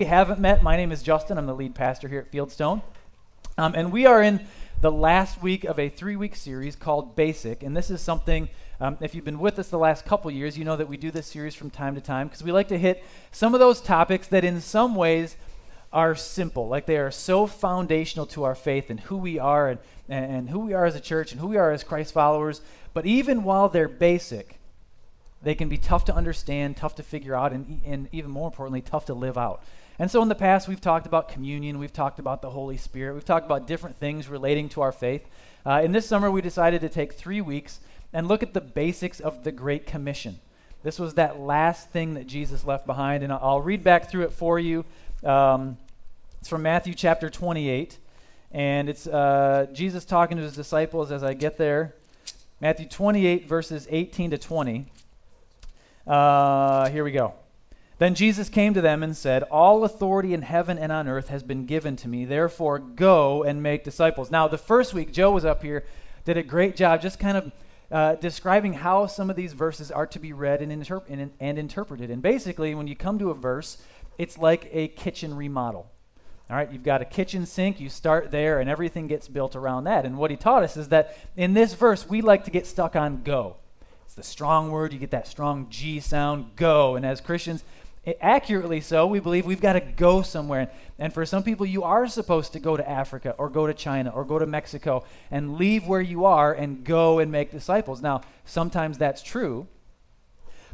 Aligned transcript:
we 0.00 0.06
haven't 0.06 0.38
met, 0.38 0.62
my 0.62 0.76
name 0.76 0.92
is 0.92 1.02
Justin. 1.02 1.38
I'm 1.38 1.46
the 1.46 1.54
lead 1.56 1.74
pastor 1.74 2.06
here 2.06 2.20
at 2.20 2.30
Fieldstone. 2.30 2.82
Um, 3.56 3.74
and 3.74 3.90
we 3.90 4.06
are 4.06 4.22
in 4.22 4.46
the 4.80 4.92
last 4.92 5.42
week 5.42 5.64
of 5.64 5.76
a 5.80 5.88
three 5.88 6.14
week 6.14 6.36
series 6.36 6.76
called 6.76 7.16
Basic. 7.16 7.64
And 7.64 7.76
this 7.76 7.90
is 7.90 8.00
something, 8.00 8.48
um, 8.78 8.96
if 9.00 9.12
you've 9.12 9.24
been 9.24 9.40
with 9.40 9.58
us 9.58 9.70
the 9.70 9.76
last 9.76 10.04
couple 10.04 10.30
years, 10.30 10.56
you 10.56 10.64
know 10.64 10.76
that 10.76 10.88
we 10.88 10.96
do 10.96 11.10
this 11.10 11.26
series 11.26 11.56
from 11.56 11.68
time 11.68 11.96
to 11.96 12.00
time 12.00 12.28
because 12.28 12.44
we 12.44 12.52
like 12.52 12.68
to 12.68 12.78
hit 12.78 13.02
some 13.32 13.54
of 13.54 13.58
those 13.58 13.80
topics 13.80 14.28
that 14.28 14.44
in 14.44 14.60
some 14.60 14.94
ways 14.94 15.36
are 15.92 16.14
simple. 16.14 16.68
Like 16.68 16.86
they 16.86 16.98
are 16.98 17.10
so 17.10 17.48
foundational 17.48 18.26
to 18.26 18.44
our 18.44 18.54
faith 18.54 18.90
and 18.90 19.00
who 19.00 19.16
we 19.16 19.40
are 19.40 19.68
and, 19.68 19.80
and 20.08 20.50
who 20.50 20.60
we 20.60 20.74
are 20.74 20.84
as 20.84 20.94
a 20.94 21.00
church 21.00 21.32
and 21.32 21.40
who 21.40 21.48
we 21.48 21.56
are 21.56 21.72
as 21.72 21.82
Christ 21.82 22.14
followers. 22.14 22.60
But 22.94 23.04
even 23.04 23.42
while 23.42 23.68
they're 23.68 23.88
basic, 23.88 24.60
they 25.42 25.56
can 25.56 25.68
be 25.68 25.76
tough 25.76 26.04
to 26.04 26.14
understand, 26.14 26.76
tough 26.76 26.94
to 26.94 27.02
figure 27.02 27.34
out, 27.34 27.52
and, 27.52 27.80
and 27.84 28.08
even 28.12 28.30
more 28.30 28.46
importantly, 28.46 28.80
tough 28.80 29.06
to 29.06 29.14
live 29.14 29.36
out. 29.36 29.64
And 29.98 30.10
so 30.10 30.22
in 30.22 30.28
the 30.28 30.34
past, 30.34 30.68
we've 30.68 30.80
talked 30.80 31.06
about 31.06 31.28
communion, 31.28 31.78
we've 31.78 31.92
talked 31.92 32.20
about 32.20 32.40
the 32.40 32.50
Holy 32.50 32.76
Spirit, 32.76 33.14
we've 33.14 33.24
talked 33.24 33.46
about 33.46 33.66
different 33.66 33.96
things 33.96 34.28
relating 34.28 34.68
to 34.70 34.80
our 34.80 34.92
faith. 34.92 35.26
Uh, 35.66 35.82
in 35.84 35.90
this 35.92 36.06
summer, 36.06 36.30
we 36.30 36.40
decided 36.40 36.80
to 36.82 36.88
take 36.88 37.14
three 37.14 37.40
weeks 37.40 37.80
and 38.12 38.28
look 38.28 38.42
at 38.42 38.54
the 38.54 38.60
basics 38.60 39.18
of 39.18 39.42
the 39.42 39.50
Great 39.50 39.86
Commission. 39.86 40.38
This 40.84 41.00
was 41.00 41.14
that 41.14 41.40
last 41.40 41.90
thing 41.90 42.14
that 42.14 42.28
Jesus 42.28 42.64
left 42.64 42.86
behind, 42.86 43.24
and 43.24 43.32
I'll 43.32 43.60
read 43.60 43.82
back 43.82 44.08
through 44.08 44.22
it 44.22 44.32
for 44.32 44.60
you. 44.60 44.84
Um, 45.24 45.76
it's 46.38 46.48
from 46.48 46.62
Matthew 46.62 46.94
chapter 46.94 47.28
28, 47.28 47.98
and 48.52 48.88
it's 48.88 49.08
uh, 49.08 49.66
Jesus 49.72 50.04
talking 50.04 50.36
to 50.36 50.44
his 50.44 50.54
disciples 50.54 51.10
as 51.10 51.24
I 51.24 51.34
get 51.34 51.58
there. 51.58 51.96
Matthew 52.60 52.86
28, 52.86 53.46
verses 53.46 53.88
18 53.90 54.30
to 54.30 54.38
20. 54.38 54.86
Uh, 56.06 56.88
here 56.88 57.02
we 57.02 57.10
go. 57.10 57.34
Then 57.98 58.14
Jesus 58.14 58.48
came 58.48 58.74
to 58.74 58.80
them 58.80 59.02
and 59.02 59.16
said, 59.16 59.42
All 59.44 59.84
authority 59.84 60.32
in 60.32 60.42
heaven 60.42 60.78
and 60.78 60.92
on 60.92 61.08
earth 61.08 61.28
has 61.28 61.42
been 61.42 61.66
given 61.66 61.96
to 61.96 62.08
me. 62.08 62.24
Therefore, 62.24 62.78
go 62.78 63.42
and 63.42 63.62
make 63.62 63.82
disciples. 63.82 64.30
Now, 64.30 64.46
the 64.46 64.58
first 64.58 64.94
week, 64.94 65.12
Joe 65.12 65.32
was 65.32 65.44
up 65.44 65.62
here, 65.62 65.84
did 66.24 66.36
a 66.36 66.42
great 66.42 66.76
job 66.76 67.02
just 67.02 67.18
kind 67.18 67.36
of 67.36 67.52
uh, 67.90 68.14
describing 68.16 68.74
how 68.74 69.06
some 69.06 69.30
of 69.30 69.36
these 69.36 69.52
verses 69.52 69.90
are 69.90 70.06
to 70.06 70.18
be 70.18 70.32
read 70.32 70.62
and, 70.62 70.70
interp- 70.70 71.08
and, 71.08 71.32
and 71.40 71.58
interpreted. 71.58 72.10
And 72.10 72.22
basically, 72.22 72.74
when 72.74 72.86
you 72.86 72.94
come 72.94 73.18
to 73.18 73.30
a 73.30 73.34
verse, 73.34 73.78
it's 74.16 74.38
like 74.38 74.68
a 74.72 74.88
kitchen 74.88 75.34
remodel. 75.34 75.90
All 76.50 76.56
right, 76.56 76.70
you've 76.72 76.84
got 76.84 77.02
a 77.02 77.04
kitchen 77.04 77.46
sink, 77.46 77.78
you 77.78 77.90
start 77.90 78.30
there, 78.30 78.60
and 78.60 78.70
everything 78.70 79.06
gets 79.06 79.28
built 79.28 79.54
around 79.54 79.84
that. 79.84 80.06
And 80.06 80.16
what 80.16 80.30
he 80.30 80.36
taught 80.36 80.62
us 80.62 80.76
is 80.76 80.88
that 80.88 81.16
in 81.36 81.52
this 81.52 81.74
verse, 81.74 82.08
we 82.08 82.22
like 82.22 82.44
to 82.44 82.50
get 82.50 82.66
stuck 82.66 82.96
on 82.96 83.22
go. 83.22 83.56
It's 84.04 84.14
the 84.14 84.22
strong 84.22 84.70
word, 84.70 84.94
you 84.94 84.98
get 84.98 85.10
that 85.10 85.26
strong 85.26 85.66
G 85.68 86.00
sound, 86.00 86.56
go. 86.56 86.96
And 86.96 87.04
as 87.04 87.20
Christians, 87.20 87.64
accurately 88.20 88.80
so, 88.80 89.06
we 89.06 89.20
believe 89.20 89.46
we've 89.46 89.60
got 89.60 89.74
to 89.74 89.80
go 89.80 90.22
somewhere. 90.22 90.70
And 90.98 91.12
for 91.12 91.24
some 91.26 91.42
people, 91.42 91.66
you 91.66 91.82
are 91.82 92.06
supposed 92.06 92.52
to 92.52 92.60
go 92.60 92.76
to 92.76 92.88
Africa 92.88 93.34
or 93.38 93.48
go 93.48 93.66
to 93.66 93.74
China 93.74 94.10
or 94.10 94.24
go 94.24 94.38
to 94.38 94.46
Mexico 94.46 95.04
and 95.30 95.56
leave 95.56 95.86
where 95.86 96.00
you 96.00 96.24
are 96.24 96.52
and 96.52 96.84
go 96.84 97.18
and 97.18 97.30
make 97.30 97.50
disciples. 97.50 98.02
Now, 98.02 98.22
sometimes 98.44 98.98
that's 98.98 99.22
true, 99.22 99.66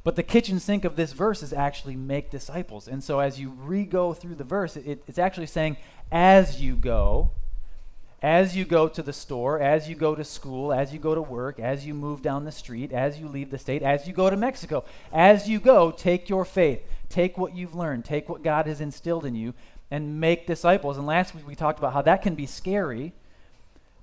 but 0.03 0.17
the 0.17 0.23
kitchen 0.23 0.61
sink 0.61 0.85
of 0.85 0.97
this 0.97 1.13
verse 1.13 1.43
is 1.43 1.53
actually 1.53 1.97
make 1.97 2.31
disciples. 2.31 2.87
And 2.87 3.03
so 3.03 3.21
as 3.21 3.41
you 3.41 3.51
re 3.51 3.85
go 3.85 4.13
through 4.13 4.35
the 4.35 4.45
verse, 4.45 4.77
it, 4.77 5.03
it's 5.07 5.19
actually 5.19 5.47
saying, 5.47 5.79
as 6.13 6.61
you 6.61 6.77
go, 6.77 7.31
as 8.25 8.57
you 8.57 8.65
go 8.65 8.89
to 8.89 9.03
the 9.03 9.13
store, 9.13 9.61
as 9.61 9.87
you 9.87 9.95
go 9.95 10.15
to 10.15 10.25
school, 10.25 10.73
as 10.73 10.95
you 10.95 10.99
go 10.99 11.15
to 11.15 11.21
work, 11.21 11.61
as 11.61 11.87
you 11.87 11.93
move 11.93 12.23
down 12.23 12.45
the 12.45 12.53
street, 12.53 12.91
as 12.91 13.19
you 13.19 13.29
leave 13.29 13.51
the 13.51 13.59
state, 13.59 13.83
as 13.83 14.07
you 14.07 14.15
go 14.15 14.31
to 14.31 14.37
Mexico, 14.37 14.83
as 15.13 15.47
you 15.47 15.61
go, 15.61 15.91
take 15.91 16.31
your 16.31 16.47
faith, 16.47 16.81
take 17.15 17.39
what 17.39 17.55
you've 17.55 17.77
learned, 17.77 18.05
take 18.05 18.29
what 18.29 18.43
God 18.43 18.67
has 18.67 18.81
instilled 18.81 19.25
in 19.25 19.37
you, 19.37 19.55
and 19.89 20.21
make 20.21 20.49
disciples. 20.49 20.99
And 20.99 21.07
last 21.07 21.33
week 21.33 21.47
we 21.47 21.55
talked 21.55 21.79
about 21.79 21.93
how 21.93 22.03
that 22.03 22.23
can 22.23 22.35
be 22.35 22.45
scary, 22.45 23.13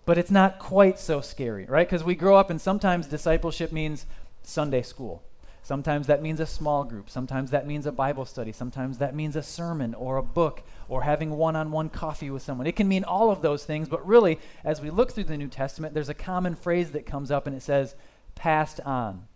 but 0.06 0.18
it's 0.18 0.32
not 0.32 0.60
quite 0.60 0.98
so 0.98 1.20
scary, 1.20 1.66
right? 1.66 1.86
Because 1.86 2.06
we 2.06 2.16
grow 2.16 2.38
up 2.38 2.50
and 2.50 2.62
sometimes 2.62 3.08
discipleship 3.08 3.74
means 3.74 4.06
Sunday 4.44 4.82
school. 4.82 5.24
Sometimes 5.62 6.08
that 6.08 6.24
means 6.24 6.40
a 6.40 6.46
small 6.46 6.86
group. 6.86 7.10
Sometimes 7.10 7.52
that 7.52 7.68
means 7.68 7.86
a 7.86 7.92
Bible 7.92 8.26
study. 8.26 8.54
Sometimes 8.54 8.98
that 9.00 9.14
means 9.14 9.36
a 9.36 9.44
sermon 9.44 9.94
or 9.94 10.16
a 10.16 10.24
book 10.24 10.64
or 10.88 11.04
having 11.04 11.32
one 11.32 11.58
on 11.58 11.70
one 11.70 11.90
coffee 11.90 12.30
with 12.30 12.42
someone. 12.42 12.66
It 12.66 12.78
can 12.78 12.88
mean 12.88 13.04
all 13.04 13.30
of 13.30 13.42
those 13.42 13.66
things, 13.66 13.90
but 13.90 14.06
really, 14.08 14.40
as 14.64 14.80
we 14.80 14.90
look 14.90 15.12
through 15.12 15.26
the 15.26 15.38
New 15.38 15.50
Testament, 15.50 15.94
there's 15.94 16.10
a 16.10 16.14
common 16.14 16.56
phrase 16.56 16.92
that 16.92 17.06
comes 17.06 17.30
up 17.30 17.46
and 17.46 17.56
it 17.56 17.62
says, 17.62 17.94
passed 18.36 18.80
on. 18.82 19.28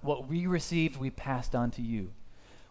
What 0.00 0.28
we 0.28 0.46
received, 0.46 0.96
we 0.96 1.10
passed 1.10 1.56
on 1.56 1.72
to 1.72 1.82
you. 1.82 2.12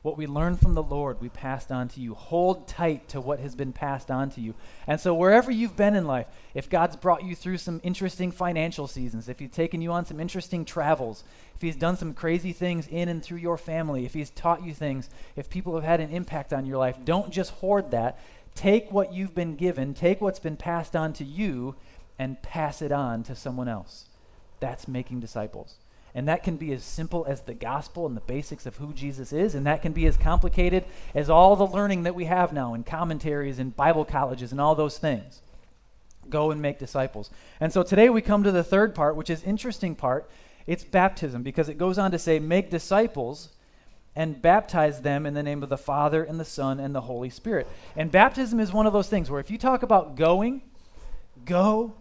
What 0.03 0.17
we 0.17 0.27
learned 0.27 0.59
from 0.59 0.73
the 0.73 0.83
Lord, 0.83 1.21
we 1.21 1.29
passed 1.29 1.71
on 1.71 1.87
to 1.87 2.01
you. 2.01 2.13
Hold 2.13 2.67
tight 2.67 3.07
to 3.09 3.21
what 3.21 3.39
has 3.39 3.55
been 3.55 3.71
passed 3.71 4.11
on 4.11 4.29
to 4.31 4.41
you. 4.41 4.53
And 4.85 4.99
so, 4.99 5.13
wherever 5.15 5.49
you've 5.49 5.77
been 5.77 5.95
in 5.95 6.05
life, 6.05 6.27
if 6.53 6.69
God's 6.69 6.97
brought 6.97 7.23
you 7.23 7.35
through 7.35 7.57
some 7.57 7.79
interesting 7.83 8.29
financial 8.29 8.85
seasons, 8.85 9.29
if 9.29 9.39
He's 9.39 9.51
taken 9.51 9.81
you 9.81 9.93
on 9.93 10.05
some 10.05 10.19
interesting 10.19 10.65
travels, 10.65 11.23
if 11.55 11.61
He's 11.61 11.77
done 11.77 11.95
some 11.95 12.13
crazy 12.13 12.51
things 12.51 12.85
in 12.87 13.07
and 13.07 13.23
through 13.23 13.37
your 13.37 13.57
family, 13.57 14.05
if 14.05 14.13
He's 14.13 14.29
taught 14.29 14.61
you 14.61 14.73
things, 14.73 15.09
if 15.37 15.49
people 15.49 15.73
have 15.75 15.85
had 15.85 16.01
an 16.01 16.09
impact 16.09 16.51
on 16.51 16.65
your 16.65 16.77
life, 16.77 16.97
don't 17.05 17.31
just 17.31 17.51
hoard 17.51 17.91
that. 17.91 18.19
Take 18.55 18.91
what 18.91 19.13
you've 19.13 19.33
been 19.33 19.55
given, 19.55 19.93
take 19.93 20.19
what's 20.19 20.37
been 20.37 20.57
passed 20.57 20.97
on 20.97 21.13
to 21.13 21.23
you, 21.23 21.75
and 22.19 22.41
pass 22.41 22.81
it 22.81 22.91
on 22.91 23.23
to 23.23 23.37
someone 23.37 23.69
else. 23.69 24.07
That's 24.59 24.85
making 24.85 25.21
disciples. 25.21 25.75
And 26.15 26.27
that 26.27 26.43
can 26.43 26.57
be 26.57 26.71
as 26.73 26.83
simple 26.83 27.25
as 27.27 27.41
the 27.41 27.55
gospel 27.55 28.05
and 28.05 28.15
the 28.15 28.21
basics 28.21 28.65
of 28.65 28.77
who 28.77 28.93
Jesus 28.93 29.33
is, 29.33 29.55
and 29.55 29.65
that 29.65 29.81
can 29.81 29.93
be 29.93 30.05
as 30.05 30.15
complicated 30.15 30.85
as 31.15 31.29
all 31.29 31.55
the 31.55 31.65
learning 31.65 32.03
that 32.03 32.13
we 32.13 32.25
have 32.25 32.53
now 32.53 32.75
in 32.75 32.83
commentaries 32.83 33.57
and 33.57 33.75
Bible 33.75 34.05
colleges 34.05 34.51
and 34.51 34.61
all 34.61 34.75
those 34.75 34.99
things. 34.99 35.41
Go 36.29 36.51
and 36.51 36.61
make 36.61 36.77
disciples. 36.77 37.31
And 37.59 37.73
so 37.73 37.81
today 37.81 38.09
we 38.09 38.21
come 38.21 38.43
to 38.43 38.51
the 38.51 38.63
third 38.63 38.93
part, 38.93 39.15
which 39.15 39.29
is 39.29 39.43
interesting 39.43 39.95
part. 39.95 40.29
It's 40.67 40.83
baptism 40.83 41.41
because 41.41 41.67
it 41.67 41.77
goes 41.77 41.97
on 41.97 42.11
to 42.11 42.19
say 42.19 42.39
make 42.39 42.69
disciples 42.69 43.49
and 44.15 44.41
baptize 44.41 45.01
them 45.01 45.25
in 45.25 45.33
the 45.33 45.43
name 45.43 45.63
of 45.63 45.69
the 45.69 45.77
Father 45.77 46.23
and 46.23 46.39
the 46.39 46.45
Son 46.45 46.79
and 46.79 46.93
the 46.93 47.01
Holy 47.01 47.31
Spirit. 47.31 47.67
And 47.95 48.11
baptism 48.11 48.59
is 48.59 48.71
one 48.71 48.85
of 48.85 48.93
those 48.93 49.09
things 49.09 49.31
where 49.31 49.39
if 49.39 49.49
you 49.49 49.57
talk 49.57 49.81
about 49.81 50.15
going, 50.15 50.61
go 51.45 51.95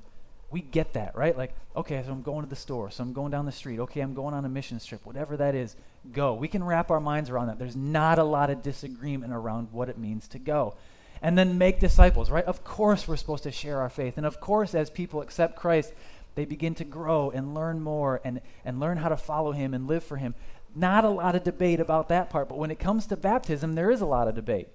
we 0.53 0.61
get 0.61 0.93
that, 0.93 1.17
right? 1.17 1.37
Like, 1.37 1.55
okay, 1.75 2.03
so 2.05 2.13
I'm 2.13 2.23
going 2.23 2.45
to 2.45 2.49
the 2.49 2.57
store, 2.57 2.91
so 2.91 3.03
I'm 3.03 3.15
going 3.15 3.33
down 3.33 3.47
the 3.47 3.53
street, 3.53 3.81
okay, 3.81 4.01
I'm 4.01 4.15
going 4.15 4.35
on 4.35 4.45
a 4.45 4.49
mission 4.49 4.79
trip, 4.79 5.05
whatever 5.05 5.37
that 5.39 5.55
is, 5.55 5.75
go. 6.13 6.35
We 6.35 6.47
can 6.47 6.63
wrap 6.63 6.91
our 6.91 7.01
minds 7.01 7.31
around 7.31 7.47
that. 7.47 7.59
There's 7.59 7.75
not 7.75 8.19
a 8.19 8.25
lot 8.25 8.51
of 8.51 8.63
disagreement 8.63 9.33
around 9.33 9.69
what 9.73 9.89
it 9.89 9.99
means 9.99 10.29
to 10.29 10.39
go. 10.39 10.75
And 11.23 11.39
then 11.39 11.57
make 11.57 11.81
disciples, 11.81 12.31
right? 12.31 12.45
Of 12.45 12.65
course, 12.65 13.09
we're 13.09 13.17
supposed 13.17 13.45
to 13.45 13.53
share 13.53 13.81
our 13.81 13.89
faith. 13.89 14.17
And 14.17 14.27
of 14.27 14.41
course, 14.41 14.75
as 14.75 14.91
people 14.91 15.23
accept 15.23 15.57
Christ, 15.57 15.95
they 16.35 16.45
begin 16.45 16.75
to 16.77 16.85
grow 16.85 17.31
and 17.31 17.55
learn 17.55 17.81
more 17.81 18.21
and, 18.25 18.41
and 18.65 18.79
learn 18.79 18.99
how 18.99 19.09
to 19.09 19.17
follow 19.17 19.53
Him 19.53 19.73
and 19.73 19.87
live 19.87 20.05
for 20.05 20.17
Him. 20.17 20.35
Not 20.75 21.05
a 21.05 21.11
lot 21.11 21.35
of 21.35 21.45
debate 21.45 21.81
about 21.81 22.09
that 22.09 22.29
part, 22.29 22.49
but 22.49 22.59
when 22.59 22.71
it 22.71 22.79
comes 22.79 23.07
to 23.07 23.17
baptism, 23.17 23.75
there 23.75 23.91
is 23.91 24.01
a 24.01 24.07
lot 24.07 24.29
of 24.29 24.35
debate. 24.35 24.69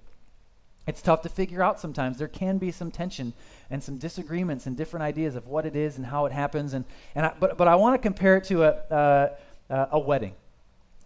It's 0.88 1.02
tough 1.02 1.20
to 1.22 1.28
figure 1.28 1.62
out 1.62 1.78
sometimes. 1.78 2.16
There 2.16 2.28
can 2.28 2.56
be 2.56 2.72
some 2.72 2.90
tension 2.90 3.34
and 3.70 3.82
some 3.84 3.98
disagreements 3.98 4.66
and 4.66 4.74
different 4.74 5.04
ideas 5.04 5.36
of 5.36 5.46
what 5.46 5.66
it 5.66 5.76
is 5.76 5.98
and 5.98 6.06
how 6.06 6.24
it 6.24 6.32
happens. 6.32 6.72
And, 6.72 6.86
and 7.14 7.26
I, 7.26 7.34
but, 7.38 7.58
but 7.58 7.68
I 7.68 7.74
want 7.74 7.94
to 7.94 7.98
compare 7.98 8.38
it 8.38 8.44
to 8.44 8.64
a, 8.64 9.36
uh, 9.70 9.86
a 9.92 9.98
wedding. 9.98 10.32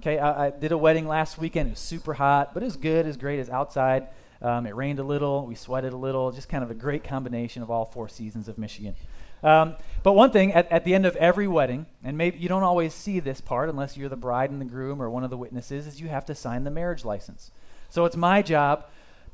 Okay, 0.00 0.20
I, 0.20 0.46
I, 0.46 0.50
did 0.50 0.70
a 0.70 0.78
wedding 0.78 1.08
last 1.08 1.36
weekend. 1.36 1.66
It 1.66 1.70
was 1.72 1.80
super 1.80 2.14
hot, 2.14 2.54
but 2.54 2.62
it 2.62 2.66
was 2.66 2.76
good, 2.76 3.06
as 3.06 3.16
great 3.16 3.40
as 3.40 3.50
outside. 3.50 4.06
Um, 4.40 4.66
it 4.66 4.76
rained 4.76 5.00
a 5.00 5.04
little, 5.04 5.46
we 5.46 5.56
sweated 5.56 5.92
a 5.92 5.96
little, 5.96 6.30
just 6.30 6.48
kind 6.48 6.62
of 6.62 6.70
a 6.70 6.74
great 6.74 7.02
combination 7.02 7.60
of 7.60 7.70
all 7.70 7.84
four 7.84 8.08
seasons 8.08 8.46
of 8.46 8.58
Michigan. 8.58 8.94
Um, 9.42 9.74
but 10.04 10.12
one 10.12 10.30
thing, 10.30 10.52
at, 10.52 10.70
at 10.70 10.84
the 10.84 10.94
end 10.94 11.06
of 11.06 11.16
every 11.16 11.48
wedding, 11.48 11.86
and 12.04 12.16
maybe 12.16 12.38
you 12.38 12.48
don't 12.48 12.62
always 12.62 12.94
see 12.94 13.18
this 13.18 13.40
part 13.40 13.68
unless 13.68 13.96
you're 13.96 14.08
the 14.08 14.16
bride 14.16 14.50
and 14.50 14.60
the 14.60 14.64
groom 14.64 15.02
or 15.02 15.10
one 15.10 15.24
of 15.24 15.30
the 15.30 15.36
witnesses, 15.36 15.88
is 15.88 16.00
you 16.00 16.06
have 16.06 16.24
to 16.26 16.36
sign 16.36 16.62
the 16.62 16.70
marriage 16.70 17.04
license. 17.04 17.50
So 17.88 18.04
it's 18.04 18.16
my 18.16 18.42
job 18.42 18.84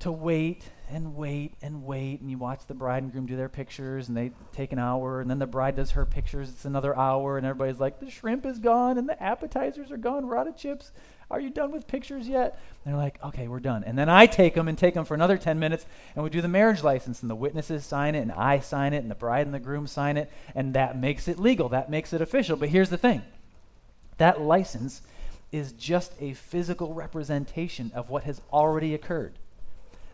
to 0.01 0.13
wait 0.13 0.65
and 0.91 1.17
wait 1.17 1.55
and 1.61 1.85
wait. 1.85 2.21
And 2.21 2.31
you 2.31 2.39
watch 2.39 2.67
the 2.67 2.75
bride 2.75 3.03
and 3.03 3.13
groom 3.13 3.27
do 3.27 3.37
their 3.37 3.49
pictures 3.49 4.09
and 4.09 4.17
they 4.17 4.31
take 4.53 4.73
an 4.73 4.79
hour 4.79 5.21
and 5.21 5.31
then 5.31 5.39
the 5.39 5.47
bride 5.47 5.77
does 5.77 5.93
her 5.93 6.07
pictures. 6.07 6.49
It's 6.49 6.65
another 6.65 6.97
hour 6.97 7.37
and 7.37 7.47
everybody's 7.47 7.81
like 7.81 8.01
the 8.01 8.11
shrimp 8.11 8.47
is 8.47 8.59
gone 8.59 8.97
and 8.97 9.09
the 9.09 9.21
appetizers 9.23 9.91
are 9.91 9.97
gone. 9.97 10.27
We're 10.27 10.39
out 10.39 10.49
of 10.49 10.57
chips. 10.57 10.93
Are 11.31 11.41
you 11.41 11.51
done 11.51 11.73
with 11.73 11.87
pictures 11.87 12.27
yet? 12.27 12.59
And 12.85 12.95
they're 12.95 13.01
like 13.01 13.23
okay 13.23 13.49
we're 13.49 13.61
done. 13.61 13.85
And 13.85 13.99
then 13.99 14.09
i 14.09 14.27
take 14.27 14.55
them 14.55 14.69
and 14.69 14.79
take 14.79 14.95
them 14.95 15.05
for 15.05 15.15
another 15.15 15.37
10 15.37 15.59
minutes 15.59 15.85
and 16.15 16.25
we 16.25 16.31
do 16.31 16.41
the 16.41 16.49
marriage 16.49 16.83
license 16.83 17.21
and 17.21 17.31
the 17.31 17.35
witnesses 17.35 17.85
sign 17.85 18.15
it 18.15 18.21
and 18.21 18.33
i 18.33 18.61
sign 18.61 18.95
it 18.95 18.99
and 18.99 19.11
the 19.11 19.17
bride 19.17 19.47
and 19.47 19.55
the 19.55 19.61
groom 19.61 19.87
sign 19.87 20.17
it 20.17 20.31
and 20.55 20.75
that 20.75 20.99
makes 20.99 21.29
it 21.29 21.39
legal. 21.39 21.69
That 21.69 21.91
makes 21.91 22.13
it 22.13 22.23
official. 22.23 22.57
But 22.57 22.71
here's 22.71 22.91
the 22.91 22.97
thing. 22.97 23.23
That 24.17 24.41
license 24.41 25.03
is 25.53 25.73
just 25.73 26.13
a 26.21 26.35
physical 26.35 26.95
representation 26.95 27.91
of 27.95 28.11
what 28.11 28.25
has 28.25 28.41
already 28.53 28.95
occurred 28.95 29.39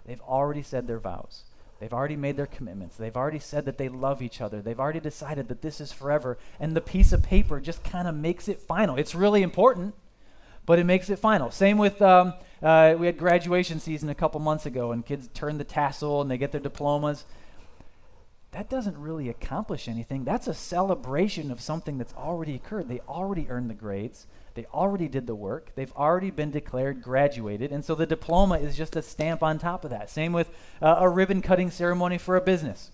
They've 0.07 0.21
already 0.21 0.63
said 0.63 0.87
their 0.87 0.99
vows. 0.99 1.45
They've 1.81 1.93
already 1.93 2.17
made 2.17 2.37
their 2.37 2.47
commitments. 2.47 2.97
They've 2.97 3.17
already 3.17 3.39
said 3.39 3.65
that 3.67 3.79
they 3.79 3.89
love 3.89 4.23
each 4.23 4.41
other. 4.41 4.63
They've 4.63 4.79
already 4.79 5.01
decided 5.01 5.49
that 5.49 5.61
this 5.61 5.81
is 5.81 5.93
forever. 5.93 6.39
And 6.61 6.77
the 6.77 6.81
piece 6.81 7.13
of 7.13 7.23
paper 7.23 7.61
just 7.61 7.83
kind 7.85 8.07
of 8.09 8.15
makes 8.15 8.49
it 8.49 8.61
final. 8.61 8.97
It's 8.97 9.15
really 9.15 9.43
important, 9.43 9.95
but 10.67 10.79
it 10.79 10.85
makes 10.85 11.11
it 11.11 11.19
final. 11.19 11.51
Same 11.51 11.77
with, 11.77 12.01
um, 12.01 12.35
uh, 12.63 12.95
we 12.99 13.07
had 13.07 13.19
graduation 13.19 13.81
season 13.81 14.09
a 14.09 14.15
couple 14.15 14.41
months 14.41 14.67
ago, 14.67 14.93
and 14.93 15.05
kids 15.05 15.29
turn 15.35 15.59
the 15.59 15.65
tassel 15.65 16.23
and 16.23 16.31
they 16.31 16.39
get 16.39 16.53
their 16.53 16.61
diplomas. 16.61 17.25
That 18.53 18.71
doesn't 18.71 18.97
really 18.97 19.29
accomplish 19.29 19.89
anything. 19.89 20.25
That's 20.25 20.47
a 20.47 20.55
celebration 20.55 21.51
of 21.51 21.61
something 21.61 21.99
that's 21.99 22.15
already 22.15 22.55
occurred. 22.55 22.89
They 22.89 23.01
already 23.01 23.47
earned 23.51 23.69
the 23.69 23.75
grades. 23.75 24.27
They 24.55 24.67
already 24.67 25.09
did 25.09 25.27
the 25.27 25.35
work. 25.35 25.73
They've 25.75 25.93
already 25.93 26.31
been 26.31 26.51
declared 26.51 27.03
graduated. 27.03 27.73
And 27.73 27.85
so 27.85 27.95
the 27.95 28.07
diploma 28.07 28.59
is 28.59 28.77
just 28.77 28.95
a 28.97 29.03
stamp 29.03 29.43
on 29.43 29.59
top 29.59 29.85
of 29.85 29.91
that. 29.91 30.11
Same 30.11 30.33
with 30.33 30.51
uh, 30.81 30.97
a 30.99 31.09
ribbon 31.09 31.43
cutting 31.43 31.71
ceremony 31.71 32.19
for 32.19 32.37
a 32.37 32.41
business. 32.41 32.91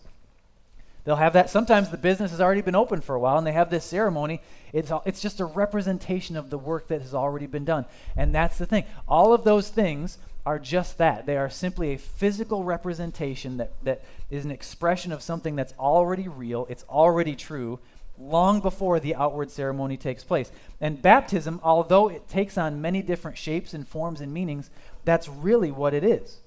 They'll 1.05 1.17
have 1.17 1.33
that. 1.33 1.51
Sometimes 1.51 1.91
the 1.91 1.97
business 1.97 2.31
has 2.31 2.41
already 2.41 2.61
been 2.61 2.75
open 2.75 3.01
for 3.01 3.15
a 3.15 3.21
while 3.21 3.39
and 3.39 3.47
they 3.47 3.53
have 3.53 3.71
this 3.71 3.85
ceremony. 3.85 4.41
It's, 4.73 4.93
it's 5.05 5.21
just 5.21 5.41
a 5.41 5.45
representation 5.45 6.37
of 6.37 6.51
the 6.51 6.59
work 6.59 6.89
that 6.89 7.01
has 7.03 7.15
already 7.15 7.47
been 7.47 7.65
done. 7.65 7.87
And 8.17 8.35
that's 8.35 8.59
the 8.59 8.67
thing. 8.67 8.85
All 9.09 9.33
of 9.33 9.45
those 9.45 9.71
things 9.71 10.19
are 10.45 10.59
just 10.59 10.99
that. 10.99 11.27
They 11.27 11.37
are 11.37 11.51
simply 11.51 11.93
a 11.93 11.99
physical 11.99 12.65
representation 12.65 13.59
that, 13.59 13.73
that 13.85 14.03
is 14.31 14.45
an 14.45 14.51
expression 14.51 15.13
of 15.13 15.23
something 15.23 15.57
that's 15.57 15.75
already 15.79 16.29
real, 16.29 16.67
it's 16.71 16.85
already 16.85 17.35
true, 17.35 17.79
long 18.21 18.61
before 18.61 19.01
the 19.01 19.15
outward 19.15 19.51
ceremony 19.51 19.97
takes 19.97 20.23
place. 20.23 20.53
And 20.81 21.01
baptism, 21.01 21.61
although 21.63 22.09
it 22.09 22.29
takes 22.29 22.59
on 22.59 22.81
many 22.81 23.03
different 23.03 23.39
shapes 23.39 23.73
and 23.73 23.89
forms 23.89 24.21
and 24.21 24.33
meanings, 24.33 24.71
that's 25.05 25.29
really 25.29 25.71
what 25.71 25.95
it 25.95 26.05
is. 26.05 26.39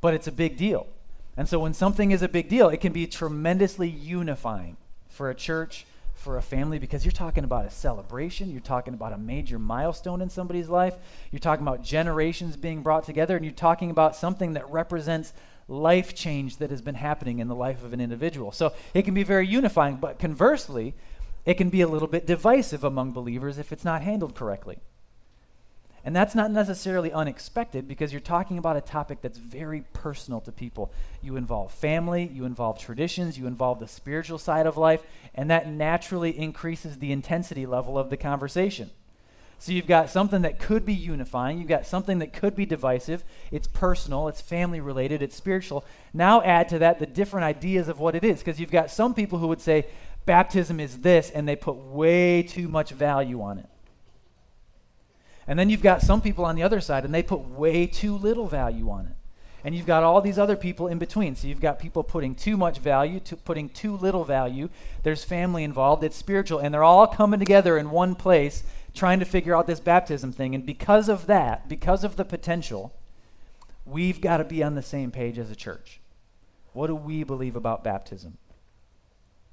But 0.00 0.14
it's 0.14 0.28
a 0.28 0.32
big 0.32 0.56
deal. 0.56 0.86
And 1.36 1.48
so 1.48 1.58
when 1.58 1.74
something 1.74 2.10
is 2.10 2.22
a 2.22 2.28
big 2.28 2.48
deal, 2.48 2.68
it 2.68 2.80
can 2.80 2.92
be 2.92 3.06
tremendously 3.06 3.88
unifying 3.88 4.76
for 5.08 5.30
a 5.30 5.34
church, 5.34 5.86
for 6.14 6.36
a 6.36 6.42
family, 6.42 6.78
because 6.78 7.04
you're 7.04 7.12
talking 7.12 7.44
about 7.44 7.64
a 7.64 7.70
celebration, 7.70 8.50
you're 8.50 8.60
talking 8.60 8.92
about 8.92 9.12
a 9.12 9.18
major 9.18 9.58
milestone 9.58 10.20
in 10.20 10.28
somebody's 10.28 10.68
life, 10.68 10.94
you're 11.30 11.38
talking 11.38 11.66
about 11.66 11.82
generations 11.82 12.56
being 12.56 12.82
brought 12.82 13.04
together, 13.04 13.36
and 13.36 13.44
you're 13.44 13.54
talking 13.54 13.90
about 13.90 14.16
something 14.16 14.54
that 14.54 14.68
represents 14.68 15.32
life 15.68 16.14
change 16.14 16.56
that 16.56 16.70
has 16.70 16.80
been 16.80 16.94
happening 16.94 17.38
in 17.38 17.48
the 17.48 17.54
life 17.54 17.84
of 17.84 17.92
an 17.92 18.00
individual. 18.00 18.50
So 18.50 18.72
it 18.94 19.02
can 19.02 19.14
be 19.14 19.22
very 19.22 19.46
unifying, 19.46 19.96
but 19.96 20.18
conversely, 20.18 20.94
it 21.44 21.54
can 21.54 21.68
be 21.68 21.82
a 21.82 21.88
little 21.88 22.08
bit 22.08 22.26
divisive 22.26 22.82
among 22.82 23.12
believers 23.12 23.58
if 23.58 23.72
it's 23.72 23.84
not 23.84 24.02
handled 24.02 24.34
correctly. 24.34 24.78
And 26.04 26.16
that's 26.16 26.34
not 26.34 26.50
necessarily 26.50 27.12
unexpected 27.12 27.86
because 27.86 28.12
you're 28.12 28.20
talking 28.20 28.56
about 28.56 28.76
a 28.76 28.80
topic 28.80 29.20
that's 29.20 29.36
very 29.36 29.82
personal 29.92 30.40
to 30.42 30.52
people. 30.52 30.90
You 31.20 31.36
involve 31.36 31.72
family, 31.72 32.30
you 32.32 32.46
involve 32.46 32.78
traditions, 32.78 33.38
you 33.38 33.46
involve 33.46 33.78
the 33.78 33.88
spiritual 33.88 34.38
side 34.38 34.66
of 34.66 34.78
life, 34.78 35.02
and 35.34 35.50
that 35.50 35.68
naturally 35.68 36.38
increases 36.38 36.98
the 36.98 37.12
intensity 37.12 37.66
level 37.66 37.98
of 37.98 38.08
the 38.08 38.16
conversation. 38.16 38.90
So 39.58 39.72
you've 39.72 39.86
got 39.88 40.08
something 40.08 40.42
that 40.42 40.60
could 40.60 40.84
be 40.84 40.94
unifying, 40.94 41.58
you've 41.58 41.68
got 41.68 41.86
something 41.86 42.20
that 42.20 42.32
could 42.32 42.54
be 42.54 42.64
divisive. 42.64 43.24
It's 43.50 43.66
personal, 43.66 44.28
it's 44.28 44.40
family 44.40 44.80
related, 44.80 45.20
it's 45.20 45.36
spiritual. 45.36 45.84
Now 46.14 46.42
add 46.42 46.68
to 46.68 46.78
that 46.78 47.00
the 47.00 47.06
different 47.06 47.44
ideas 47.44 47.88
of 47.88 47.98
what 47.98 48.14
it 48.14 48.22
is 48.22 48.38
because 48.38 48.60
you've 48.60 48.70
got 48.70 48.90
some 48.90 49.14
people 49.14 49.38
who 49.38 49.48
would 49.48 49.60
say 49.60 49.86
baptism 50.26 50.78
is 50.78 50.98
this 50.98 51.30
and 51.30 51.48
they 51.48 51.56
put 51.56 51.76
way 51.76 52.42
too 52.42 52.68
much 52.68 52.90
value 52.90 53.42
on 53.42 53.58
it. 53.58 53.66
And 55.48 55.58
then 55.58 55.70
you've 55.70 55.82
got 55.82 56.02
some 56.02 56.20
people 56.20 56.44
on 56.44 56.56
the 56.56 56.62
other 56.62 56.80
side, 56.80 57.06
and 57.06 57.14
they 57.14 57.22
put 57.22 57.40
way 57.40 57.86
too 57.86 58.14
little 58.14 58.46
value 58.46 58.90
on 58.90 59.06
it. 59.06 59.14
And 59.64 59.74
you've 59.74 59.86
got 59.86 60.04
all 60.04 60.20
these 60.20 60.38
other 60.38 60.56
people 60.56 60.88
in 60.88 60.98
between. 60.98 61.34
So 61.34 61.48
you've 61.48 61.60
got 61.60 61.78
people 61.78 62.04
putting 62.04 62.34
too 62.34 62.58
much 62.58 62.78
value, 62.78 63.18
to 63.20 63.34
putting 63.34 63.70
too 63.70 63.96
little 63.96 64.24
value. 64.24 64.68
There's 65.02 65.24
family 65.24 65.64
involved, 65.64 66.04
it's 66.04 66.16
spiritual, 66.16 66.58
and 66.58 66.72
they're 66.72 66.84
all 66.84 67.06
coming 67.06 67.40
together 67.40 67.78
in 67.78 67.90
one 67.90 68.14
place 68.14 68.62
trying 68.98 69.20
to 69.20 69.24
figure 69.24 69.56
out 69.56 69.66
this 69.66 69.80
baptism 69.80 70.32
thing. 70.32 70.54
And 70.54 70.66
because 70.66 71.08
of 71.08 71.26
that, 71.26 71.68
because 71.68 72.04
of 72.04 72.16
the 72.16 72.24
potential, 72.24 72.92
we've 73.86 74.20
got 74.20 74.38
to 74.38 74.44
be 74.44 74.62
on 74.62 74.74
the 74.74 74.82
same 74.82 75.10
page 75.10 75.38
as 75.38 75.50
a 75.50 75.56
church. 75.56 76.00
What 76.72 76.88
do 76.88 76.94
we 76.94 77.22
believe 77.24 77.56
about 77.56 77.84
baptism? 77.84 78.38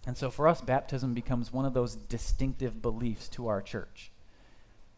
And 0.06 0.18
so 0.18 0.30
for 0.30 0.48
us, 0.48 0.62
baptism 0.62 1.14
becomes 1.14 1.54
one 1.54 1.66
of 1.66 1.74
those 1.74 1.96
distinctive 1.96 2.82
beliefs 2.82 3.28
to 3.30 3.48
our 3.48 3.62
church. 3.62 4.12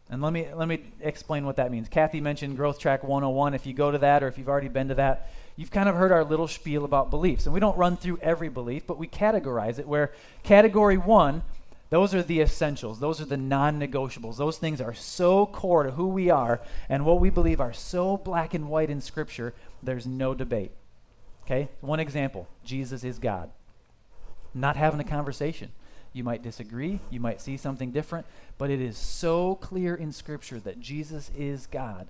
And 0.09 0.21
let 0.21 0.31
me 0.31 0.47
let 0.53 0.69
me 0.69 0.83
explain 1.01 1.45
what 1.45 1.57
that 1.57 1.69
means. 1.69 1.89
Kathy 1.89 2.21
mentioned 2.21 2.55
Growth 2.55 2.79
Track 2.79 3.03
101. 3.03 3.53
If 3.53 3.65
you 3.65 3.73
go 3.73 3.91
to 3.91 3.97
that 3.97 4.23
or 4.23 4.27
if 4.27 4.37
you've 4.37 4.47
already 4.47 4.69
been 4.69 4.87
to 4.87 4.95
that, 4.95 5.29
you've 5.57 5.71
kind 5.71 5.89
of 5.89 5.95
heard 5.95 6.13
our 6.13 6.23
little 6.23 6.47
spiel 6.47 6.85
about 6.85 7.09
beliefs. 7.09 7.45
And 7.45 7.53
we 7.53 7.59
don't 7.59 7.77
run 7.77 7.97
through 7.97 8.19
every 8.21 8.47
belief, 8.47 8.87
but 8.87 8.97
we 8.97 9.07
categorize 9.07 9.79
it 9.79 9.87
where 9.87 10.13
category 10.43 10.97
1, 10.97 11.43
those 11.89 12.13
are 12.13 12.23
the 12.23 12.41
essentials. 12.41 12.99
Those 12.99 13.21
are 13.21 13.25
the 13.25 13.37
non-negotiables. 13.37 14.37
Those 14.37 14.57
things 14.57 14.81
are 14.81 14.93
so 14.93 15.45
core 15.45 15.83
to 15.83 15.91
who 15.91 16.07
we 16.07 16.29
are 16.29 16.61
and 16.89 17.05
what 17.05 17.19
we 17.19 17.29
believe 17.29 17.61
are 17.61 17.73
so 17.73 18.17
black 18.17 18.53
and 18.53 18.69
white 18.69 18.89
in 18.89 19.01
scripture, 19.01 19.53
there's 19.81 20.05
no 20.05 20.33
debate. 20.33 20.71
Okay? 21.45 21.69
One 21.79 21.99
example, 21.99 22.47
Jesus 22.63 23.03
is 23.03 23.19
God. 23.19 23.49
Not 24.53 24.75
having 24.75 24.99
a 24.99 25.05
conversation. 25.05 25.71
You 26.13 26.23
might 26.23 26.41
disagree, 26.41 26.99
you 27.09 27.19
might 27.19 27.41
see 27.41 27.57
something 27.57 27.91
different, 27.91 28.25
but 28.57 28.71
it 28.71 28.81
is 28.81 28.97
so 28.97 29.55
clear 29.55 29.93
in 29.93 30.11
Scripture 30.11 30.59
that 30.61 30.79
Jesus 30.79 31.29
is 31.37 31.67
God. 31.67 32.07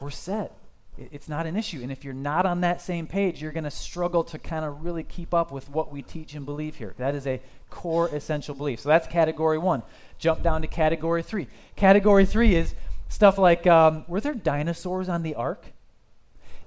We're 0.00 0.10
set. 0.10 0.52
It's 0.98 1.28
not 1.28 1.46
an 1.46 1.56
issue. 1.56 1.80
And 1.82 1.90
if 1.90 2.04
you're 2.04 2.12
not 2.12 2.44
on 2.44 2.60
that 2.60 2.82
same 2.82 3.06
page, 3.06 3.40
you're 3.40 3.52
going 3.52 3.64
to 3.64 3.70
struggle 3.70 4.24
to 4.24 4.38
kind 4.38 4.64
of 4.64 4.84
really 4.84 5.02
keep 5.02 5.32
up 5.32 5.50
with 5.50 5.70
what 5.70 5.90
we 5.90 6.02
teach 6.02 6.34
and 6.34 6.44
believe 6.44 6.76
here. 6.76 6.94
That 6.98 7.14
is 7.14 7.26
a 7.26 7.40
core 7.70 8.08
essential 8.08 8.54
belief. 8.54 8.80
So 8.80 8.90
that's 8.90 9.06
category 9.06 9.56
one. 9.56 9.82
Jump 10.18 10.42
down 10.42 10.60
to 10.60 10.68
category 10.68 11.22
three. 11.22 11.48
Category 11.76 12.26
three 12.26 12.54
is 12.54 12.74
stuff 13.08 13.38
like 13.38 13.66
um, 13.66 14.04
were 14.06 14.20
there 14.20 14.34
dinosaurs 14.34 15.08
on 15.08 15.22
the 15.22 15.34
ark? 15.34 15.66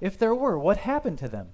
If 0.00 0.18
there 0.18 0.34
were, 0.34 0.58
what 0.58 0.78
happened 0.78 1.18
to 1.18 1.28
them? 1.28 1.50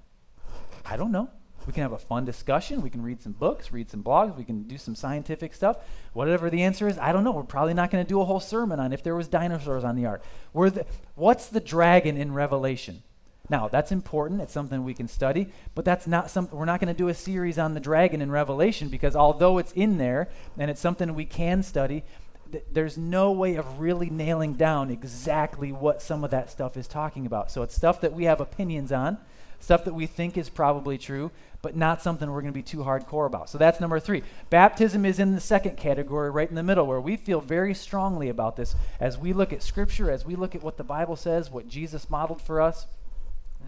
I 0.84 0.96
don't 0.96 1.12
know. 1.12 1.28
We 1.66 1.72
can 1.72 1.82
have 1.82 1.92
a 1.92 1.98
fun 1.98 2.24
discussion. 2.24 2.82
We 2.82 2.90
can 2.90 3.02
read 3.02 3.22
some 3.22 3.32
books, 3.32 3.72
read 3.72 3.90
some 3.90 4.02
blogs. 4.02 4.36
We 4.36 4.44
can 4.44 4.62
do 4.62 4.78
some 4.78 4.94
scientific 4.94 5.54
stuff. 5.54 5.78
Whatever 6.12 6.50
the 6.50 6.62
answer 6.62 6.88
is, 6.88 6.98
I 6.98 7.12
don't 7.12 7.24
know. 7.24 7.32
We're 7.32 7.44
probably 7.44 7.74
not 7.74 7.90
going 7.90 8.04
to 8.04 8.08
do 8.08 8.20
a 8.20 8.24
whole 8.24 8.40
sermon 8.40 8.80
on 8.80 8.92
if 8.92 9.02
there 9.02 9.14
was 9.14 9.28
dinosaurs 9.28 9.84
on 9.84 9.96
the 9.96 10.06
ark. 10.06 10.24
The, 10.54 10.86
what's 11.14 11.46
the 11.46 11.60
dragon 11.60 12.16
in 12.16 12.32
Revelation? 12.34 13.02
Now, 13.48 13.68
that's 13.68 13.92
important. 13.92 14.40
It's 14.40 14.52
something 14.52 14.84
we 14.84 14.94
can 14.94 15.08
study, 15.08 15.48
but 15.74 15.84
that's 15.84 16.06
not 16.06 16.30
something 16.30 16.58
we're 16.58 16.64
not 16.64 16.80
going 16.80 16.94
to 16.94 16.98
do 16.98 17.08
a 17.08 17.14
series 17.14 17.58
on 17.58 17.74
the 17.74 17.80
dragon 17.80 18.22
in 18.22 18.30
Revelation 18.30 18.88
because 18.88 19.16
although 19.16 19.58
it's 19.58 19.72
in 19.72 19.98
there 19.98 20.28
and 20.58 20.70
it's 20.70 20.80
something 20.80 21.14
we 21.14 21.26
can 21.26 21.62
study, 21.62 22.04
th- 22.50 22.64
there's 22.72 22.96
no 22.96 23.32
way 23.32 23.56
of 23.56 23.80
really 23.80 24.08
nailing 24.08 24.54
down 24.54 24.90
exactly 24.90 25.72
what 25.72 26.00
some 26.00 26.24
of 26.24 26.30
that 26.30 26.50
stuff 26.50 26.76
is 26.76 26.86
talking 26.86 27.26
about. 27.26 27.50
So 27.50 27.62
it's 27.62 27.74
stuff 27.74 28.00
that 28.00 28.12
we 28.12 28.24
have 28.24 28.40
opinions 28.40 28.92
on, 28.92 29.18
stuff 29.58 29.84
that 29.84 29.94
we 29.94 30.06
think 30.06 30.38
is 30.38 30.48
probably 30.48 30.96
true, 30.96 31.30
but 31.62 31.76
not 31.76 32.02
something 32.02 32.28
we're 32.28 32.40
going 32.42 32.52
to 32.52 32.58
be 32.58 32.62
too 32.62 32.78
hardcore 32.78 33.26
about. 33.26 33.48
So 33.48 33.56
that's 33.56 33.80
number 33.80 34.00
three. 34.00 34.24
Baptism 34.50 35.04
is 35.04 35.20
in 35.20 35.32
the 35.32 35.40
second 35.40 35.76
category, 35.76 36.28
right 36.28 36.48
in 36.48 36.56
the 36.56 36.62
middle, 36.62 36.86
where 36.86 37.00
we 37.00 37.16
feel 37.16 37.40
very 37.40 37.72
strongly 37.72 38.28
about 38.28 38.56
this 38.56 38.74
as 38.98 39.16
we 39.16 39.32
look 39.32 39.52
at 39.52 39.62
Scripture, 39.62 40.10
as 40.10 40.26
we 40.26 40.34
look 40.34 40.56
at 40.56 40.62
what 40.62 40.76
the 40.76 40.84
Bible 40.84 41.14
says, 41.14 41.50
what 41.50 41.68
Jesus 41.68 42.10
modeled 42.10 42.42
for 42.42 42.60
us. 42.60 42.86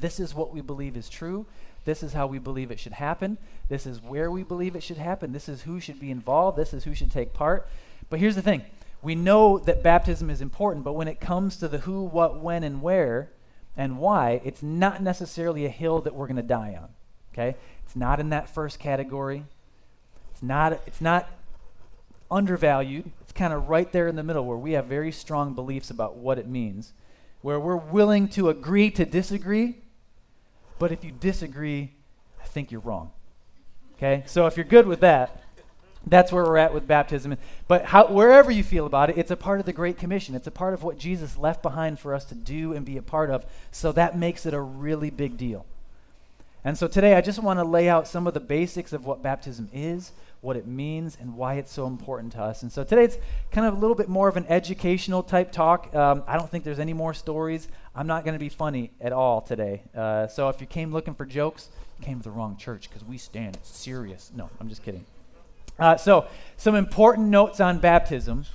This 0.00 0.18
is 0.18 0.34
what 0.34 0.52
we 0.52 0.60
believe 0.60 0.96
is 0.96 1.08
true. 1.08 1.46
This 1.84 2.02
is 2.02 2.14
how 2.14 2.26
we 2.26 2.38
believe 2.38 2.72
it 2.72 2.80
should 2.80 2.94
happen. 2.94 3.38
This 3.68 3.86
is 3.86 4.02
where 4.02 4.30
we 4.30 4.42
believe 4.42 4.74
it 4.74 4.82
should 4.82 4.96
happen. 4.96 5.32
This 5.32 5.48
is 5.48 5.62
who 5.62 5.78
should 5.78 6.00
be 6.00 6.10
involved. 6.10 6.58
This 6.58 6.74
is 6.74 6.82
who 6.84 6.94
should 6.94 7.12
take 7.12 7.32
part. 7.32 7.68
But 8.10 8.18
here's 8.18 8.34
the 8.34 8.42
thing 8.42 8.62
we 9.02 9.14
know 9.14 9.58
that 9.58 9.82
baptism 9.82 10.30
is 10.30 10.40
important, 10.40 10.84
but 10.84 10.94
when 10.94 11.08
it 11.08 11.20
comes 11.20 11.58
to 11.58 11.68
the 11.68 11.78
who, 11.78 12.02
what, 12.02 12.40
when, 12.40 12.64
and 12.64 12.80
where, 12.82 13.30
and 13.76 13.98
why, 13.98 14.40
it's 14.44 14.62
not 14.62 15.02
necessarily 15.02 15.66
a 15.66 15.70
hill 15.70 16.00
that 16.00 16.14
we're 16.14 16.26
going 16.26 16.36
to 16.36 16.42
die 16.42 16.76
on. 16.80 16.88
Okay? 17.32 17.56
It's 17.84 17.96
not 17.96 18.20
in 18.20 18.30
that 18.30 18.48
first 18.48 18.78
category. 18.78 19.44
It's 20.32 20.42
not, 20.42 20.72
it's 20.86 21.00
not 21.00 21.30
undervalued. 22.30 23.10
It's 23.20 23.32
kind 23.32 23.52
of 23.52 23.68
right 23.68 23.90
there 23.92 24.08
in 24.08 24.16
the 24.16 24.22
middle 24.22 24.44
where 24.44 24.56
we 24.56 24.72
have 24.72 24.86
very 24.86 25.12
strong 25.12 25.54
beliefs 25.54 25.90
about 25.90 26.16
what 26.16 26.38
it 26.38 26.48
means, 26.48 26.92
where 27.42 27.60
we're 27.60 27.76
willing 27.76 28.28
to 28.30 28.48
agree 28.48 28.90
to 28.92 29.04
disagree, 29.04 29.76
but 30.78 30.90
if 30.90 31.04
you 31.04 31.12
disagree, 31.12 31.92
I 32.42 32.46
think 32.46 32.72
you're 32.72 32.80
wrong. 32.80 33.12
Okay? 33.96 34.24
So 34.26 34.46
if 34.46 34.56
you're 34.56 34.64
good 34.64 34.86
with 34.86 35.00
that, 35.00 35.42
that's 36.06 36.32
where 36.32 36.44
we're 36.44 36.58
at 36.58 36.74
with 36.74 36.86
baptism. 36.86 37.36
But 37.66 37.86
how, 37.86 38.06
wherever 38.08 38.50
you 38.50 38.62
feel 38.62 38.86
about 38.86 39.10
it, 39.10 39.16
it's 39.16 39.30
a 39.30 39.36
part 39.36 39.60
of 39.60 39.66
the 39.66 39.72
Great 39.72 39.96
Commission. 39.96 40.34
It's 40.34 40.46
a 40.46 40.50
part 40.50 40.74
of 40.74 40.82
what 40.82 40.98
Jesus 40.98 41.38
left 41.38 41.62
behind 41.62 41.98
for 41.98 42.14
us 42.14 42.24
to 42.26 42.34
do 42.34 42.72
and 42.74 42.84
be 42.84 42.96
a 42.96 43.02
part 43.02 43.30
of. 43.30 43.46
So 43.70 43.92
that 43.92 44.18
makes 44.18 44.44
it 44.44 44.52
a 44.52 44.60
really 44.60 45.10
big 45.10 45.38
deal. 45.38 45.64
And 46.66 46.78
so 46.78 46.88
today 46.88 47.14
I 47.14 47.20
just 47.20 47.42
want 47.42 47.58
to 47.58 47.64
lay 47.64 47.90
out 47.90 48.08
some 48.08 48.26
of 48.26 48.32
the 48.32 48.40
basics 48.40 48.94
of 48.94 49.04
what 49.04 49.22
baptism 49.22 49.68
is, 49.70 50.12
what 50.40 50.56
it 50.56 50.66
means, 50.66 51.18
and 51.20 51.36
why 51.36 51.54
it's 51.54 51.70
so 51.70 51.86
important 51.86 52.32
to 52.32 52.40
us. 52.40 52.62
And 52.62 52.72
so 52.72 52.82
today 52.82 53.04
it's 53.04 53.18
kind 53.50 53.66
of 53.66 53.74
a 53.74 53.76
little 53.76 53.94
bit 53.94 54.08
more 54.08 54.28
of 54.28 54.38
an 54.38 54.46
educational 54.48 55.22
type 55.22 55.52
talk. 55.52 55.94
Um, 55.94 56.22
I 56.26 56.38
don't 56.38 56.50
think 56.50 56.64
there's 56.64 56.78
any 56.78 56.94
more 56.94 57.12
stories. 57.12 57.68
I'm 57.94 58.06
not 58.06 58.24
going 58.24 58.32
to 58.32 58.38
be 58.38 58.48
funny 58.48 58.92
at 58.98 59.12
all 59.12 59.42
today. 59.42 59.82
Uh, 59.94 60.26
so 60.26 60.48
if 60.48 60.58
you 60.62 60.66
came 60.66 60.90
looking 60.90 61.14
for 61.14 61.26
jokes, 61.26 61.68
you 61.98 62.06
came 62.06 62.16
to 62.18 62.24
the 62.24 62.30
wrong 62.30 62.56
church 62.56 62.88
because 62.88 63.04
we 63.04 63.18
stand 63.18 63.58
serious. 63.62 64.32
No, 64.34 64.48
I'm 64.58 64.70
just 64.70 64.82
kidding. 64.82 65.04
Uh, 65.78 65.98
so 65.98 66.26
some 66.56 66.76
important 66.76 67.28
notes 67.28 67.60
on 67.60 67.78
baptism 67.78 68.46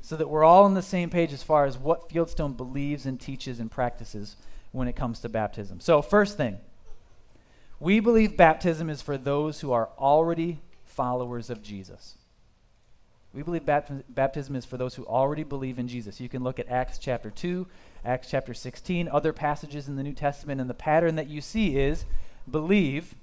so 0.00 0.16
that 0.16 0.28
we're 0.28 0.42
all 0.42 0.64
on 0.64 0.74
the 0.74 0.82
same 0.82 1.10
page 1.10 1.32
as 1.32 1.44
far 1.44 1.64
as 1.64 1.78
what 1.78 2.08
Fieldstone 2.08 2.56
believes 2.56 3.06
and 3.06 3.20
teaches 3.20 3.60
and 3.60 3.70
practices 3.70 4.34
when 4.72 4.88
it 4.88 4.96
comes 4.96 5.20
to 5.20 5.28
baptism. 5.28 5.78
So, 5.78 6.02
first 6.02 6.36
thing, 6.36 6.58
we 7.82 7.98
believe 7.98 8.36
baptism 8.36 8.88
is 8.88 9.02
for 9.02 9.18
those 9.18 9.58
who 9.58 9.72
are 9.72 9.88
already 9.98 10.60
followers 10.84 11.50
of 11.50 11.64
Jesus. 11.64 12.16
We 13.34 13.42
believe 13.42 13.66
baptism 13.66 14.54
is 14.54 14.64
for 14.64 14.76
those 14.76 14.94
who 14.94 15.04
already 15.04 15.42
believe 15.42 15.80
in 15.80 15.88
Jesus. 15.88 16.20
You 16.20 16.28
can 16.28 16.44
look 16.44 16.60
at 16.60 16.68
Acts 16.68 16.96
chapter 16.96 17.28
2, 17.28 17.66
Acts 18.04 18.30
chapter 18.30 18.54
16, 18.54 19.08
other 19.08 19.32
passages 19.32 19.88
in 19.88 19.96
the 19.96 20.04
New 20.04 20.12
Testament, 20.12 20.60
and 20.60 20.70
the 20.70 20.74
pattern 20.74 21.16
that 21.16 21.26
you 21.26 21.40
see 21.40 21.76
is 21.76 22.04
believe 22.48 23.16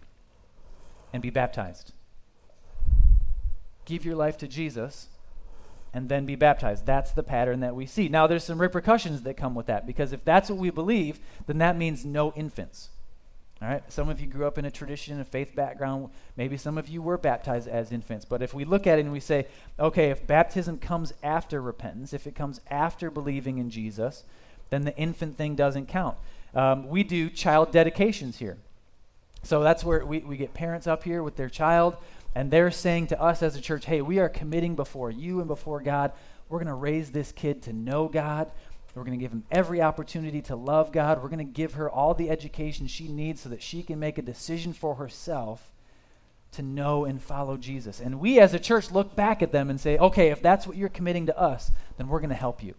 and 1.13 1.23
be 1.23 1.29
baptized. 1.29 1.93
Give 3.85 4.03
your 4.03 4.15
life 4.15 4.37
to 4.39 4.47
Jesus 4.47 5.07
and 5.93 6.09
then 6.09 6.25
be 6.25 6.35
baptized. 6.35 6.85
That's 6.85 7.11
the 7.11 7.23
pattern 7.23 7.61
that 7.61 7.77
we 7.77 7.85
see. 7.85 8.09
Now, 8.09 8.27
there's 8.27 8.43
some 8.43 8.59
repercussions 8.59 9.21
that 9.21 9.37
come 9.37 9.55
with 9.55 9.67
that 9.67 9.87
because 9.87 10.11
if 10.11 10.25
that's 10.25 10.49
what 10.49 10.59
we 10.59 10.69
believe, 10.69 11.21
then 11.47 11.59
that 11.59 11.77
means 11.77 12.03
no 12.03 12.33
infants. 12.33 12.89
All 13.61 13.67
right? 13.67 13.83
Some 13.91 14.09
of 14.09 14.21
you 14.21 14.27
grew 14.27 14.47
up 14.47 14.57
in 14.57 14.65
a 14.65 14.71
tradition, 14.71 15.19
a 15.19 15.25
faith 15.25 15.53
background. 15.53 16.09
Maybe 16.37 16.55
some 16.55 16.77
of 16.77 16.87
you 16.87 17.01
were 17.01 17.17
baptized 17.17 17.67
as 17.67 17.91
infants. 17.91 18.25
But 18.25 18.41
if 18.41 18.53
we 18.53 18.63
look 18.63 18.87
at 18.87 18.99
it 18.99 19.01
and 19.01 19.11
we 19.11 19.19
say, 19.19 19.47
okay, 19.77 20.09
if 20.11 20.25
baptism 20.25 20.77
comes 20.77 21.13
after 21.21 21.61
repentance, 21.61 22.13
if 22.13 22.25
it 22.25 22.35
comes 22.35 22.61
after 22.69 23.11
believing 23.11 23.57
in 23.57 23.69
Jesus, 23.69 24.23
then 24.69 24.85
the 24.85 24.95
infant 24.97 25.37
thing 25.37 25.55
doesn't 25.55 25.87
count. 25.87 26.15
Um, 26.55 26.87
we 26.87 27.03
do 27.03 27.29
child 27.29 27.71
dedications 27.71 28.37
here. 28.37 28.57
So 29.43 29.61
that's 29.61 29.83
where 29.83 30.05
we, 30.05 30.19
we 30.19 30.37
get 30.37 30.53
parents 30.53 30.87
up 30.87 31.03
here 31.03 31.23
with 31.23 31.35
their 31.35 31.49
child, 31.49 31.95
and 32.35 32.51
they're 32.51 32.71
saying 32.71 33.07
to 33.07 33.21
us 33.21 33.41
as 33.41 33.55
a 33.55 33.61
church, 33.61 33.85
hey, 33.85 34.01
we 34.01 34.19
are 34.19 34.29
committing 34.29 34.75
before 34.75 35.11
you 35.11 35.39
and 35.39 35.47
before 35.47 35.81
God. 35.81 36.11
We're 36.49 36.59
going 36.59 36.67
to 36.67 36.73
raise 36.73 37.11
this 37.11 37.31
kid 37.31 37.61
to 37.63 37.73
know 37.73 38.07
God. 38.07 38.51
We're 38.99 39.05
going 39.05 39.17
to 39.17 39.23
give 39.23 39.31
him 39.31 39.45
every 39.49 39.81
opportunity 39.81 40.41
to 40.41 40.57
love 40.57 40.91
God. 40.91 41.23
We're 41.23 41.29
going 41.29 41.37
to 41.37 41.45
give 41.45 41.75
her 41.75 41.89
all 41.89 42.13
the 42.13 42.29
education 42.29 42.85
she 42.87 43.07
needs 43.07 43.39
so 43.39 43.47
that 43.47 43.63
she 43.63 43.81
can 43.81 43.97
make 43.97 44.17
a 44.17 44.21
decision 44.21 44.73
for 44.73 44.95
herself 44.95 45.71
to 46.51 46.61
know 46.61 47.05
and 47.05 47.21
follow 47.21 47.55
Jesus. 47.55 48.01
And 48.01 48.19
we 48.19 48.41
as 48.41 48.53
a 48.53 48.59
church 48.59 48.91
look 48.91 49.15
back 49.15 49.41
at 49.41 49.53
them 49.53 49.69
and 49.69 49.79
say, 49.79 49.97
okay, 49.97 50.31
if 50.31 50.41
that's 50.41 50.67
what 50.67 50.75
you're 50.75 50.89
committing 50.89 51.27
to 51.27 51.39
us, 51.39 51.71
then 51.95 52.09
we're 52.09 52.19
going 52.19 52.29
to 52.31 52.35
help 52.35 52.61
you. 52.61 52.75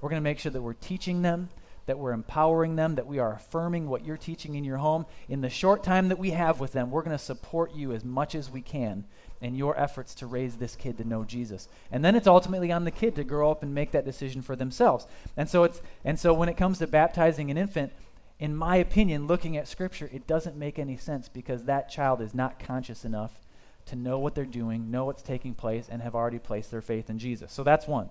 We're 0.00 0.10
going 0.10 0.22
to 0.22 0.24
make 0.24 0.38
sure 0.38 0.52
that 0.52 0.62
we're 0.62 0.74
teaching 0.74 1.22
them, 1.22 1.48
that 1.86 1.98
we're 1.98 2.12
empowering 2.12 2.76
them, 2.76 2.94
that 2.94 3.08
we 3.08 3.18
are 3.18 3.32
affirming 3.32 3.88
what 3.88 4.04
you're 4.04 4.16
teaching 4.16 4.54
in 4.54 4.62
your 4.62 4.78
home. 4.78 5.04
In 5.28 5.40
the 5.40 5.50
short 5.50 5.82
time 5.82 6.10
that 6.10 6.18
we 6.20 6.30
have 6.30 6.60
with 6.60 6.74
them, 6.74 6.92
we're 6.92 7.02
going 7.02 7.18
to 7.18 7.24
support 7.24 7.74
you 7.74 7.90
as 7.90 8.04
much 8.04 8.36
as 8.36 8.48
we 8.48 8.60
can 8.60 9.04
in 9.40 9.54
your 9.54 9.78
efforts 9.78 10.14
to 10.16 10.26
raise 10.26 10.56
this 10.56 10.76
kid 10.76 10.98
to 10.98 11.04
know 11.04 11.24
Jesus. 11.24 11.68
And 11.90 12.04
then 12.04 12.14
it's 12.14 12.26
ultimately 12.26 12.72
on 12.72 12.84
the 12.84 12.90
kid 12.90 13.14
to 13.16 13.24
grow 13.24 13.50
up 13.50 13.62
and 13.62 13.74
make 13.74 13.90
that 13.92 14.04
decision 14.04 14.42
for 14.42 14.56
themselves. 14.56 15.06
And 15.36 15.48
so 15.48 15.64
it's 15.64 15.80
and 16.04 16.18
so 16.18 16.32
when 16.32 16.48
it 16.48 16.56
comes 16.56 16.78
to 16.78 16.86
baptizing 16.86 17.50
an 17.50 17.58
infant, 17.58 17.92
in 18.38 18.56
my 18.56 18.76
opinion, 18.76 19.26
looking 19.26 19.56
at 19.56 19.68
scripture, 19.68 20.10
it 20.12 20.26
doesn't 20.26 20.56
make 20.56 20.78
any 20.78 20.96
sense 20.96 21.28
because 21.28 21.64
that 21.64 21.90
child 21.90 22.20
is 22.20 22.34
not 22.34 22.58
conscious 22.58 23.04
enough 23.04 23.40
to 23.86 23.96
know 23.96 24.18
what 24.18 24.34
they're 24.34 24.44
doing, 24.44 24.90
know 24.90 25.04
what's 25.04 25.22
taking 25.22 25.54
place, 25.54 25.86
and 25.88 26.02
have 26.02 26.14
already 26.14 26.38
placed 26.38 26.70
their 26.70 26.82
faith 26.82 27.08
in 27.08 27.18
Jesus. 27.18 27.52
So 27.52 27.62
that's 27.62 27.86
one. 27.86 28.08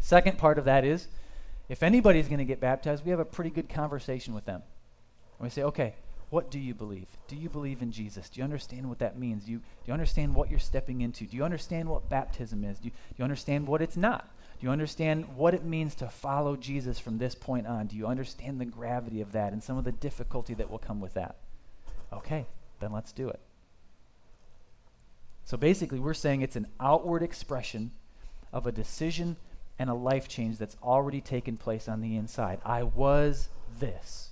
Second 0.00 0.38
part 0.38 0.58
of 0.58 0.64
that 0.64 0.84
is 0.84 1.08
if 1.68 1.82
anybody's 1.82 2.28
going 2.28 2.38
to 2.38 2.44
get 2.44 2.60
baptized, 2.60 3.04
we 3.04 3.10
have 3.10 3.20
a 3.20 3.24
pretty 3.24 3.50
good 3.50 3.68
conversation 3.68 4.34
with 4.34 4.44
them. 4.44 4.62
And 5.38 5.44
we 5.44 5.50
say, 5.50 5.62
okay, 5.62 5.94
what 6.30 6.50
do 6.50 6.58
you 6.58 6.74
believe? 6.74 7.06
Do 7.28 7.36
you 7.36 7.48
believe 7.48 7.82
in 7.82 7.92
Jesus? 7.92 8.28
Do 8.28 8.40
you 8.40 8.44
understand 8.44 8.88
what 8.88 8.98
that 8.98 9.18
means? 9.18 9.44
Do 9.44 9.52
you, 9.52 9.58
do 9.58 9.64
you 9.86 9.92
understand 9.92 10.34
what 10.34 10.50
you're 10.50 10.58
stepping 10.58 11.00
into? 11.00 11.24
Do 11.24 11.36
you 11.36 11.44
understand 11.44 11.88
what 11.88 12.08
baptism 12.08 12.64
is? 12.64 12.78
Do 12.78 12.86
you, 12.86 12.90
do 12.90 13.14
you 13.18 13.24
understand 13.24 13.66
what 13.66 13.80
it's 13.80 13.96
not? 13.96 14.28
Do 14.58 14.66
you 14.66 14.72
understand 14.72 15.36
what 15.36 15.54
it 15.54 15.64
means 15.64 15.94
to 15.96 16.08
follow 16.08 16.56
Jesus 16.56 16.98
from 16.98 17.18
this 17.18 17.34
point 17.34 17.66
on? 17.66 17.86
Do 17.86 17.96
you 17.96 18.06
understand 18.06 18.60
the 18.60 18.64
gravity 18.64 19.20
of 19.20 19.32
that 19.32 19.52
and 19.52 19.62
some 19.62 19.78
of 19.78 19.84
the 19.84 19.92
difficulty 19.92 20.54
that 20.54 20.70
will 20.70 20.78
come 20.78 21.00
with 21.00 21.14
that? 21.14 21.36
Okay, 22.12 22.46
then 22.80 22.92
let's 22.92 23.12
do 23.12 23.28
it. 23.28 23.40
So 25.44 25.56
basically, 25.56 26.00
we're 26.00 26.14
saying 26.14 26.42
it's 26.42 26.56
an 26.56 26.66
outward 26.80 27.22
expression 27.22 27.92
of 28.52 28.66
a 28.66 28.72
decision 28.72 29.36
and 29.78 29.88
a 29.90 29.94
life 29.94 30.26
change 30.26 30.58
that's 30.58 30.76
already 30.82 31.20
taken 31.20 31.56
place 31.56 31.86
on 31.86 32.00
the 32.00 32.16
inside. 32.16 32.60
I 32.64 32.82
was 32.82 33.48
this. 33.78 34.30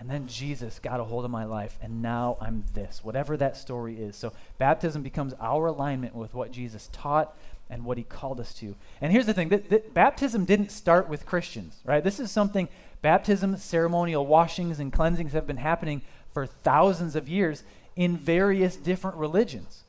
And 0.00 0.08
then 0.08 0.26
Jesus 0.26 0.78
got 0.78 0.98
a 0.98 1.04
hold 1.04 1.26
of 1.26 1.30
my 1.30 1.44
life, 1.44 1.78
and 1.82 2.00
now 2.00 2.38
I'm 2.40 2.64
this, 2.72 3.04
whatever 3.04 3.36
that 3.36 3.58
story 3.58 3.96
is. 3.96 4.16
So 4.16 4.32
baptism 4.56 5.02
becomes 5.02 5.34
our 5.38 5.66
alignment 5.66 6.14
with 6.14 6.32
what 6.32 6.52
Jesus 6.52 6.88
taught 6.90 7.36
and 7.68 7.84
what 7.84 7.98
he 7.98 8.02
called 8.02 8.40
us 8.40 8.54
to. 8.54 8.74
And 9.02 9.12
here's 9.12 9.26
the 9.26 9.34
thing 9.34 9.50
that, 9.50 9.68
that 9.68 9.92
baptism 9.92 10.46
didn't 10.46 10.72
start 10.72 11.06
with 11.06 11.26
Christians, 11.26 11.80
right? 11.84 12.02
This 12.02 12.18
is 12.18 12.30
something, 12.30 12.66
baptism, 13.02 13.58
ceremonial 13.58 14.26
washings, 14.26 14.80
and 14.80 14.90
cleansings 14.90 15.32
have 15.32 15.46
been 15.46 15.58
happening 15.58 16.00
for 16.32 16.46
thousands 16.46 17.14
of 17.14 17.28
years 17.28 17.62
in 17.94 18.16
various 18.16 18.76
different 18.76 19.18
religions. 19.18 19.82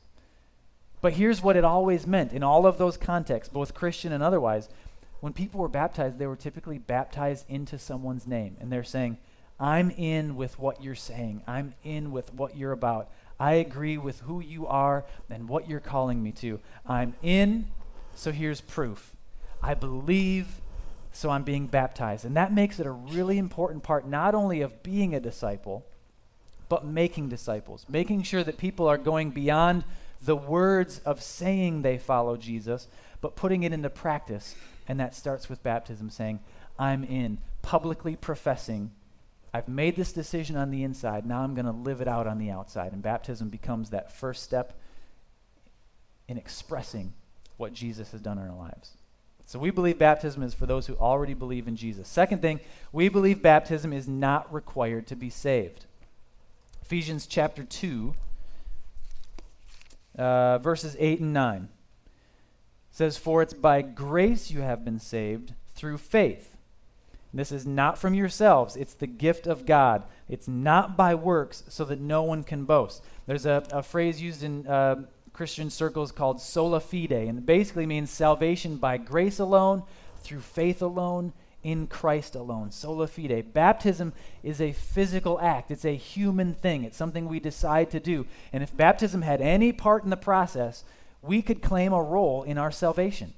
But 1.00 1.14
here's 1.14 1.42
what 1.42 1.56
it 1.56 1.64
always 1.64 2.06
meant 2.06 2.34
in 2.34 2.42
all 2.42 2.66
of 2.66 2.76
those 2.76 2.98
contexts, 2.98 3.52
both 3.52 3.72
Christian 3.72 4.12
and 4.12 4.22
otherwise. 4.22 4.68
When 5.20 5.32
people 5.32 5.58
were 5.58 5.68
baptized, 5.68 6.18
they 6.18 6.26
were 6.26 6.36
typically 6.36 6.76
baptized 6.76 7.46
into 7.48 7.78
someone's 7.78 8.26
name. 8.26 8.58
And 8.60 8.70
they're 8.70 8.84
saying, 8.84 9.16
I'm 9.62 9.90
in 9.90 10.34
with 10.34 10.58
what 10.58 10.82
you're 10.82 10.96
saying. 10.96 11.42
I'm 11.46 11.74
in 11.84 12.10
with 12.10 12.34
what 12.34 12.56
you're 12.56 12.72
about. 12.72 13.08
I 13.38 13.52
agree 13.54 13.96
with 13.96 14.18
who 14.22 14.40
you 14.40 14.66
are 14.66 15.04
and 15.30 15.48
what 15.48 15.68
you're 15.68 15.78
calling 15.78 16.20
me 16.20 16.32
to. 16.32 16.58
I'm 16.84 17.14
in, 17.22 17.68
so 18.16 18.32
here's 18.32 18.60
proof. 18.60 19.14
I 19.62 19.74
believe, 19.74 20.60
so 21.12 21.30
I'm 21.30 21.44
being 21.44 21.68
baptized. 21.68 22.24
And 22.24 22.36
that 22.36 22.52
makes 22.52 22.80
it 22.80 22.86
a 22.86 22.90
really 22.90 23.38
important 23.38 23.84
part, 23.84 24.04
not 24.04 24.34
only 24.34 24.62
of 24.62 24.82
being 24.82 25.14
a 25.14 25.20
disciple, 25.20 25.86
but 26.68 26.84
making 26.84 27.28
disciples, 27.28 27.86
making 27.88 28.24
sure 28.24 28.42
that 28.42 28.58
people 28.58 28.88
are 28.88 28.98
going 28.98 29.30
beyond 29.30 29.84
the 30.24 30.34
words 30.34 31.00
of 31.04 31.22
saying 31.22 31.82
they 31.82 31.98
follow 31.98 32.36
Jesus, 32.36 32.88
but 33.20 33.36
putting 33.36 33.62
it 33.62 33.72
into 33.72 33.90
practice. 33.90 34.56
And 34.88 34.98
that 34.98 35.14
starts 35.14 35.48
with 35.48 35.62
baptism, 35.62 36.10
saying, 36.10 36.40
I'm 36.80 37.04
in, 37.04 37.38
publicly 37.62 38.16
professing, 38.16 38.90
I've 39.54 39.68
made 39.68 39.96
this 39.96 40.12
decision 40.12 40.56
on 40.56 40.70
the 40.70 40.82
inside, 40.82 41.26
now 41.26 41.42
I'm 41.42 41.54
going 41.54 41.66
to 41.66 41.72
live 41.72 42.00
it 42.00 42.08
out 42.08 42.26
on 42.26 42.38
the 42.38 42.50
outside. 42.50 42.92
And 42.92 43.02
baptism 43.02 43.48
becomes 43.48 43.90
that 43.90 44.12
first 44.12 44.42
step 44.42 44.78
in 46.26 46.38
expressing 46.38 47.12
what 47.58 47.74
Jesus 47.74 48.12
has 48.12 48.20
done 48.20 48.38
in 48.38 48.48
our 48.48 48.56
lives. 48.56 48.92
So 49.44 49.58
we 49.58 49.70
believe 49.70 49.98
baptism 49.98 50.42
is 50.42 50.54
for 50.54 50.66
those 50.66 50.86
who 50.86 50.96
already 50.96 51.34
believe 51.34 51.68
in 51.68 51.76
Jesus. 51.76 52.08
Second 52.08 52.40
thing, 52.40 52.60
we 52.92 53.08
believe 53.08 53.42
baptism 53.42 53.92
is 53.92 54.08
not 54.08 54.52
required 54.52 55.06
to 55.08 55.16
be 55.16 55.28
saved. 55.28 55.84
Ephesians 56.80 57.26
chapter 57.26 57.64
2 57.64 58.14
uh, 60.18 60.58
verses 60.58 60.96
8 60.98 61.20
and 61.20 61.32
9 61.32 61.68
says, 62.90 63.16
For 63.16 63.42
it's 63.42 63.54
by 63.54 63.82
grace 63.82 64.50
you 64.50 64.60
have 64.60 64.84
been 64.84 64.98
saved 64.98 65.54
through 65.74 65.98
faith. 65.98 66.51
This 67.34 67.52
is 67.52 67.66
not 67.66 67.98
from 67.98 68.14
yourselves, 68.14 68.76
it's 68.76 68.94
the 68.94 69.06
gift 69.06 69.46
of 69.46 69.64
God. 69.64 70.04
It's 70.28 70.48
not 70.48 70.96
by 70.96 71.14
works, 71.14 71.64
so 71.68 71.84
that 71.86 72.00
no 72.00 72.22
one 72.22 72.44
can 72.44 72.64
boast. 72.64 73.02
There's 73.26 73.46
a, 73.46 73.64
a 73.72 73.82
phrase 73.82 74.20
used 74.20 74.42
in 74.42 74.66
uh, 74.66 75.04
Christian 75.32 75.70
circles 75.70 76.12
called 76.12 76.40
sola 76.40 76.80
fide, 76.80 77.12
and 77.12 77.38
it 77.38 77.46
basically 77.46 77.86
means 77.86 78.10
salvation 78.10 78.76
by 78.76 78.98
grace 78.98 79.38
alone, 79.38 79.82
through 80.22 80.40
faith 80.40 80.82
alone, 80.82 81.32
in 81.62 81.86
Christ 81.86 82.34
alone. 82.34 82.70
Sola 82.70 83.06
fide. 83.06 83.52
Baptism 83.54 84.12
is 84.42 84.60
a 84.60 84.72
physical 84.72 85.40
act, 85.40 85.70
it's 85.70 85.84
a 85.84 85.96
human 85.96 86.54
thing, 86.54 86.84
it's 86.84 86.96
something 86.96 87.28
we 87.28 87.40
decide 87.40 87.90
to 87.90 88.00
do. 88.00 88.26
And 88.52 88.62
if 88.62 88.76
baptism 88.76 89.22
had 89.22 89.40
any 89.40 89.72
part 89.72 90.04
in 90.04 90.10
the 90.10 90.16
process, 90.16 90.84
we 91.22 91.40
could 91.40 91.62
claim 91.62 91.92
a 91.92 92.02
role 92.02 92.42
in 92.42 92.58
our 92.58 92.70
salvation. 92.70 93.32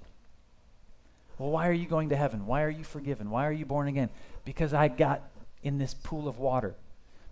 Well, 1.38 1.50
why 1.50 1.68
are 1.68 1.72
you 1.72 1.86
going 1.86 2.10
to 2.10 2.16
heaven? 2.16 2.46
Why 2.46 2.62
are 2.62 2.70
you 2.70 2.84
forgiven? 2.84 3.30
Why 3.30 3.46
are 3.46 3.52
you 3.52 3.66
born 3.66 3.88
again? 3.88 4.10
Because 4.44 4.72
I 4.72 4.88
got 4.88 5.22
in 5.62 5.78
this 5.78 5.94
pool 5.94 6.28
of 6.28 6.38
water. 6.38 6.74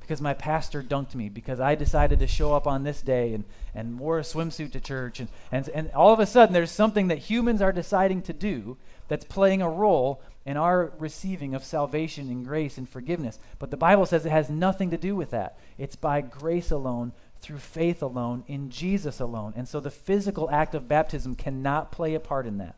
Because 0.00 0.20
my 0.20 0.34
pastor 0.34 0.82
dunked 0.82 1.14
me. 1.14 1.28
Because 1.28 1.60
I 1.60 1.76
decided 1.76 2.18
to 2.18 2.26
show 2.26 2.54
up 2.54 2.66
on 2.66 2.82
this 2.82 3.02
day 3.02 3.34
and, 3.34 3.44
and 3.74 3.98
wore 3.98 4.18
a 4.18 4.22
swimsuit 4.22 4.72
to 4.72 4.80
church. 4.80 5.20
And, 5.20 5.28
and, 5.52 5.68
and 5.68 5.90
all 5.92 6.12
of 6.12 6.18
a 6.18 6.26
sudden, 6.26 6.52
there's 6.52 6.72
something 6.72 7.08
that 7.08 7.18
humans 7.18 7.62
are 7.62 7.72
deciding 7.72 8.22
to 8.22 8.32
do 8.32 8.76
that's 9.06 9.24
playing 9.24 9.62
a 9.62 9.68
role 9.68 10.20
in 10.44 10.56
our 10.56 10.92
receiving 10.98 11.54
of 11.54 11.62
salvation 11.62 12.28
and 12.28 12.44
grace 12.44 12.78
and 12.78 12.88
forgiveness. 12.88 13.38
But 13.60 13.70
the 13.70 13.76
Bible 13.76 14.06
says 14.06 14.26
it 14.26 14.30
has 14.30 14.50
nothing 14.50 14.90
to 14.90 14.96
do 14.96 15.14
with 15.14 15.30
that. 15.30 15.56
It's 15.78 15.96
by 15.96 16.20
grace 16.20 16.72
alone, 16.72 17.12
through 17.40 17.58
faith 17.58 18.02
alone, 18.02 18.44
in 18.48 18.70
Jesus 18.70 19.20
alone. 19.20 19.52
And 19.56 19.68
so 19.68 19.80
the 19.80 19.90
physical 19.90 20.50
act 20.50 20.74
of 20.74 20.88
baptism 20.88 21.36
cannot 21.36 21.92
play 21.92 22.14
a 22.14 22.20
part 22.20 22.46
in 22.46 22.58
that. 22.58 22.76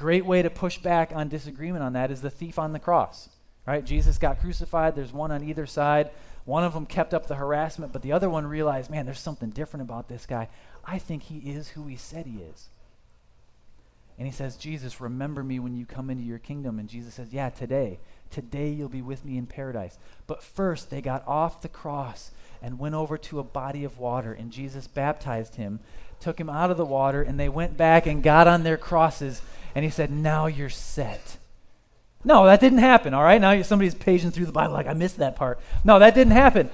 Great 0.00 0.24
way 0.24 0.40
to 0.40 0.48
push 0.48 0.78
back 0.78 1.12
on 1.14 1.28
disagreement 1.28 1.84
on 1.84 1.92
that 1.92 2.10
is 2.10 2.22
the 2.22 2.30
thief 2.30 2.58
on 2.58 2.72
the 2.72 2.78
cross. 2.78 3.28
Right? 3.66 3.84
Jesus 3.84 4.16
got 4.16 4.40
crucified, 4.40 4.96
there's 4.96 5.12
one 5.12 5.30
on 5.30 5.44
either 5.44 5.66
side. 5.66 6.10
One 6.46 6.64
of 6.64 6.72
them 6.72 6.86
kept 6.86 7.12
up 7.12 7.26
the 7.26 7.34
harassment, 7.34 7.92
but 7.92 8.00
the 8.00 8.12
other 8.12 8.30
one 8.30 8.46
realized, 8.46 8.90
man, 8.90 9.04
there's 9.04 9.20
something 9.20 9.50
different 9.50 9.82
about 9.82 10.08
this 10.08 10.24
guy. 10.24 10.48
I 10.86 10.98
think 10.98 11.24
he 11.24 11.50
is 11.50 11.68
who 11.68 11.86
he 11.86 11.96
said 11.96 12.24
he 12.24 12.38
is. 12.38 12.70
And 14.16 14.26
he 14.26 14.32
says, 14.32 14.56
Jesus, 14.56 15.02
remember 15.02 15.44
me 15.44 15.58
when 15.58 15.76
you 15.76 15.84
come 15.84 16.08
into 16.08 16.24
your 16.24 16.38
kingdom. 16.38 16.78
And 16.78 16.88
Jesus 16.88 17.14
says, 17.14 17.32
Yeah, 17.32 17.50
today. 17.50 17.98
Today 18.30 18.70
you'll 18.70 18.88
be 18.88 19.02
with 19.02 19.24
me 19.24 19.36
in 19.36 19.46
paradise. 19.46 19.98
But 20.26 20.42
first, 20.42 20.90
they 20.90 21.00
got 21.00 21.26
off 21.26 21.62
the 21.62 21.68
cross 21.68 22.30
and 22.62 22.78
went 22.78 22.94
over 22.94 23.18
to 23.18 23.38
a 23.38 23.44
body 23.44 23.84
of 23.84 23.98
water. 23.98 24.32
And 24.32 24.50
Jesus 24.50 24.86
baptized 24.86 25.56
him, 25.56 25.80
took 26.20 26.38
him 26.38 26.50
out 26.50 26.70
of 26.70 26.76
the 26.76 26.84
water, 26.84 27.22
and 27.22 27.40
they 27.40 27.48
went 27.48 27.76
back 27.76 28.06
and 28.06 28.22
got 28.22 28.46
on 28.46 28.62
their 28.62 28.76
crosses. 28.76 29.42
And 29.74 29.84
he 29.84 29.90
said, 29.90 30.10
Now 30.10 30.46
you're 30.46 30.68
set. 30.68 31.38
No, 32.22 32.44
that 32.44 32.60
didn't 32.60 32.78
happen, 32.78 33.14
all 33.14 33.22
right? 33.22 33.40
Now 33.40 33.60
somebody's 33.62 33.94
paging 33.94 34.30
through 34.30 34.46
the 34.46 34.52
Bible 34.52 34.74
like, 34.74 34.86
I 34.86 34.92
missed 34.92 35.16
that 35.18 35.36
part. 35.36 35.58
No, 35.84 35.98
that 35.98 36.14
didn't 36.14 36.34
happen. 36.34 36.68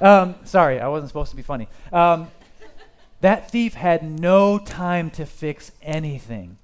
Um, 0.00 0.34
sorry, 0.44 0.80
I 0.80 0.88
wasn't 0.88 1.08
supposed 1.08 1.30
to 1.30 1.36
be 1.36 1.42
funny. 1.42 1.68
Um, 1.92 2.28
that 3.22 3.50
thief 3.50 3.74
had 3.74 4.02
no 4.02 4.58
time 4.58 5.10
to 5.10 5.24
fix 5.24 5.72
anything. 5.80 6.58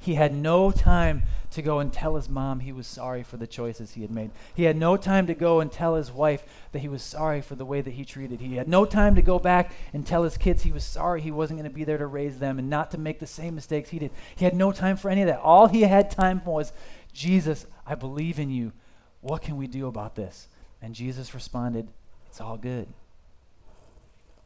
He 0.00 0.14
had 0.14 0.34
no 0.34 0.70
time 0.70 1.22
to 1.50 1.62
go 1.62 1.78
and 1.78 1.92
tell 1.92 2.16
his 2.16 2.28
mom 2.28 2.60
he 2.60 2.72
was 2.72 2.86
sorry 2.86 3.22
for 3.22 3.36
the 3.36 3.46
choices 3.46 3.92
he 3.92 4.02
had 4.02 4.10
made. 4.10 4.30
He 4.54 4.64
had 4.64 4.76
no 4.76 4.96
time 4.96 5.26
to 5.26 5.34
go 5.34 5.60
and 5.60 5.70
tell 5.70 5.96
his 5.96 6.10
wife 6.10 6.42
that 6.72 6.78
he 6.78 6.88
was 6.88 7.02
sorry 7.02 7.42
for 7.42 7.54
the 7.54 7.66
way 7.66 7.82
that 7.82 7.92
he 7.92 8.04
treated. 8.04 8.40
He 8.40 8.56
had 8.56 8.68
no 8.68 8.86
time 8.86 9.14
to 9.16 9.22
go 9.22 9.38
back 9.38 9.72
and 9.92 10.06
tell 10.06 10.22
his 10.22 10.38
kids 10.38 10.62
he 10.62 10.72
was 10.72 10.84
sorry 10.84 11.20
he 11.20 11.30
wasn't 11.30 11.58
going 11.58 11.70
to 11.70 11.74
be 11.74 11.84
there 11.84 11.98
to 11.98 12.06
raise 12.06 12.38
them 12.38 12.58
and 12.58 12.70
not 12.70 12.90
to 12.92 12.98
make 12.98 13.18
the 13.18 13.26
same 13.26 13.54
mistakes 13.54 13.90
he 13.90 13.98
did. 13.98 14.12
He 14.36 14.44
had 14.44 14.54
no 14.54 14.72
time 14.72 14.96
for 14.96 15.10
any 15.10 15.20
of 15.20 15.28
that. 15.28 15.40
All 15.40 15.66
he 15.66 15.82
had 15.82 16.10
time 16.10 16.40
for 16.40 16.54
was, 16.54 16.72
Jesus, 17.12 17.66
I 17.86 17.94
believe 17.94 18.38
in 18.38 18.50
you. 18.50 18.72
What 19.20 19.42
can 19.42 19.56
we 19.56 19.66
do 19.66 19.86
about 19.86 20.14
this? 20.14 20.48
And 20.80 20.94
Jesus 20.94 21.34
responded, 21.34 21.88
It's 22.28 22.40
all 22.40 22.56
good. 22.56 22.88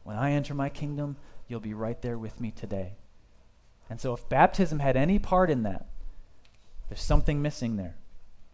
When 0.03 0.17
I 0.17 0.31
enter 0.31 0.53
my 0.53 0.69
kingdom, 0.69 1.15
you'll 1.47 1.59
be 1.59 1.73
right 1.73 2.01
there 2.01 2.17
with 2.17 2.41
me 2.41 2.51
today. 2.51 2.93
And 3.89 3.99
so, 3.99 4.13
if 4.13 4.27
baptism 4.29 4.79
had 4.79 4.97
any 4.97 5.19
part 5.19 5.49
in 5.49 5.63
that, 5.63 5.85
there's 6.89 7.01
something 7.01 7.41
missing 7.41 7.77
there. 7.77 7.95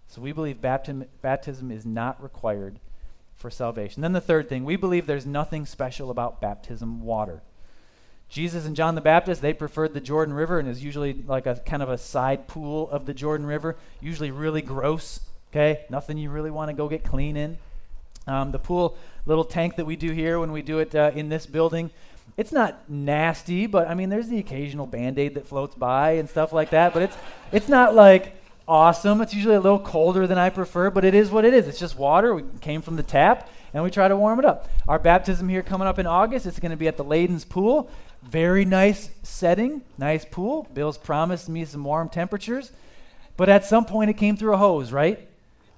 So, 0.07 0.21
we 0.21 0.31
believe 0.31 0.61
baptism, 0.61 1.05
baptism 1.21 1.71
is 1.71 1.85
not 1.85 2.21
required 2.21 2.79
for 3.35 3.49
salvation. 3.49 4.01
Then, 4.01 4.13
the 4.13 4.21
third 4.21 4.49
thing, 4.49 4.65
we 4.65 4.75
believe 4.75 5.07
there's 5.07 5.25
nothing 5.25 5.65
special 5.65 6.11
about 6.11 6.41
baptism 6.41 7.01
water. 7.01 7.41
Jesus 8.31 8.65
and 8.65 8.77
John 8.77 8.95
the 8.95 9.01
Baptist, 9.01 9.41
they 9.41 9.51
preferred 9.51 9.93
the 9.93 9.99
Jordan 9.99 10.33
River, 10.33 10.57
and 10.57 10.69
is 10.69 10.81
usually 10.81 11.13
like 11.13 11.45
a 11.45 11.55
kind 11.55 11.83
of 11.83 11.89
a 11.89 11.97
side 11.97 12.47
pool 12.47 12.89
of 12.89 13.05
the 13.05 13.13
Jordan 13.13 13.45
River, 13.45 13.75
usually 13.99 14.31
really 14.31 14.61
gross, 14.61 15.19
okay? 15.51 15.83
Nothing 15.89 16.17
you 16.17 16.29
really 16.29 16.49
want 16.49 16.69
to 16.69 16.73
go 16.73 16.87
get 16.87 17.03
clean 17.03 17.35
in. 17.35 17.57
Um, 18.27 18.51
the 18.51 18.59
pool, 18.59 18.95
little 19.25 19.43
tank 19.43 19.75
that 19.75 19.85
we 19.85 19.97
do 19.97 20.11
here 20.11 20.39
when 20.39 20.53
we 20.53 20.61
do 20.61 20.79
it 20.79 20.95
uh, 20.95 21.11
in 21.13 21.27
this 21.27 21.45
building, 21.45 21.89
it's 22.37 22.51
not 22.51 22.89
nasty, 22.89 23.67
but 23.67 23.87
I 23.87 23.93
mean, 23.93 24.09
there's 24.09 24.27
the 24.27 24.39
occasional 24.39 24.87
band 24.87 25.19
aid 25.19 25.35
that 25.35 25.47
floats 25.47 25.75
by 25.75 26.11
and 26.11 26.29
stuff 26.29 26.53
like 26.53 26.69
that. 26.71 26.93
But 26.93 27.03
it's 27.03 27.17
it's 27.51 27.67
not 27.67 27.93
like 27.93 28.35
awesome. 28.67 29.21
It's 29.21 29.33
usually 29.33 29.55
a 29.55 29.59
little 29.59 29.79
colder 29.79 30.27
than 30.27 30.37
I 30.37 30.49
prefer, 30.49 30.89
but 30.89 31.03
it 31.03 31.13
is 31.13 31.29
what 31.29 31.45
it 31.45 31.53
is. 31.53 31.67
It's 31.67 31.79
just 31.79 31.97
water. 31.97 32.33
We 32.33 32.43
came 32.61 32.81
from 32.81 32.95
the 32.95 33.03
tap, 33.03 33.49
and 33.73 33.83
we 33.83 33.91
try 33.91 34.07
to 34.07 34.15
warm 34.15 34.39
it 34.39 34.45
up. 34.45 34.69
Our 34.87 34.99
baptism 34.99 35.49
here 35.49 35.61
coming 35.61 35.87
up 35.87 35.99
in 35.99 36.07
August. 36.07 36.45
It's 36.45 36.59
going 36.59 36.71
to 36.71 36.77
be 36.77 36.87
at 36.87 36.97
the 36.97 37.03
Layden's 37.03 37.45
Pool. 37.45 37.89
Very 38.23 38.65
nice 38.65 39.09
setting, 39.23 39.81
nice 39.97 40.25
pool. 40.25 40.67
Bill's 40.73 40.97
promised 40.97 41.49
me 41.49 41.65
some 41.65 41.83
warm 41.83 42.07
temperatures, 42.07 42.71
but 43.35 43.49
at 43.49 43.65
some 43.65 43.83
point 43.83 44.11
it 44.11 44.13
came 44.13 44.37
through 44.37 44.53
a 44.53 44.57
hose, 44.57 44.91
right? 44.91 45.27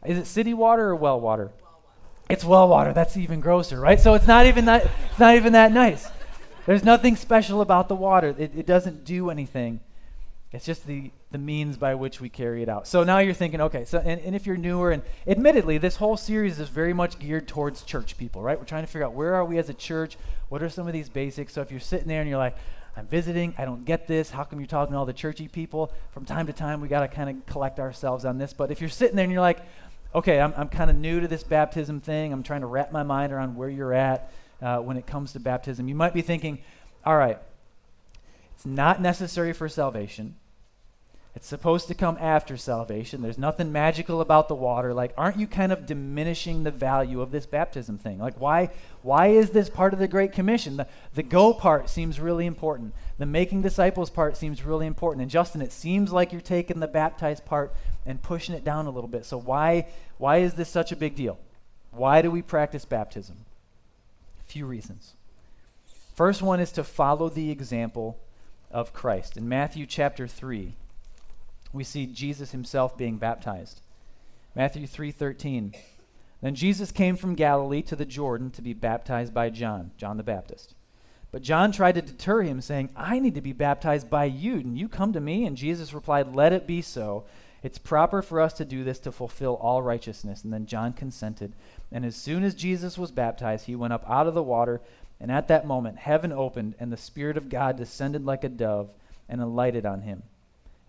Is 0.05 0.17
it 0.17 0.27
city 0.27 0.53
water 0.53 0.89
or 0.89 0.95
well 0.95 1.19
water? 1.19 1.51
It's 2.29 2.43
well 2.43 2.67
water. 2.67 2.91
That's 2.91 3.15
even 3.15 3.39
grosser, 3.39 3.79
right? 3.79 3.99
So 3.99 4.13
it's 4.13 4.27
not 4.27 4.45
even 4.45 4.65
that. 4.65 4.89
It's 5.09 5.19
not 5.19 5.35
even 5.35 5.53
that 5.53 5.71
nice. 5.71 6.09
There's 6.65 6.83
nothing 6.83 7.15
special 7.15 7.61
about 7.61 7.89
the 7.89 7.95
water. 7.95 8.35
It, 8.37 8.51
it 8.55 8.65
doesn't 8.65 9.03
do 9.03 9.29
anything. 9.29 9.81
It's 10.53 10.65
just 10.65 10.85
the, 10.85 11.11
the 11.31 11.39
means 11.39 11.77
by 11.77 11.95
which 11.95 12.21
we 12.21 12.29
carry 12.29 12.61
it 12.61 12.69
out. 12.69 12.87
So 12.87 13.03
now 13.03 13.17
you're 13.17 13.33
thinking, 13.33 13.59
okay, 13.59 13.85
so 13.85 13.97
and, 13.97 14.21
and 14.21 14.35
if 14.35 14.45
you're 14.45 14.55
newer, 14.55 14.91
and 14.91 15.01
admittedly, 15.25 15.79
this 15.79 15.95
whole 15.95 16.15
series 16.15 16.59
is 16.59 16.69
very 16.69 16.93
much 16.93 17.17
geared 17.17 17.47
towards 17.47 17.81
church 17.81 18.17
people, 18.17 18.41
right? 18.43 18.57
We're 18.57 18.65
trying 18.65 18.83
to 18.83 18.87
figure 18.87 19.05
out 19.05 19.13
where 19.13 19.33
are 19.33 19.43
we 19.43 19.57
as 19.57 19.69
a 19.69 19.73
church? 19.73 20.15
What 20.49 20.61
are 20.61 20.69
some 20.69 20.85
of 20.85 20.93
these 20.93 21.09
basics? 21.09 21.53
So 21.53 21.61
if 21.61 21.71
you're 21.71 21.79
sitting 21.79 22.07
there 22.07 22.21
and 22.21 22.29
you're 22.29 22.37
like, 22.37 22.55
I'm 22.95 23.07
visiting, 23.07 23.55
I 23.57 23.65
don't 23.65 23.83
get 23.83 24.07
this, 24.07 24.29
how 24.29 24.43
come 24.43 24.59
you're 24.59 24.67
talking 24.67 24.93
to 24.93 24.99
all 24.99 25.07
the 25.07 25.13
churchy 25.13 25.47
people? 25.47 25.91
From 26.11 26.23
time 26.23 26.45
to 26.45 26.53
time, 26.53 26.79
we 26.79 26.87
got 26.87 26.99
to 26.99 27.07
kind 27.07 27.31
of 27.31 27.45
collect 27.47 27.79
ourselves 27.79 28.23
on 28.23 28.37
this. 28.37 28.53
But 28.53 28.69
if 28.69 28.79
you're 28.79 28.91
sitting 28.91 29.15
there 29.15 29.23
and 29.23 29.33
you're 29.33 29.41
like, 29.41 29.59
okay, 30.13 30.39
I'm, 30.39 30.53
I'm 30.55 30.69
kind 30.69 30.91
of 30.91 30.95
new 30.95 31.19
to 31.19 31.27
this 31.27 31.43
baptism 31.43 31.99
thing, 31.99 32.31
I'm 32.31 32.43
trying 32.43 32.61
to 32.61 32.67
wrap 32.67 32.91
my 32.91 33.01
mind 33.01 33.33
around 33.33 33.55
where 33.55 33.69
you're 33.69 33.93
at 33.93 34.31
uh, 34.63 34.79
when 34.79 34.97
it 34.97 35.05
comes 35.05 35.33
to 35.33 35.39
baptism. 35.39 35.87
You 35.87 35.95
might 35.95 36.13
be 36.13 36.21
thinking, 36.21 36.59
all 37.05 37.17
right, 37.17 37.37
it's 38.55 38.65
not 38.65 39.01
necessary 39.01 39.51
for 39.53 39.67
salvation. 39.67 40.35
It's 41.35 41.47
supposed 41.47 41.87
to 41.87 41.95
come 41.95 42.17
after 42.21 42.57
salvation. 42.57 43.23
There's 43.23 43.39
nothing 43.39 43.71
magical 43.71 44.21
about 44.21 44.47
the 44.47 44.55
water. 44.55 44.93
Like, 44.93 45.13
aren't 45.17 45.39
you 45.39 45.47
kind 45.47 45.71
of 45.71 45.87
diminishing 45.87 46.63
the 46.63 46.69
value 46.69 47.21
of 47.21 47.31
this 47.31 47.47
baptism 47.47 47.97
thing? 47.97 48.19
Like, 48.19 48.39
why, 48.39 48.69
why 49.01 49.27
is 49.27 49.49
this 49.49 49.67
part 49.67 49.93
of 49.93 49.99
the 49.99 50.07
Great 50.07 50.31
Commission? 50.31 50.77
The, 50.77 50.87
the 51.15 51.23
go 51.23 51.51
part 51.51 51.89
seems 51.89 52.19
really 52.19 52.45
important. 52.45 52.93
The 53.17 53.25
making 53.25 53.63
disciples 53.63 54.11
part 54.11 54.37
seems 54.37 54.63
really 54.63 54.85
important. 54.85 55.23
And 55.23 55.31
Justin, 55.31 55.63
it 55.63 55.71
seems 55.71 56.13
like 56.13 56.31
you're 56.31 56.39
taking 56.39 56.79
the 56.79 56.87
baptized 56.87 57.45
part 57.45 57.73
and 58.05 58.21
pushing 58.21 58.53
it 58.53 58.63
down 58.63 58.85
a 58.85 58.91
little 58.91 59.09
bit. 59.09 59.25
So 59.25 59.39
why, 59.39 59.87
why 60.19 60.37
is 60.37 60.53
this 60.53 60.69
such 60.69 60.91
a 60.91 60.95
big 60.95 61.15
deal? 61.15 61.39
Why 61.89 62.21
do 62.21 62.29
we 62.29 62.43
practice 62.43 62.85
baptism? 62.85 63.42
Few 64.53 64.65
reasons. 64.67 65.15
First 66.13 66.43
one 66.43 66.59
is 66.59 66.71
to 66.73 66.83
follow 66.83 67.27
the 67.27 67.49
example 67.49 68.19
of 68.69 68.93
Christ. 68.93 69.35
In 69.35 69.49
Matthew 69.49 69.87
chapter 69.87 70.27
3, 70.27 70.75
we 71.73 71.83
see 71.83 72.05
Jesus 72.05 72.51
himself 72.51 72.95
being 72.95 73.17
baptized. 73.17 73.81
Matthew 74.55 74.85
3:13. 74.85 75.73
Then 76.41 76.53
Jesus 76.53 76.91
came 76.91 77.15
from 77.15 77.33
Galilee 77.33 77.81
to 77.81 77.95
the 77.95 78.05
Jordan 78.05 78.51
to 78.51 78.61
be 78.61 78.73
baptized 78.73 79.33
by 79.33 79.49
John, 79.49 79.89
John 79.97 80.17
the 80.17 80.23
Baptist. 80.23 80.75
But 81.31 81.41
John 81.41 81.71
tried 81.71 81.95
to 81.95 82.03
deter 82.03 82.43
him, 82.43 82.61
saying, 82.61 82.91
I 82.95 83.17
need 83.17 83.33
to 83.33 83.41
be 83.41 83.53
baptized 83.53 84.07
by 84.07 84.25
you, 84.25 84.57
and 84.57 84.77
you 84.77 84.87
come 84.87 85.13
to 85.13 85.19
me? 85.19 85.47
And 85.47 85.57
Jesus 85.57 85.95
replied, 85.95 86.35
Let 86.35 86.53
it 86.53 86.67
be 86.67 86.83
so. 86.83 87.23
It's 87.63 87.77
proper 87.77 88.21
for 88.21 88.41
us 88.41 88.53
to 88.53 88.65
do 88.65 88.83
this 88.83 88.99
to 88.99 89.11
fulfill 89.11 89.55
all 89.55 89.81
righteousness. 89.81 90.43
And 90.43 90.51
then 90.51 90.65
John 90.65 90.91
consented. 90.91 91.53
And 91.91 92.05
as 92.05 92.15
soon 92.15 92.43
as 92.43 92.53
Jesus 92.53 92.97
was 92.97 93.11
baptized, 93.11 93.65
he 93.65 93.75
went 93.75 93.93
up 93.93 94.03
out 94.07 94.27
of 94.27 94.33
the 94.33 94.43
water, 94.43 94.81
and 95.19 95.31
at 95.31 95.47
that 95.47 95.65
moment 95.65 95.99
heaven 95.99 96.33
opened, 96.33 96.75
and 96.79 96.91
the 96.91 96.97
Spirit 96.97 97.37
of 97.37 97.49
God 97.49 97.77
descended 97.77 98.25
like 98.25 98.43
a 98.43 98.49
dove 98.49 98.89
and 99.29 99.41
alighted 99.41 99.85
on 99.85 100.01
him. 100.01 100.23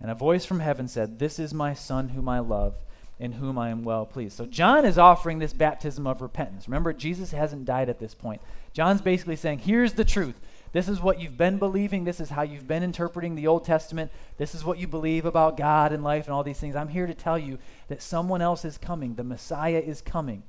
And 0.01 0.11
a 0.11 0.15
voice 0.15 0.45
from 0.45 0.61
heaven 0.61 0.89
said, 0.89 1.19
This 1.19 1.39
is 1.39 1.55
my 1.55 1.75
Son 1.75 2.11
whom 2.11 2.29
I 2.29 2.41
love, 2.41 2.75
in 3.21 3.33
whom 3.33 3.57
I 3.57 3.69
am 3.69 3.85
well 3.85 4.05
pleased. 4.05 4.37
So 4.37 4.45
John 4.45 4.85
is 4.85 4.99
offering 4.99 5.39
this 5.39 5.53
baptism 5.53 6.07
of 6.07 6.21
repentance. 6.21 6.67
Remember, 6.67 6.93
Jesus 6.93 7.31
hasn't 7.31 7.65
died 7.65 7.89
at 7.89 8.01
this 8.01 8.15
point. 8.15 8.43
John's 8.73 9.01
basically 9.01 9.37
saying, 9.37 9.61
Here's 9.61 9.93
the 9.93 10.05
truth. 10.05 10.41
This 10.75 10.89
is 10.89 11.01
what 11.01 11.21
you've 11.21 11.39
been 11.39 11.59
believing. 11.59 12.03
This 12.03 12.19
is 12.19 12.31
how 12.31 12.43
you've 12.43 12.67
been 12.67 12.83
interpreting 12.83 13.37
the 13.37 13.47
Old 13.47 13.65
Testament. 13.65 14.11
This 14.39 14.57
is 14.57 14.65
what 14.65 14.77
you 14.77 14.89
believe 14.89 15.25
about 15.25 15.57
God 15.57 15.93
and 15.93 16.03
life 16.03 16.25
and 16.27 16.35
all 16.35 16.43
these 16.43 16.59
things. 16.59 16.75
I'm 16.75 16.89
here 16.89 17.07
to 17.07 17.15
tell 17.15 17.39
you 17.39 17.59
that 17.87 18.03
someone 18.03 18.43
else 18.43 18.65
is 18.65 18.77
coming. 18.77 19.15
The 19.15 19.23
Messiah 19.23 19.79
is 19.79 20.03
coming. 20.03 20.43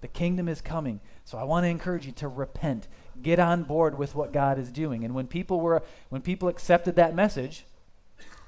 The 0.00 0.08
kingdom 0.08 0.48
is 0.48 0.60
coming. 0.60 0.98
So 1.24 1.38
I 1.38 1.44
want 1.44 1.64
to 1.64 1.68
encourage 1.68 2.04
you 2.04 2.10
to 2.12 2.26
repent. 2.26 2.88
Get 3.22 3.38
on 3.38 3.62
board 3.62 3.96
with 3.96 4.16
what 4.16 4.32
God 4.32 4.58
is 4.58 4.72
doing. 4.72 5.04
And 5.04 5.14
when 5.14 5.28
people 5.28 5.60
were 5.60 5.84
when 6.08 6.20
people 6.20 6.48
accepted 6.48 6.96
that 6.96 7.14
message, 7.14 7.64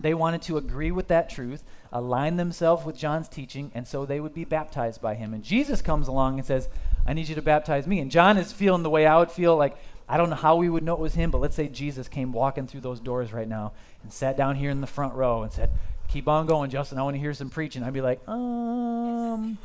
they 0.00 0.14
wanted 0.14 0.42
to 0.42 0.56
agree 0.56 0.90
with 0.90 1.06
that 1.06 1.30
truth, 1.30 1.62
align 1.92 2.36
themselves 2.36 2.84
with 2.84 2.98
John's 2.98 3.28
teaching, 3.28 3.70
and 3.74 3.86
so 3.86 4.04
they 4.04 4.18
would 4.18 4.34
be 4.34 4.44
baptized 4.44 5.00
by 5.00 5.14
him. 5.14 5.32
And 5.32 5.44
Jesus 5.44 5.80
comes 5.80 6.08
along 6.08 6.38
and 6.38 6.46
says, 6.46 6.68
I 7.06 7.12
need 7.14 7.28
you 7.28 7.36
to 7.36 7.42
baptize 7.42 7.86
me. 7.86 8.00
And 8.00 8.10
John 8.10 8.36
is 8.36 8.52
feeling 8.52 8.82
the 8.82 8.90
way 8.90 9.06
I 9.06 9.18
would 9.18 9.30
feel 9.30 9.56
like, 9.56 9.76
I 10.08 10.16
don't 10.16 10.30
know 10.30 10.36
how 10.36 10.56
we 10.56 10.68
would 10.68 10.82
know 10.82 10.94
it 10.94 11.00
was 11.00 11.14
him, 11.14 11.30
but 11.30 11.40
let's 11.40 11.56
say 11.56 11.68
Jesus 11.68 12.08
came 12.08 12.32
walking 12.32 12.66
through 12.66 12.80
those 12.80 13.00
doors 13.00 13.32
right 13.32 13.48
now 13.48 13.72
and 14.02 14.12
sat 14.12 14.36
down 14.36 14.56
here 14.56 14.70
in 14.70 14.80
the 14.80 14.86
front 14.86 15.14
row 15.14 15.42
and 15.42 15.52
said, 15.52 15.70
Keep 16.08 16.28
on 16.28 16.46
going, 16.46 16.70
Justin. 16.70 16.98
I 16.98 17.02
want 17.02 17.14
to 17.14 17.20
hear 17.20 17.32
some 17.32 17.48
preaching. 17.48 17.82
I'd 17.82 17.94
be 17.94 18.02
like, 18.02 18.26
Um, 18.28 19.58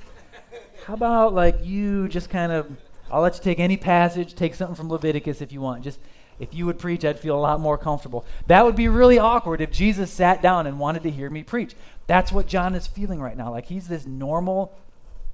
how 0.86 0.94
about 0.94 1.34
like 1.34 1.66
you 1.66 2.08
just 2.08 2.30
kind 2.30 2.52
of, 2.52 2.72
I'll 3.12 3.22
let 3.22 3.36
you 3.36 3.44
take 3.44 3.60
any 3.60 3.78
passage, 3.78 4.36
take 4.36 4.56
something 4.56 4.76
from 4.76 4.90
Leviticus 4.90 5.42
if 5.42 5.52
you 5.52 5.60
want. 5.60 5.84
Just 5.84 6.00
if 6.40 6.54
you 6.54 6.66
would 6.66 6.78
preach, 6.78 7.04
I'd 7.04 7.20
feel 7.20 7.36
a 7.36 7.40
lot 7.42 7.60
more 7.60 7.78
comfortable. 7.78 8.26
That 8.46 8.64
would 8.64 8.76
be 8.76 8.88
really 8.88 9.18
awkward 9.18 9.60
if 9.60 9.72
Jesus 9.72 10.12
sat 10.12 10.42
down 10.42 10.68
and 10.68 10.80
wanted 10.80 11.04
to 11.04 11.12
hear 11.12 11.30
me 11.30 11.44
preach. 11.44 11.76
That's 12.06 12.32
what 12.32 12.48
John 12.48 12.76
is 12.76 12.88
feeling 12.88 13.20
right 13.20 13.36
now. 13.36 13.52
Like 13.52 13.66
he's 13.66 13.88
this 13.88 14.06
normal, 14.06 14.78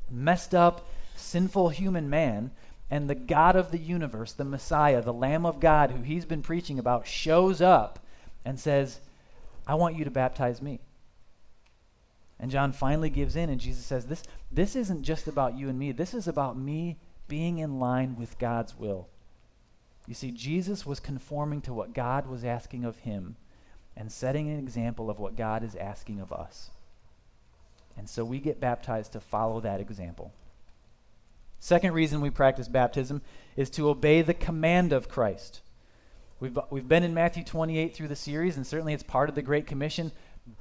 messed 0.09 0.55
up, 0.55 0.87
sinful 1.15 1.69
human 1.69 2.09
man, 2.09 2.51
and 2.93 3.09
the 3.09 3.15
God 3.15 3.55
of 3.55 3.71
the 3.71 3.79
universe, 3.79 4.33
the 4.33 4.45
Messiah, 4.45 5.01
the 5.01 5.11
Lamb 5.11 5.47
of 5.47 5.59
God 5.59 5.89
who 5.89 6.03
he's 6.03 6.25
been 6.25 6.43
preaching 6.43 6.77
about, 6.77 7.07
shows 7.07 7.59
up 7.59 7.97
and 8.45 8.59
says, 8.59 8.99
I 9.65 9.73
want 9.73 9.95
you 9.95 10.03
to 10.03 10.11
baptize 10.11 10.61
me. 10.61 10.79
And 12.39 12.51
John 12.51 12.71
finally 12.71 13.09
gives 13.09 13.35
in, 13.35 13.49
and 13.49 13.59
Jesus 13.59 13.83
says, 13.83 14.05
This, 14.05 14.21
this 14.51 14.75
isn't 14.75 15.01
just 15.01 15.27
about 15.27 15.57
you 15.57 15.69
and 15.69 15.79
me. 15.79 15.91
This 15.91 16.13
is 16.13 16.27
about 16.27 16.55
me 16.55 16.99
being 17.27 17.57
in 17.57 17.79
line 17.79 18.15
with 18.15 18.37
God's 18.37 18.77
will. 18.77 19.07
You 20.05 20.13
see, 20.13 20.29
Jesus 20.29 20.85
was 20.85 20.99
conforming 20.99 21.61
to 21.61 21.73
what 21.73 21.95
God 21.95 22.27
was 22.27 22.45
asking 22.45 22.85
of 22.85 22.97
him. 22.97 23.37
and 23.97 24.11
setting 24.11 24.51
an 24.51 24.59
example 24.59 25.09
of 25.09 25.17
what 25.17 25.35
God 25.35 25.63
is 25.63 25.75
asking 25.75 26.19
of 26.19 26.31
us. 26.31 26.69
And 27.97 28.07
so 28.07 28.23
we 28.23 28.37
get 28.37 28.59
baptized 28.59 29.13
to 29.13 29.19
follow 29.19 29.61
that 29.61 29.79
example. 29.79 30.31
Second 31.63 31.93
reason 31.93 32.19
we 32.19 32.29
practice 32.29 32.67
baptism 32.67 33.21
is 33.55 33.69
to 33.69 33.87
obey 33.87 34.21
the 34.21 34.33
command 34.33 34.91
of 34.91 35.07
Christ. 35.07 35.61
We've, 36.41 36.59
we've 36.69 36.89
been 36.89 37.03
in 37.03 37.13
Matthew 37.13 37.45
28 37.45 37.95
through 37.95 38.09
the 38.09 38.17
series, 38.17 38.57
and 38.57 38.67
certainly 38.67 38.93
it's 38.93 39.01
part 39.01 39.29
of 39.29 39.35
the 39.35 39.41
Great 39.41 39.65
Commission. 39.65 40.11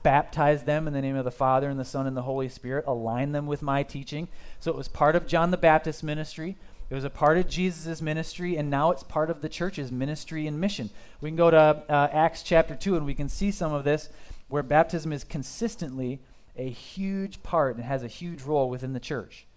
Baptize 0.04 0.62
them 0.62 0.86
in 0.86 0.94
the 0.94 1.02
name 1.02 1.16
of 1.16 1.24
the 1.24 1.32
Father, 1.32 1.68
and 1.68 1.80
the 1.80 1.84
Son, 1.84 2.06
and 2.06 2.16
the 2.16 2.22
Holy 2.22 2.48
Spirit. 2.48 2.84
Align 2.86 3.32
them 3.32 3.48
with 3.48 3.62
my 3.62 3.82
teaching. 3.82 4.28
So 4.60 4.70
it 4.70 4.76
was 4.76 4.86
part 4.86 5.16
of 5.16 5.26
John 5.26 5.50
the 5.50 5.56
Baptist's 5.56 6.04
ministry. 6.04 6.56
It 6.88 6.94
was 6.94 7.02
a 7.02 7.10
part 7.10 7.36
of 7.36 7.48
Jesus' 7.48 8.00
ministry, 8.00 8.56
and 8.56 8.70
now 8.70 8.92
it's 8.92 9.02
part 9.02 9.28
of 9.28 9.40
the 9.40 9.48
church's 9.48 9.90
ministry 9.90 10.46
and 10.46 10.60
mission. 10.60 10.88
We 11.20 11.30
can 11.30 11.36
go 11.36 11.50
to 11.50 11.82
uh, 11.88 12.10
Acts 12.12 12.44
chapter 12.44 12.76
2, 12.76 12.94
and 12.94 13.04
we 13.04 13.14
can 13.14 13.28
see 13.28 13.50
some 13.50 13.72
of 13.72 13.82
this 13.82 14.08
where 14.46 14.62
baptism 14.62 15.12
is 15.12 15.24
consistently 15.24 16.20
a 16.56 16.70
huge 16.70 17.42
part 17.42 17.74
and 17.74 17.84
has 17.84 18.04
a 18.04 18.08
huge 18.08 18.42
role 18.42 18.70
within 18.70 18.92
the 18.92 19.00
church. 19.00 19.48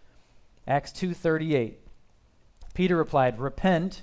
Acts 0.68 0.92
2:38. 0.92 1.80
Peter 2.74 2.98
replied, 2.98 3.40
"Repent 3.40 4.02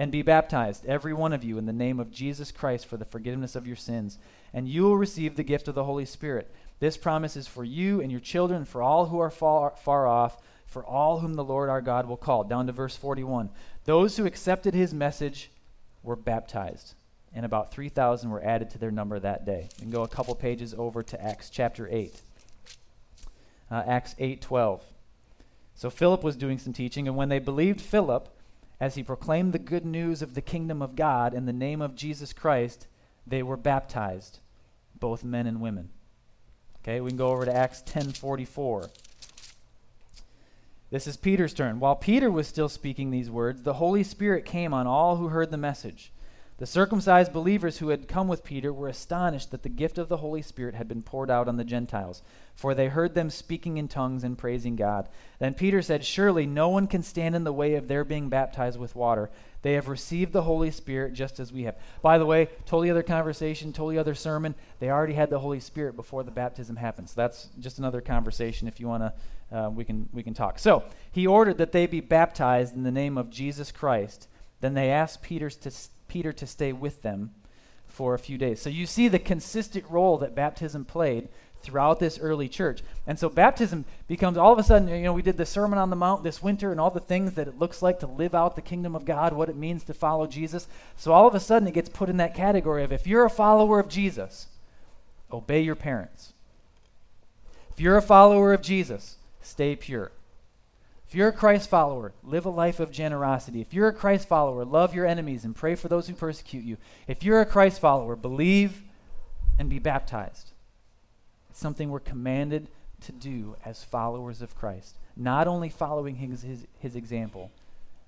and 0.00 0.10
be 0.10 0.22
baptized 0.22 0.86
every 0.86 1.12
one 1.12 1.32
of 1.32 1.44
you 1.44 1.58
in 1.58 1.66
the 1.66 1.72
name 1.72 2.00
of 2.00 2.10
Jesus 2.10 2.50
Christ 2.50 2.86
for 2.86 2.96
the 2.96 3.04
forgiveness 3.04 3.54
of 3.54 3.66
your 3.66 3.76
sins, 3.76 4.18
and 4.52 4.66
you 4.66 4.82
will 4.82 4.96
receive 4.96 5.36
the 5.36 5.42
gift 5.42 5.68
of 5.68 5.74
the 5.74 5.84
Holy 5.84 6.06
Spirit. 6.06 6.50
This 6.78 6.96
promise 6.96 7.36
is 7.36 7.46
for 7.46 7.64
you 7.64 8.00
and 8.00 8.10
your 8.10 8.20
children, 8.20 8.64
for 8.64 8.82
all 8.82 9.06
who 9.06 9.18
are 9.18 9.30
far, 9.30 9.74
far 9.76 10.06
off, 10.06 10.40
for 10.66 10.82
all 10.86 11.18
whom 11.18 11.34
the 11.34 11.44
Lord 11.44 11.68
our 11.68 11.82
God 11.82 12.08
will 12.08 12.16
call. 12.16 12.44
Down 12.44 12.66
to 12.66 12.72
verse 12.72 12.96
41. 12.96 13.50
Those 13.84 14.16
who 14.16 14.24
accepted 14.24 14.72
his 14.72 14.94
message 14.94 15.50
were 16.02 16.16
baptized, 16.16 16.94
and 17.34 17.44
about 17.44 17.70
3,000 17.70 18.30
were 18.30 18.42
added 18.42 18.70
to 18.70 18.78
their 18.78 18.90
number 18.90 19.18
that 19.18 19.44
day. 19.44 19.68
We 19.76 19.82
can 19.82 19.90
go 19.90 20.02
a 20.02 20.08
couple 20.08 20.34
pages 20.34 20.72
over 20.72 21.02
to 21.02 21.22
Acts 21.22 21.50
chapter 21.50 21.86
8. 21.90 22.22
Uh, 23.70 23.82
Acts 23.86 24.14
8:12. 24.18 24.80
So 25.80 25.88
Philip 25.88 26.22
was 26.22 26.36
doing 26.36 26.58
some 26.58 26.74
teaching, 26.74 27.08
and 27.08 27.16
when 27.16 27.30
they 27.30 27.38
believed 27.38 27.80
Philip, 27.80 28.28
as 28.78 28.96
he 28.96 29.02
proclaimed 29.02 29.54
the 29.54 29.58
good 29.58 29.86
news 29.86 30.20
of 30.20 30.34
the 30.34 30.42
kingdom 30.42 30.82
of 30.82 30.94
God 30.94 31.32
in 31.32 31.46
the 31.46 31.54
name 31.54 31.80
of 31.80 31.94
Jesus 31.94 32.34
Christ, 32.34 32.86
they 33.26 33.42
were 33.42 33.56
baptized, 33.56 34.40
both 34.94 35.24
men 35.24 35.46
and 35.46 35.58
women. 35.58 35.88
Okay, 36.82 37.00
we 37.00 37.08
can 37.08 37.16
go 37.16 37.30
over 37.30 37.46
to 37.46 37.56
Acts 37.56 37.80
10:44. 37.80 38.90
This 40.90 41.06
is 41.06 41.16
Peter's 41.16 41.54
turn. 41.54 41.80
While 41.80 41.96
Peter 41.96 42.30
was 42.30 42.46
still 42.46 42.68
speaking 42.68 43.10
these 43.10 43.30
words, 43.30 43.62
the 43.62 43.72
Holy 43.72 44.04
Spirit 44.04 44.44
came 44.44 44.74
on 44.74 44.86
all 44.86 45.16
who 45.16 45.28
heard 45.28 45.50
the 45.50 45.56
message. 45.56 46.12
The 46.60 46.66
circumcised 46.66 47.32
believers 47.32 47.78
who 47.78 47.88
had 47.88 48.06
come 48.06 48.28
with 48.28 48.44
Peter 48.44 48.70
were 48.70 48.88
astonished 48.88 49.50
that 49.50 49.62
the 49.62 49.70
gift 49.70 49.96
of 49.96 50.10
the 50.10 50.18
Holy 50.18 50.42
Spirit 50.42 50.74
had 50.74 50.88
been 50.88 51.00
poured 51.00 51.30
out 51.30 51.48
on 51.48 51.56
the 51.56 51.64
Gentiles, 51.64 52.20
for 52.54 52.74
they 52.74 52.88
heard 52.88 53.14
them 53.14 53.30
speaking 53.30 53.78
in 53.78 53.88
tongues 53.88 54.24
and 54.24 54.36
praising 54.36 54.76
God. 54.76 55.08
Then 55.38 55.54
Peter 55.54 55.80
said, 55.80 56.04
Surely 56.04 56.44
no 56.44 56.68
one 56.68 56.86
can 56.86 57.02
stand 57.02 57.34
in 57.34 57.44
the 57.44 57.52
way 57.52 57.76
of 57.76 57.88
their 57.88 58.04
being 58.04 58.28
baptized 58.28 58.78
with 58.78 58.94
water. 58.94 59.30
They 59.62 59.72
have 59.72 59.88
received 59.88 60.34
the 60.34 60.42
Holy 60.42 60.70
Spirit 60.70 61.14
just 61.14 61.40
as 61.40 61.50
we 61.50 61.62
have. 61.62 61.78
By 62.02 62.18
the 62.18 62.26
way, 62.26 62.50
totally 62.66 62.90
other 62.90 63.02
conversation, 63.02 63.72
totally 63.72 63.96
other 63.96 64.14
sermon. 64.14 64.54
They 64.80 64.90
already 64.90 65.14
had 65.14 65.30
the 65.30 65.38
Holy 65.38 65.60
Spirit 65.60 65.96
before 65.96 66.24
the 66.24 66.30
baptism 66.30 66.76
happened. 66.76 67.08
So 67.08 67.14
that's 67.16 67.48
just 67.58 67.78
another 67.78 68.02
conversation 68.02 68.68
if 68.68 68.78
you 68.78 68.86
want 68.86 69.02
to 69.04 69.12
uh, 69.56 69.70
we 69.70 69.84
can 69.84 70.10
we 70.12 70.22
can 70.22 70.34
talk. 70.34 70.58
So 70.58 70.84
he 71.10 71.26
ordered 71.26 71.56
that 71.56 71.72
they 71.72 71.86
be 71.86 72.00
baptized 72.00 72.76
in 72.76 72.82
the 72.82 72.92
name 72.92 73.16
of 73.16 73.30
Jesus 73.30 73.72
Christ. 73.72 74.28
Then 74.60 74.74
they 74.74 74.90
asked 74.90 75.22
Peter 75.22 75.48
to 75.48 75.70
Peter 76.10 76.32
to 76.32 76.46
stay 76.46 76.72
with 76.72 77.02
them 77.02 77.30
for 77.86 78.14
a 78.14 78.18
few 78.18 78.36
days. 78.36 78.60
So 78.60 78.68
you 78.68 78.84
see 78.84 79.08
the 79.08 79.18
consistent 79.18 79.84
role 79.88 80.18
that 80.18 80.34
baptism 80.34 80.84
played 80.84 81.28
throughout 81.62 82.00
this 82.00 82.18
early 82.18 82.48
church. 82.48 82.82
And 83.06 83.18
so 83.18 83.28
baptism 83.28 83.84
becomes 84.08 84.36
all 84.36 84.52
of 84.52 84.58
a 84.58 84.62
sudden, 84.62 84.88
you 84.88 85.02
know, 85.02 85.12
we 85.12 85.22
did 85.22 85.36
the 85.36 85.46
Sermon 85.46 85.78
on 85.78 85.90
the 85.90 85.96
Mount 85.96 86.24
this 86.24 86.42
winter 86.42 86.72
and 86.72 86.80
all 86.80 86.90
the 86.90 87.00
things 87.00 87.34
that 87.34 87.48
it 87.48 87.58
looks 87.58 87.82
like 87.82 88.00
to 88.00 88.06
live 88.06 88.34
out 88.34 88.56
the 88.56 88.62
kingdom 88.62 88.96
of 88.96 89.04
God, 89.04 89.32
what 89.32 89.48
it 89.48 89.56
means 89.56 89.84
to 89.84 89.94
follow 89.94 90.26
Jesus. 90.26 90.66
So 90.96 91.12
all 91.12 91.28
of 91.28 91.34
a 91.34 91.40
sudden 91.40 91.68
it 91.68 91.74
gets 91.74 91.88
put 91.88 92.08
in 92.08 92.16
that 92.16 92.34
category 92.34 92.82
of 92.82 92.92
if 92.92 93.06
you're 93.06 93.24
a 93.24 93.30
follower 93.30 93.78
of 93.78 93.88
Jesus, 93.88 94.48
obey 95.32 95.60
your 95.60 95.76
parents. 95.76 96.32
If 97.70 97.80
you're 97.80 97.96
a 97.96 98.02
follower 98.02 98.52
of 98.52 98.62
Jesus, 98.62 99.16
stay 99.42 99.76
pure. 99.76 100.10
If 101.10 101.16
you're 101.16 101.30
a 101.30 101.32
Christ 101.32 101.68
follower, 101.68 102.12
live 102.22 102.46
a 102.46 102.50
life 102.50 102.78
of 102.78 102.92
generosity. 102.92 103.60
If 103.60 103.74
you're 103.74 103.88
a 103.88 103.92
Christ 103.92 104.28
follower, 104.28 104.64
love 104.64 104.94
your 104.94 105.06
enemies 105.06 105.44
and 105.44 105.56
pray 105.56 105.74
for 105.74 105.88
those 105.88 106.06
who 106.06 106.14
persecute 106.14 106.62
you. 106.62 106.76
If 107.08 107.24
you're 107.24 107.40
a 107.40 107.46
Christ 107.46 107.80
follower, 107.80 108.14
believe 108.14 108.84
and 109.58 109.68
be 109.68 109.80
baptized. 109.80 110.52
It's 111.48 111.58
something 111.58 111.90
we're 111.90 111.98
commanded 111.98 112.68
to 113.00 113.10
do 113.10 113.56
as 113.64 113.82
followers 113.82 114.40
of 114.40 114.54
Christ. 114.54 114.98
Not 115.16 115.48
only 115.48 115.68
following 115.68 116.14
his, 116.14 116.42
his, 116.42 116.68
his 116.78 116.94
example, 116.94 117.50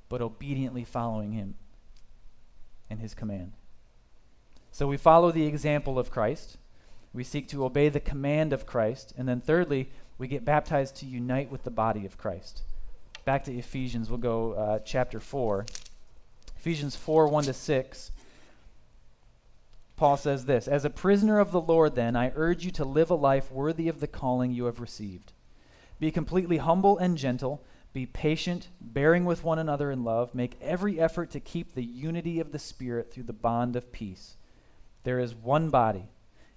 but 0.08 0.22
obediently 0.22 0.84
following 0.84 1.32
him 1.32 1.56
and 2.88 3.00
his 3.00 3.14
command. 3.14 3.50
So 4.70 4.86
we 4.86 4.96
follow 4.96 5.32
the 5.32 5.46
example 5.46 5.98
of 5.98 6.12
Christ. 6.12 6.56
We 7.12 7.24
seek 7.24 7.48
to 7.48 7.64
obey 7.64 7.88
the 7.88 7.98
command 7.98 8.52
of 8.52 8.64
Christ. 8.64 9.12
And 9.18 9.28
then, 9.28 9.40
thirdly, 9.40 9.90
we 10.18 10.28
get 10.28 10.44
baptized 10.44 10.94
to 10.98 11.06
unite 11.06 11.50
with 11.50 11.64
the 11.64 11.70
body 11.72 12.06
of 12.06 12.16
Christ. 12.16 12.62
Back 13.24 13.44
to 13.44 13.52
Ephesians, 13.52 14.10
we'll 14.10 14.18
go 14.18 14.52
uh, 14.52 14.78
chapter 14.80 15.20
4. 15.20 15.66
Ephesians 16.58 16.96
4 16.96 17.28
1 17.28 17.44
to 17.44 17.52
6. 17.52 18.12
Paul 19.96 20.16
says 20.16 20.46
this 20.46 20.66
As 20.66 20.84
a 20.84 20.90
prisoner 20.90 21.38
of 21.38 21.52
the 21.52 21.60
Lord, 21.60 21.94
then, 21.94 22.16
I 22.16 22.32
urge 22.34 22.64
you 22.64 22.72
to 22.72 22.84
live 22.84 23.10
a 23.10 23.14
life 23.14 23.52
worthy 23.52 23.88
of 23.88 24.00
the 24.00 24.08
calling 24.08 24.52
you 24.52 24.64
have 24.64 24.80
received. 24.80 25.32
Be 26.00 26.10
completely 26.10 26.56
humble 26.58 26.98
and 26.98 27.16
gentle. 27.16 27.62
Be 27.92 28.06
patient, 28.06 28.68
bearing 28.80 29.24
with 29.24 29.44
one 29.44 29.58
another 29.58 29.90
in 29.92 30.02
love. 30.02 30.34
Make 30.34 30.56
every 30.60 30.98
effort 30.98 31.30
to 31.32 31.40
keep 31.40 31.74
the 31.74 31.84
unity 31.84 32.40
of 32.40 32.50
the 32.50 32.58
Spirit 32.58 33.12
through 33.12 33.24
the 33.24 33.32
bond 33.32 33.76
of 33.76 33.92
peace. 33.92 34.36
There 35.04 35.20
is 35.20 35.34
one 35.34 35.70
body 35.70 36.06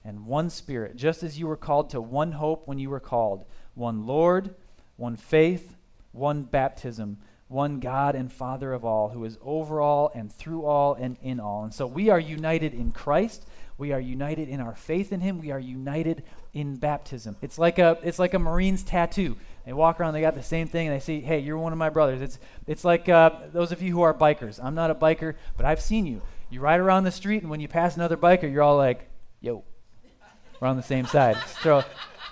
and 0.04 0.26
one 0.26 0.50
Spirit, 0.50 0.96
just 0.96 1.22
as 1.22 1.38
you 1.38 1.46
were 1.46 1.58
called 1.58 1.92
to 1.92 2.02
one 2.02 2.32
hope 2.34 2.68
when 2.68 2.80
you 2.80 2.90
were 2.90 3.00
called, 3.00 3.46
one 3.76 4.08
Lord, 4.08 4.56
one 4.98 5.18
faith, 5.18 5.76
one 6.16 6.44
baptism, 6.44 7.18
one 7.48 7.80
God 7.80 8.16
and 8.16 8.32
Father 8.32 8.74
of 8.74 8.84
all, 8.84 9.10
who 9.10 9.24
is 9.26 9.38
over 9.44 9.82
all 9.82 10.12
and 10.16 10.32
through 10.32 10.66
all 10.66 10.94
and 10.96 11.18
in 11.22 11.40
all. 11.40 11.64
And 11.64 11.74
so 11.74 11.86
we 11.86 12.10
are 12.10 12.20
united 12.20 12.74
in 12.74 12.92
Christ. 12.92 13.46
We 13.78 13.92
are 13.92 14.00
united 14.00 14.48
in 14.48 14.62
our 14.62 14.76
faith 14.76 15.12
in 15.12 15.20
Him. 15.20 15.40
We 15.40 15.52
are 15.52 15.60
united 15.60 16.24
in 16.54 16.78
baptism. 16.78 17.36
It's 17.42 17.60
like 17.60 17.78
a 17.78 18.00
it's 18.04 18.20
like 18.20 18.34
a 18.34 18.40
Marine's 18.40 18.84
tattoo. 18.84 19.36
They 19.66 19.74
walk 19.74 20.00
around, 20.00 20.14
they 20.14 20.22
got 20.22 20.36
the 20.36 20.44
same 20.44 20.68
thing, 20.68 20.88
and 20.88 20.96
they 20.96 21.04
say, 21.04 21.20
"Hey, 21.20 21.40
you're 21.40 21.58
one 21.58 21.74
of 21.74 21.78
my 21.78 21.90
brothers." 21.90 22.22
It's 22.22 22.40
it's 22.68 22.86
like 22.86 23.10
uh, 23.10 23.32
those 23.52 23.72
of 23.72 23.82
you 23.82 23.92
who 23.92 24.02
are 24.02 24.14
bikers. 24.14 24.64
I'm 24.64 24.76
not 24.76 24.92
a 24.92 24.96
biker, 24.96 25.36
but 25.58 25.66
I've 25.66 25.82
seen 25.82 26.06
you. 26.06 26.22
You 26.50 26.62
ride 26.62 26.80
around 26.80 27.04
the 27.04 27.12
street, 27.12 27.42
and 27.42 27.50
when 27.50 27.60
you 27.60 27.68
pass 27.68 27.96
another 27.96 28.16
biker, 28.16 28.50
you're 28.52 28.64
all 28.64 28.78
like, 28.78 29.10
"Yo." 29.42 29.64
We're 30.62 30.70
on 30.70 30.78
the 30.78 30.84
same 30.84 31.06
side. 31.06 31.36
Just 31.36 31.58
throw 31.58 31.80
a 31.80 31.86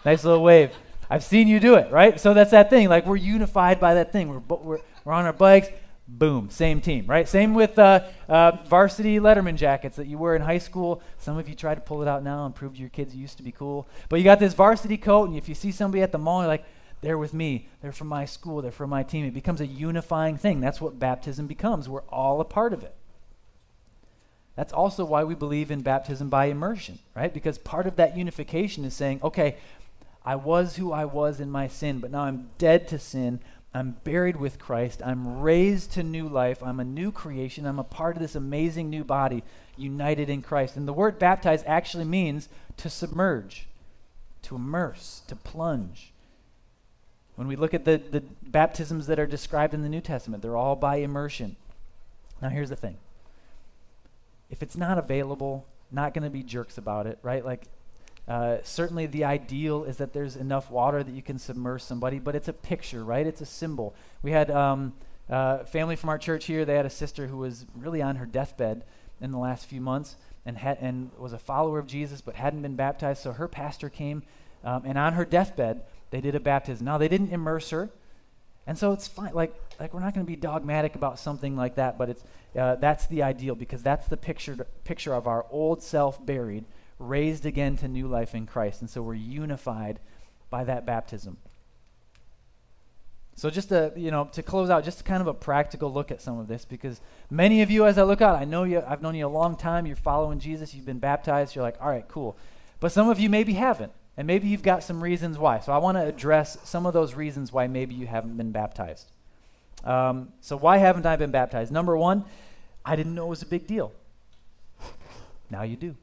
nice 0.05 0.23
little 0.23 0.41
wave. 0.41 0.71
I've 1.13 1.23
seen 1.23 1.47
you 1.47 1.59
do 1.59 1.75
it, 1.75 1.91
right? 1.91 2.19
So 2.19 2.33
that's 2.33 2.49
that 2.49 2.71
thing. 2.71 2.89
Like 2.89 3.05
we're 3.05 3.17
unified 3.17 3.79
by 3.79 3.93
that 3.93 4.11
thing. 4.11 4.29
We're, 4.29 4.57
we're, 4.57 4.79
we're 5.05 5.13
on 5.13 5.25
our 5.25 5.33
bikes. 5.33 5.67
Boom, 6.07 6.49
same 6.49 6.81
team, 6.81 7.05
right? 7.05 7.29
Same 7.29 7.53
with 7.53 7.77
uh, 7.77 8.05
uh, 8.27 8.53
varsity 8.65 9.19
Letterman 9.19 9.55
jackets 9.55 9.95
that 9.97 10.07
you 10.07 10.17
wear 10.17 10.35
in 10.35 10.41
high 10.41 10.57
school. 10.57 11.03
Some 11.19 11.37
of 11.37 11.47
you 11.47 11.53
tried 11.53 11.75
to 11.75 11.81
pull 11.81 12.01
it 12.01 12.07
out 12.07 12.23
now 12.23 12.47
and 12.47 12.55
prove 12.55 12.73
to 12.73 12.79
your 12.79 12.89
kids 12.89 13.13
you 13.13 13.21
used 13.21 13.37
to 13.37 13.43
be 13.43 13.51
cool. 13.51 13.87
But 14.09 14.17
you 14.17 14.23
got 14.23 14.39
this 14.39 14.55
varsity 14.55 14.97
coat, 14.97 15.29
and 15.29 15.37
if 15.37 15.47
you 15.47 15.53
see 15.53 15.71
somebody 15.71 16.01
at 16.01 16.11
the 16.11 16.17
mall, 16.17 16.41
you're 16.41 16.47
like, 16.47 16.65
they're 17.01 17.19
with 17.19 17.35
me. 17.35 17.67
They're 17.83 17.91
from 17.91 18.07
my 18.07 18.25
school. 18.25 18.63
They're 18.63 18.71
from 18.71 18.89
my 18.89 19.03
team. 19.03 19.23
It 19.23 19.35
becomes 19.35 19.61
a 19.61 19.67
unifying 19.67 20.37
thing. 20.37 20.61
That's 20.61 20.81
what 20.81 20.97
baptism 20.97 21.45
becomes. 21.45 21.87
We're 21.87 22.01
all 22.09 22.41
a 22.41 22.45
part 22.45 22.73
of 22.73 22.81
it. 22.81 22.95
That's 24.55 24.73
also 24.73 25.05
why 25.05 25.23
we 25.25 25.35
believe 25.35 25.69
in 25.69 25.81
baptism 25.81 26.29
by 26.29 26.45
immersion, 26.45 26.97
right? 27.15 27.31
Because 27.31 27.59
part 27.59 27.85
of 27.85 27.97
that 27.97 28.17
unification 28.17 28.83
is 28.83 28.95
saying, 28.95 29.19
okay, 29.23 29.57
I 30.25 30.35
was 30.35 30.77
who 30.77 30.91
I 30.91 31.05
was 31.05 31.39
in 31.39 31.51
my 31.51 31.67
sin, 31.67 31.99
but 31.99 32.11
now 32.11 32.21
I'm 32.21 32.49
dead 32.57 32.87
to 32.89 32.99
sin. 32.99 33.39
I'm 33.73 33.97
buried 34.03 34.37
with 34.37 34.59
Christ. 34.59 35.01
I'm 35.03 35.41
raised 35.41 35.91
to 35.93 36.03
new 36.03 36.27
life. 36.27 36.61
I'm 36.63 36.79
a 36.79 36.85
new 36.85 37.11
creation. 37.11 37.65
I'm 37.65 37.79
a 37.79 37.83
part 37.83 38.15
of 38.15 38.21
this 38.21 38.35
amazing 38.35 38.89
new 38.89 39.03
body 39.03 39.43
united 39.75 40.29
in 40.29 40.41
Christ. 40.41 40.77
And 40.77 40.87
the 40.87 40.93
word 40.93 41.17
baptize 41.17 41.63
actually 41.65 42.05
means 42.05 42.49
to 42.77 42.89
submerge, 42.89 43.67
to 44.43 44.55
immerse, 44.55 45.23
to 45.27 45.35
plunge. 45.35 46.13
When 47.35 47.47
we 47.47 47.55
look 47.55 47.73
at 47.73 47.83
the, 47.83 47.97
the 47.97 48.21
baptisms 48.43 49.07
that 49.07 49.19
are 49.19 49.25
described 49.25 49.73
in 49.73 49.81
the 49.81 49.89
New 49.89 50.01
Testament, 50.01 50.43
they're 50.43 50.55
all 50.55 50.75
by 50.75 50.97
immersion. 50.97 51.55
Now, 52.41 52.49
here's 52.49 52.69
the 52.69 52.75
thing 52.75 52.97
if 54.51 54.61
it's 54.61 54.77
not 54.77 54.99
available, 54.99 55.65
not 55.91 56.13
going 56.13 56.23
to 56.23 56.29
be 56.29 56.43
jerks 56.43 56.77
about 56.77 57.07
it, 57.07 57.17
right? 57.23 57.43
Like, 57.43 57.65
uh, 58.27 58.57
certainly 58.63 59.05
the 59.05 59.25
ideal 59.25 59.83
is 59.83 59.97
that 59.97 60.13
there's 60.13 60.35
enough 60.35 60.71
water 60.71 61.03
that 61.03 61.11
you 61.11 61.21
can 61.21 61.37
submerge 61.37 61.81
somebody, 61.81 62.19
but 62.19 62.35
it's 62.35 62.47
a 62.47 62.53
picture, 62.53 63.03
right? 63.03 63.27
It's 63.27 63.41
a 63.41 63.45
symbol. 63.45 63.93
We 64.21 64.31
had 64.31 64.49
um, 64.49 64.93
uh, 65.29 65.59
family 65.65 65.95
from 65.95 66.09
our 66.09 66.17
church 66.17 66.45
here. 66.45 66.63
They 66.63 66.75
had 66.75 66.85
a 66.85 66.89
sister 66.89 67.27
who 67.27 67.37
was 67.37 67.65
really 67.75 68.01
on 68.01 68.15
her 68.15 68.25
deathbed 68.25 68.83
in 69.19 69.31
the 69.31 69.37
last 69.37 69.65
few 69.65 69.81
months, 69.81 70.15
and, 70.45 70.57
and 70.57 71.11
was 71.17 71.33
a 71.33 71.37
follower 71.37 71.79
of 71.79 71.87
Jesus 71.87 72.21
but 72.21 72.35
hadn't 72.35 72.61
been 72.61 72.75
baptized. 72.75 73.21
So 73.21 73.33
her 73.33 73.47
pastor 73.47 73.89
came, 73.89 74.23
um, 74.63 74.83
and 74.85 74.97
on 74.97 75.13
her 75.13 75.25
deathbed, 75.25 75.83
they 76.11 76.21
did 76.21 76.35
a 76.35 76.39
baptism. 76.39 76.85
Now, 76.85 76.97
they 76.97 77.07
didn't 77.07 77.31
immerse 77.31 77.71
her, 77.71 77.89
and 78.65 78.77
so 78.77 78.93
it's 78.93 79.07
fine. 79.07 79.33
Like, 79.33 79.53
like 79.79 79.93
we're 79.93 79.99
not 79.99 80.13
going 80.13 80.25
to 80.25 80.29
be 80.29 80.37
dogmatic 80.37 80.95
about 80.95 81.19
something 81.19 81.57
like 81.57 81.75
that, 81.75 81.97
but 81.97 82.09
it's, 82.09 82.23
uh, 82.57 82.75
that's 82.75 83.07
the 83.07 83.23
ideal 83.23 83.55
because 83.55 83.83
that's 83.83 84.07
the 84.07 84.17
picture, 84.17 84.65
picture 84.85 85.13
of 85.13 85.27
our 85.27 85.45
old 85.49 85.83
self 85.83 86.25
buried, 86.25 86.63
raised 87.07 87.45
again 87.45 87.77
to 87.77 87.87
new 87.87 88.07
life 88.07 88.35
in 88.35 88.45
Christ. 88.45 88.81
And 88.81 88.89
so 88.89 89.01
we're 89.01 89.13
unified 89.13 89.99
by 90.49 90.63
that 90.63 90.85
baptism. 90.85 91.37
So 93.35 93.49
just 93.49 93.69
to, 93.69 93.91
you 93.95 94.11
know, 94.11 94.29
to 94.33 94.43
close 94.43 94.69
out, 94.69 94.83
just 94.83 95.05
kind 95.05 95.21
of 95.21 95.27
a 95.27 95.33
practical 95.33 95.91
look 95.91 96.11
at 96.11 96.21
some 96.21 96.39
of 96.39 96.47
this 96.47 96.65
because 96.65 97.01
many 97.31 97.61
of 97.63 97.71
you, 97.71 97.85
as 97.85 97.97
I 97.97 98.03
look 98.03 98.21
out, 98.21 98.39
I 98.39 98.45
know 98.45 98.63
you, 98.63 98.83
I've 98.87 99.01
known 99.01 99.15
you 99.15 99.25
a 99.25 99.27
long 99.27 99.55
time, 99.55 99.87
you're 99.87 99.95
following 99.95 100.39
Jesus, 100.39 100.75
you've 100.75 100.85
been 100.85 100.99
baptized, 100.99 101.55
you're 101.55 101.63
like, 101.63 101.81
all 101.81 101.89
right, 101.89 102.07
cool. 102.07 102.37
But 102.79 102.91
some 102.91 103.09
of 103.09 103.19
you 103.19 103.29
maybe 103.29 103.53
haven't, 103.53 103.91
and 104.17 104.27
maybe 104.27 104.47
you've 104.47 104.61
got 104.61 104.83
some 104.83 105.03
reasons 105.03 105.39
why. 105.39 105.59
So 105.59 105.71
I 105.71 105.79
want 105.79 105.97
to 105.97 106.05
address 106.05 106.57
some 106.63 106.85
of 106.85 106.93
those 106.93 107.15
reasons 107.15 107.51
why 107.51 107.65
maybe 107.65 107.95
you 107.95 108.05
haven't 108.05 108.37
been 108.37 108.51
baptized. 108.51 109.09
Um, 109.83 110.31
so 110.41 110.55
why 110.55 110.77
haven't 110.77 111.07
I 111.07 111.15
been 111.15 111.31
baptized? 111.31 111.71
Number 111.71 111.97
one, 111.97 112.25
I 112.85 112.95
didn't 112.95 113.15
know 113.15 113.25
it 113.25 113.29
was 113.29 113.41
a 113.41 113.47
big 113.47 113.65
deal. 113.65 113.91
Now 115.49 115.63
you 115.63 115.75
do. 115.75 115.95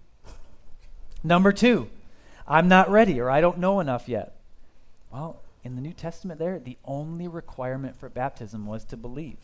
Number 1.22 1.52
two, 1.52 1.88
I'm 2.46 2.68
not 2.68 2.90
ready 2.90 3.20
or 3.20 3.30
I 3.30 3.40
don't 3.40 3.58
know 3.58 3.80
enough 3.80 4.08
yet. 4.08 4.36
Well, 5.12 5.40
in 5.62 5.76
the 5.76 5.82
New 5.82 5.92
Testament, 5.92 6.38
there, 6.38 6.58
the 6.58 6.78
only 6.84 7.28
requirement 7.28 7.96
for 7.96 8.08
baptism 8.08 8.66
was 8.66 8.84
to 8.86 8.96
believe. 8.96 9.38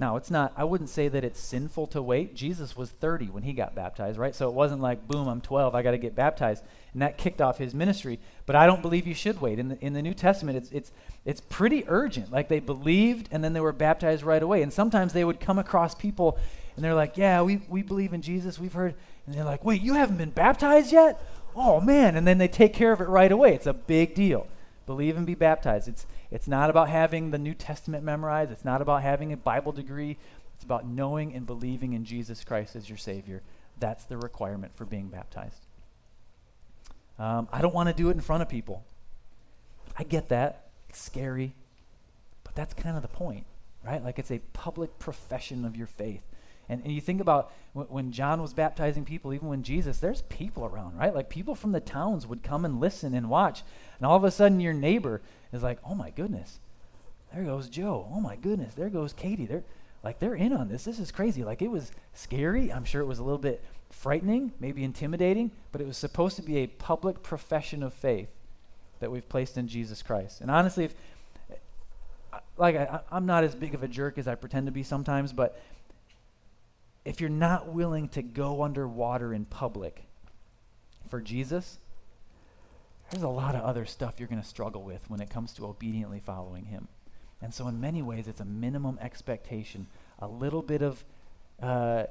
Now, 0.00 0.16
it's 0.16 0.30
not, 0.30 0.52
I 0.56 0.62
wouldn't 0.62 0.90
say 0.90 1.08
that 1.08 1.24
it's 1.24 1.40
sinful 1.40 1.88
to 1.88 2.00
wait. 2.00 2.36
Jesus 2.36 2.76
was 2.76 2.90
30 2.90 3.26
when 3.26 3.42
he 3.42 3.52
got 3.52 3.74
baptized, 3.74 4.16
right? 4.16 4.34
So 4.34 4.48
it 4.48 4.54
wasn't 4.54 4.80
like, 4.80 5.08
boom, 5.08 5.26
I'm 5.26 5.40
12, 5.40 5.74
I 5.74 5.82
got 5.82 5.90
to 5.90 5.98
get 5.98 6.14
baptized. 6.14 6.62
And 6.92 7.02
that 7.02 7.18
kicked 7.18 7.40
off 7.40 7.58
his 7.58 7.74
ministry. 7.74 8.20
But 8.46 8.54
I 8.54 8.66
don't 8.66 8.80
believe 8.80 9.08
you 9.08 9.14
should 9.14 9.40
wait. 9.40 9.58
In 9.58 9.70
the, 9.70 9.84
in 9.84 9.94
the 9.94 10.02
New 10.02 10.14
Testament, 10.14 10.56
it's, 10.56 10.70
it's, 10.70 10.92
it's 11.24 11.40
pretty 11.40 11.84
urgent. 11.88 12.30
Like 12.30 12.48
they 12.48 12.60
believed 12.60 13.28
and 13.32 13.42
then 13.42 13.54
they 13.54 13.60
were 13.60 13.72
baptized 13.72 14.22
right 14.22 14.42
away. 14.42 14.62
And 14.62 14.72
sometimes 14.72 15.12
they 15.12 15.24
would 15.24 15.40
come 15.40 15.58
across 15.58 15.96
people 15.96 16.38
and 16.76 16.84
they're 16.84 16.94
like, 16.94 17.16
yeah, 17.16 17.42
we, 17.42 17.60
we 17.68 17.82
believe 17.82 18.12
in 18.12 18.22
Jesus, 18.22 18.56
we've 18.56 18.72
heard. 18.72 18.94
And 19.28 19.36
they're 19.36 19.44
like, 19.44 19.62
wait, 19.62 19.82
you 19.82 19.92
haven't 19.92 20.16
been 20.16 20.30
baptized 20.30 20.90
yet? 20.90 21.22
Oh, 21.54 21.82
man. 21.82 22.16
And 22.16 22.26
then 22.26 22.38
they 22.38 22.48
take 22.48 22.72
care 22.72 22.92
of 22.92 23.02
it 23.02 23.08
right 23.08 23.30
away. 23.30 23.54
It's 23.54 23.66
a 23.66 23.74
big 23.74 24.14
deal. 24.14 24.46
Believe 24.86 25.18
and 25.18 25.26
be 25.26 25.34
baptized. 25.34 25.86
It's, 25.86 26.06
it's 26.30 26.48
not 26.48 26.70
about 26.70 26.88
having 26.88 27.30
the 27.30 27.36
New 27.36 27.52
Testament 27.52 28.04
memorized, 28.04 28.50
it's 28.50 28.64
not 28.64 28.80
about 28.80 29.02
having 29.02 29.30
a 29.30 29.36
Bible 29.36 29.72
degree. 29.72 30.16
It's 30.54 30.64
about 30.64 30.86
knowing 30.86 31.34
and 31.34 31.46
believing 31.46 31.92
in 31.92 32.06
Jesus 32.06 32.42
Christ 32.42 32.74
as 32.74 32.88
your 32.88 32.96
Savior. 32.96 33.42
That's 33.78 34.04
the 34.04 34.16
requirement 34.16 34.74
for 34.74 34.86
being 34.86 35.08
baptized. 35.08 35.66
Um, 37.18 37.48
I 37.52 37.60
don't 37.60 37.74
want 37.74 37.90
to 37.90 37.94
do 37.94 38.08
it 38.08 38.12
in 38.12 38.22
front 38.22 38.42
of 38.42 38.48
people. 38.48 38.82
I 39.98 40.04
get 40.04 40.30
that. 40.30 40.70
It's 40.88 41.02
scary. 41.02 41.52
But 42.44 42.54
that's 42.54 42.72
kind 42.72 42.96
of 42.96 43.02
the 43.02 43.08
point, 43.08 43.44
right? 43.84 44.02
Like 44.02 44.18
it's 44.18 44.30
a 44.30 44.40
public 44.54 44.98
profession 44.98 45.66
of 45.66 45.76
your 45.76 45.86
faith. 45.86 46.22
And, 46.68 46.82
and 46.84 46.92
you 46.92 47.00
think 47.00 47.20
about 47.20 47.52
w- 47.74 47.92
when 47.92 48.12
John 48.12 48.42
was 48.42 48.52
baptizing 48.52 49.04
people, 49.04 49.32
even 49.32 49.48
when 49.48 49.62
Jesus, 49.62 49.98
there's 49.98 50.22
people 50.22 50.64
around, 50.64 50.98
right? 50.98 51.14
Like 51.14 51.28
people 51.28 51.54
from 51.54 51.72
the 51.72 51.80
towns 51.80 52.26
would 52.26 52.42
come 52.42 52.64
and 52.64 52.80
listen 52.80 53.14
and 53.14 53.30
watch. 53.30 53.62
And 53.98 54.06
all 54.06 54.16
of 54.16 54.24
a 54.24 54.30
sudden, 54.30 54.60
your 54.60 54.74
neighbor 54.74 55.22
is 55.52 55.62
like, 55.62 55.78
oh 55.84 55.94
my 55.94 56.10
goodness, 56.10 56.60
there 57.32 57.44
goes 57.44 57.68
Joe. 57.68 58.08
Oh 58.12 58.20
my 58.20 58.36
goodness, 58.36 58.74
there 58.74 58.88
goes 58.90 59.12
Katie. 59.12 59.46
They're 59.46 59.64
like 60.02 60.20
they're 60.20 60.34
in 60.34 60.52
on 60.52 60.68
this. 60.68 60.84
This 60.84 60.98
is 60.98 61.10
crazy. 61.10 61.44
Like 61.44 61.60
it 61.60 61.70
was 61.70 61.90
scary. 62.14 62.72
I'm 62.72 62.84
sure 62.84 63.00
it 63.00 63.06
was 63.06 63.18
a 63.18 63.24
little 63.24 63.38
bit 63.38 63.62
frightening, 63.90 64.52
maybe 64.60 64.84
intimidating, 64.84 65.50
but 65.72 65.80
it 65.80 65.86
was 65.86 65.96
supposed 65.96 66.36
to 66.36 66.42
be 66.42 66.58
a 66.58 66.66
public 66.66 67.22
profession 67.22 67.82
of 67.82 67.92
faith 67.92 68.28
that 69.00 69.10
we've 69.10 69.28
placed 69.28 69.56
in 69.56 69.68
Jesus 69.68 70.02
Christ. 70.02 70.40
And 70.40 70.50
honestly, 70.50 70.84
if 70.84 70.94
like 72.56 72.76
I, 72.76 73.00
I'm 73.10 73.26
not 73.26 73.44
as 73.44 73.54
big 73.54 73.74
of 73.74 73.82
a 73.82 73.88
jerk 73.88 74.18
as 74.18 74.28
I 74.28 74.34
pretend 74.34 74.66
to 74.66 74.72
be 74.72 74.82
sometimes, 74.82 75.32
but 75.32 75.60
if 77.08 77.22
you're 77.22 77.30
not 77.30 77.72
willing 77.72 78.06
to 78.10 78.20
go 78.20 78.62
underwater 78.62 79.32
in 79.32 79.46
public 79.46 80.04
for 81.08 81.22
Jesus, 81.22 81.78
there's 83.10 83.22
a 83.22 83.28
lot 83.28 83.54
of 83.54 83.62
other 83.62 83.86
stuff 83.86 84.16
you're 84.18 84.28
going 84.28 84.42
to 84.42 84.46
struggle 84.46 84.82
with 84.82 85.08
when 85.08 85.22
it 85.22 85.30
comes 85.30 85.54
to 85.54 85.64
obediently 85.64 86.20
following 86.20 86.66
him. 86.66 86.86
And 87.40 87.54
so, 87.54 87.66
in 87.66 87.80
many 87.80 88.02
ways, 88.02 88.28
it's 88.28 88.40
a 88.40 88.44
minimum 88.44 88.98
expectation, 89.00 89.86
a 90.18 90.28
little 90.28 90.60
bit 90.60 90.82
of 90.82 91.02
uh, 91.62 92.04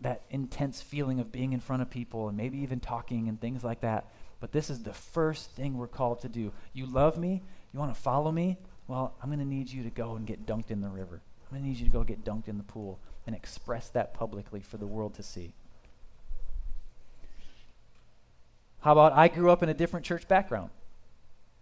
that 0.00 0.22
intense 0.30 0.82
feeling 0.82 1.20
of 1.20 1.30
being 1.30 1.52
in 1.52 1.60
front 1.60 1.82
of 1.82 1.88
people 1.88 2.26
and 2.26 2.36
maybe 2.36 2.58
even 2.58 2.80
talking 2.80 3.28
and 3.28 3.40
things 3.40 3.62
like 3.62 3.82
that. 3.82 4.10
But 4.40 4.50
this 4.50 4.68
is 4.68 4.82
the 4.82 4.92
first 4.92 5.52
thing 5.52 5.78
we're 5.78 5.86
called 5.86 6.22
to 6.22 6.28
do. 6.28 6.52
You 6.72 6.86
love 6.86 7.18
me? 7.18 7.40
You 7.72 7.78
want 7.78 7.94
to 7.94 8.00
follow 8.00 8.32
me? 8.32 8.58
Well, 8.88 9.14
I'm 9.22 9.28
going 9.28 9.38
to 9.38 9.44
need 9.44 9.70
you 9.70 9.84
to 9.84 9.90
go 9.90 10.16
and 10.16 10.26
get 10.26 10.44
dunked 10.44 10.72
in 10.72 10.80
the 10.80 10.88
river. 10.88 11.20
I'm 11.44 11.56
going 11.56 11.62
to 11.62 11.68
need 11.68 11.78
you 11.78 11.86
to 11.86 11.92
go 11.92 12.02
get 12.02 12.24
dunked 12.24 12.48
in 12.48 12.58
the 12.58 12.64
pool 12.64 12.98
and 13.26 13.34
express 13.34 13.88
that 13.90 14.14
publicly 14.14 14.60
for 14.60 14.76
the 14.76 14.86
world 14.86 15.14
to 15.14 15.22
see. 15.22 15.54
How 18.80 18.92
about 18.92 19.12
I 19.14 19.28
grew 19.28 19.50
up 19.50 19.62
in 19.62 19.68
a 19.68 19.74
different 19.74 20.04
church 20.04 20.28
background? 20.28 20.70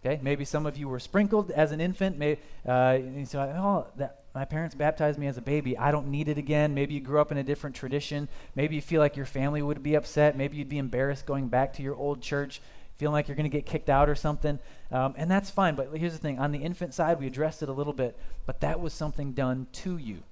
Okay, 0.05 0.19
maybe 0.21 0.43
some 0.43 0.65
of 0.65 0.75
you 0.75 0.89
were 0.89 0.99
sprinkled 0.99 1.49
as 1.51 1.71
an 1.71 1.79
infant. 1.79 2.17
Maybe 2.17 2.41
uh, 2.67 2.99
you 3.01 3.25
say, 3.25 3.39
"Oh, 3.39 3.87
that, 3.95 4.25
my 4.35 4.43
parents 4.43 4.75
baptized 4.75 5.17
me 5.17 5.27
as 5.27 5.37
a 5.37 5.41
baby. 5.41 5.77
I 5.77 5.91
don't 5.91 6.09
need 6.09 6.27
it 6.27 6.37
again." 6.37 6.73
Maybe 6.73 6.95
you 6.95 6.99
grew 6.99 7.21
up 7.21 7.31
in 7.31 7.37
a 7.37 7.43
different 7.43 7.77
tradition. 7.77 8.27
Maybe 8.53 8.75
you 8.75 8.81
feel 8.81 8.99
like 8.99 9.15
your 9.15 9.25
family 9.25 9.61
would 9.61 9.81
be 9.81 9.95
upset. 9.95 10.35
Maybe 10.35 10.57
you'd 10.57 10.67
be 10.67 10.77
embarrassed 10.77 11.25
going 11.25 11.47
back 11.47 11.71
to 11.75 11.81
your 11.81 11.95
old 11.95 12.21
church, 12.21 12.61
feeling 12.97 13.13
like 13.13 13.29
you're 13.29 13.37
going 13.37 13.49
to 13.49 13.57
get 13.57 13.65
kicked 13.65 13.89
out 13.89 14.09
or 14.09 14.15
something. 14.15 14.59
Um, 14.91 15.13
and 15.15 15.31
that's 15.31 15.49
fine. 15.49 15.75
But 15.75 15.95
here's 15.95 16.11
the 16.11 16.19
thing: 16.19 16.37
on 16.37 16.51
the 16.51 16.59
infant 16.59 16.93
side, 16.93 17.17
we 17.17 17.27
addressed 17.27 17.63
it 17.63 17.69
a 17.69 17.73
little 17.73 17.93
bit, 17.93 18.19
but 18.45 18.59
that 18.59 18.81
was 18.81 18.91
something 18.91 19.31
done 19.31 19.67
to 19.71 19.95
you. 19.95 20.23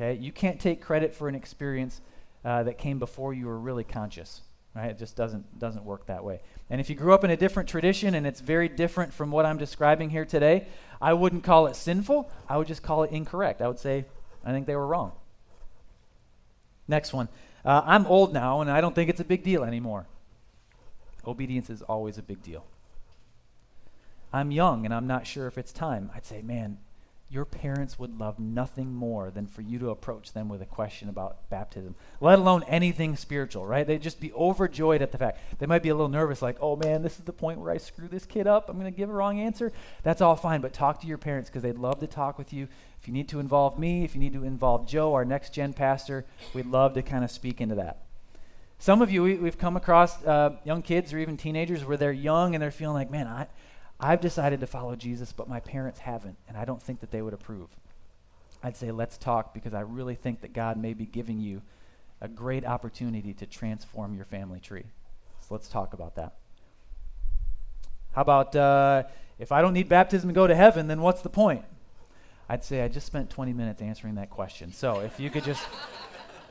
Okay, 0.00 0.16
you 0.20 0.30
can't 0.30 0.60
take 0.60 0.80
credit 0.80 1.12
for 1.12 1.28
an 1.28 1.34
experience 1.34 2.00
uh, 2.44 2.62
that 2.62 2.78
came 2.78 3.00
before 3.00 3.34
you 3.34 3.46
were 3.46 3.58
really 3.58 3.82
conscious. 3.82 4.42
Right? 4.76 4.90
It 4.90 4.98
just 4.98 5.16
doesn't 5.16 5.58
doesn't 5.58 5.84
work 5.84 6.06
that 6.06 6.22
way. 6.22 6.40
And 6.70 6.80
if 6.80 6.88
you 6.88 6.94
grew 6.94 7.12
up 7.12 7.24
in 7.24 7.30
a 7.30 7.36
different 7.36 7.68
tradition 7.68 8.14
and 8.14 8.24
it's 8.24 8.40
very 8.40 8.68
different 8.68 9.12
from 9.12 9.32
what 9.32 9.44
I'm 9.44 9.58
describing 9.58 10.10
here 10.10 10.24
today, 10.24 10.68
I 11.02 11.14
wouldn't 11.14 11.42
call 11.42 11.66
it 11.66 11.74
sinful. 11.74 12.30
I 12.48 12.58
would 12.58 12.68
just 12.68 12.82
call 12.82 13.02
it 13.02 13.10
incorrect. 13.10 13.60
I 13.60 13.66
would 13.66 13.80
say 13.80 14.04
I 14.44 14.52
think 14.52 14.68
they 14.68 14.76
were 14.76 14.86
wrong. 14.86 15.12
Next 16.86 17.12
one. 17.12 17.28
Uh, 17.64 17.82
I'm 17.84 18.06
old 18.06 18.32
now, 18.32 18.60
and 18.60 18.70
I 18.70 18.80
don't 18.80 18.94
think 18.94 19.10
it's 19.10 19.20
a 19.20 19.24
big 19.24 19.42
deal 19.42 19.64
anymore. 19.64 20.06
Obedience 21.26 21.70
is 21.70 21.82
always 21.82 22.18
a 22.18 22.22
big 22.22 22.40
deal. 22.42 22.64
I'm 24.32 24.52
young, 24.52 24.84
and 24.84 24.94
I'm 24.94 25.08
not 25.08 25.26
sure 25.26 25.48
if 25.48 25.58
it's 25.58 25.72
time. 25.72 26.10
I'd 26.14 26.24
say, 26.24 26.40
man, 26.40 26.78
your 27.30 27.44
parents 27.44 27.98
would 27.98 28.18
love 28.18 28.38
nothing 28.38 28.94
more 28.94 29.30
than 29.30 29.46
for 29.46 29.60
you 29.60 29.78
to 29.78 29.90
approach 29.90 30.32
them 30.32 30.48
with 30.48 30.62
a 30.62 30.66
question 30.66 31.10
about 31.10 31.48
baptism, 31.50 31.94
let 32.20 32.38
alone 32.38 32.64
anything 32.66 33.16
spiritual, 33.16 33.66
right? 33.66 33.86
They'd 33.86 34.00
just 34.00 34.18
be 34.18 34.32
overjoyed 34.32 35.02
at 35.02 35.12
the 35.12 35.18
fact. 35.18 35.38
They 35.58 35.66
might 35.66 35.82
be 35.82 35.90
a 35.90 35.94
little 35.94 36.08
nervous, 36.08 36.40
like, 36.40 36.56
oh 36.60 36.76
man, 36.76 37.02
this 37.02 37.18
is 37.18 37.24
the 37.24 37.32
point 37.34 37.60
where 37.60 37.70
I 37.70 37.76
screw 37.76 38.08
this 38.08 38.24
kid 38.24 38.46
up. 38.46 38.70
I'm 38.70 38.78
going 38.78 38.90
to 38.90 38.96
give 38.96 39.10
a 39.10 39.12
wrong 39.12 39.40
answer. 39.40 39.72
That's 40.02 40.22
all 40.22 40.36
fine, 40.36 40.62
but 40.62 40.72
talk 40.72 41.02
to 41.02 41.06
your 41.06 41.18
parents 41.18 41.50
because 41.50 41.62
they'd 41.62 41.76
love 41.76 42.00
to 42.00 42.06
talk 42.06 42.38
with 42.38 42.52
you. 42.54 42.66
If 43.00 43.06
you 43.06 43.12
need 43.12 43.28
to 43.28 43.40
involve 43.40 43.78
me, 43.78 44.04
if 44.04 44.14
you 44.14 44.20
need 44.20 44.32
to 44.32 44.44
involve 44.44 44.88
Joe, 44.88 45.12
our 45.12 45.26
next 45.26 45.52
gen 45.52 45.74
pastor, 45.74 46.24
we'd 46.54 46.66
love 46.66 46.94
to 46.94 47.02
kind 47.02 47.24
of 47.24 47.30
speak 47.30 47.60
into 47.60 47.74
that. 47.74 48.04
Some 48.78 49.02
of 49.02 49.10
you, 49.10 49.22
we, 49.22 49.44
have 49.44 49.58
come 49.58 49.76
across 49.76 50.24
uh, 50.24 50.56
young 50.64 50.82
kids 50.82 51.12
or 51.12 51.18
even 51.18 51.36
teenagers 51.36 51.84
where 51.84 51.96
they're 51.96 52.12
young 52.12 52.54
and 52.54 52.62
they're 52.62 52.70
feeling 52.70 52.94
like, 52.94 53.10
man, 53.10 53.26
I, 53.26 53.48
I've 54.00 54.20
decided 54.20 54.60
to 54.60 54.66
follow 54.66 54.94
Jesus, 54.94 55.32
but 55.32 55.48
my 55.48 55.60
parents 55.60 56.00
haven't, 56.00 56.36
and 56.46 56.56
I 56.56 56.64
don't 56.64 56.82
think 56.82 57.00
that 57.00 57.10
they 57.10 57.20
would 57.20 57.34
approve. 57.34 57.68
I'd 58.62 58.76
say, 58.76 58.90
let's 58.90 59.18
talk 59.18 59.54
because 59.54 59.74
I 59.74 59.80
really 59.80 60.14
think 60.14 60.40
that 60.42 60.52
God 60.52 60.76
may 60.76 60.94
be 60.94 61.06
giving 61.06 61.40
you 61.40 61.62
a 62.20 62.28
great 62.28 62.64
opportunity 62.64 63.32
to 63.34 63.46
transform 63.46 64.14
your 64.14 64.24
family 64.24 64.60
tree. 64.60 64.84
So 65.40 65.54
let's 65.54 65.68
talk 65.68 65.94
about 65.94 66.16
that. 66.16 66.34
How 68.12 68.22
about 68.22 68.56
uh, 68.56 69.04
if 69.38 69.52
I 69.52 69.62
don't 69.62 69.74
need 69.74 69.88
baptism 69.88 70.28
to 70.28 70.34
go 70.34 70.46
to 70.46 70.54
heaven, 70.54 70.88
then 70.88 71.00
what's 71.00 71.22
the 71.22 71.28
point? 71.28 71.64
I'd 72.48 72.64
say 72.64 72.82
I 72.82 72.88
just 72.88 73.06
spent 73.06 73.30
20 73.30 73.52
minutes 73.52 73.82
answering 73.82 74.14
that 74.14 74.30
question. 74.30 74.72
So 74.72 75.00
if 75.00 75.20
you 75.20 75.30
could 75.30 75.44
just 75.44 75.62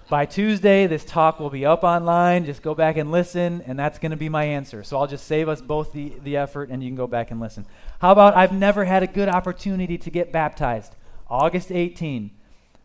by 0.09 0.25
Tuesday, 0.25 0.87
this 0.87 1.03
talk 1.03 1.39
will 1.39 1.49
be 1.49 1.65
up 1.65 1.83
online. 1.83 2.45
Just 2.45 2.61
go 2.61 2.73
back 2.73 2.95
and 2.95 3.11
listen, 3.11 3.61
and 3.65 3.77
that's 3.77 3.99
going 3.99 4.11
to 4.11 4.17
be 4.17 4.29
my 4.29 4.45
answer. 4.45 4.83
So 4.83 4.97
I'll 4.97 5.07
just 5.07 5.27
save 5.27 5.49
us 5.49 5.59
both 5.59 5.91
the, 5.91 6.13
the 6.23 6.37
effort, 6.37 6.69
and 6.69 6.81
you 6.81 6.89
can 6.89 6.95
go 6.95 7.07
back 7.07 7.29
and 7.29 7.41
listen. 7.41 7.65
How 7.99 8.13
about 8.13 8.35
I've 8.35 8.53
never 8.53 8.85
had 8.85 9.03
a 9.03 9.07
good 9.07 9.27
opportunity 9.27 9.97
to 9.97 10.09
get 10.09 10.31
baptized? 10.31 10.95
August 11.29 11.71
18. 11.71 12.31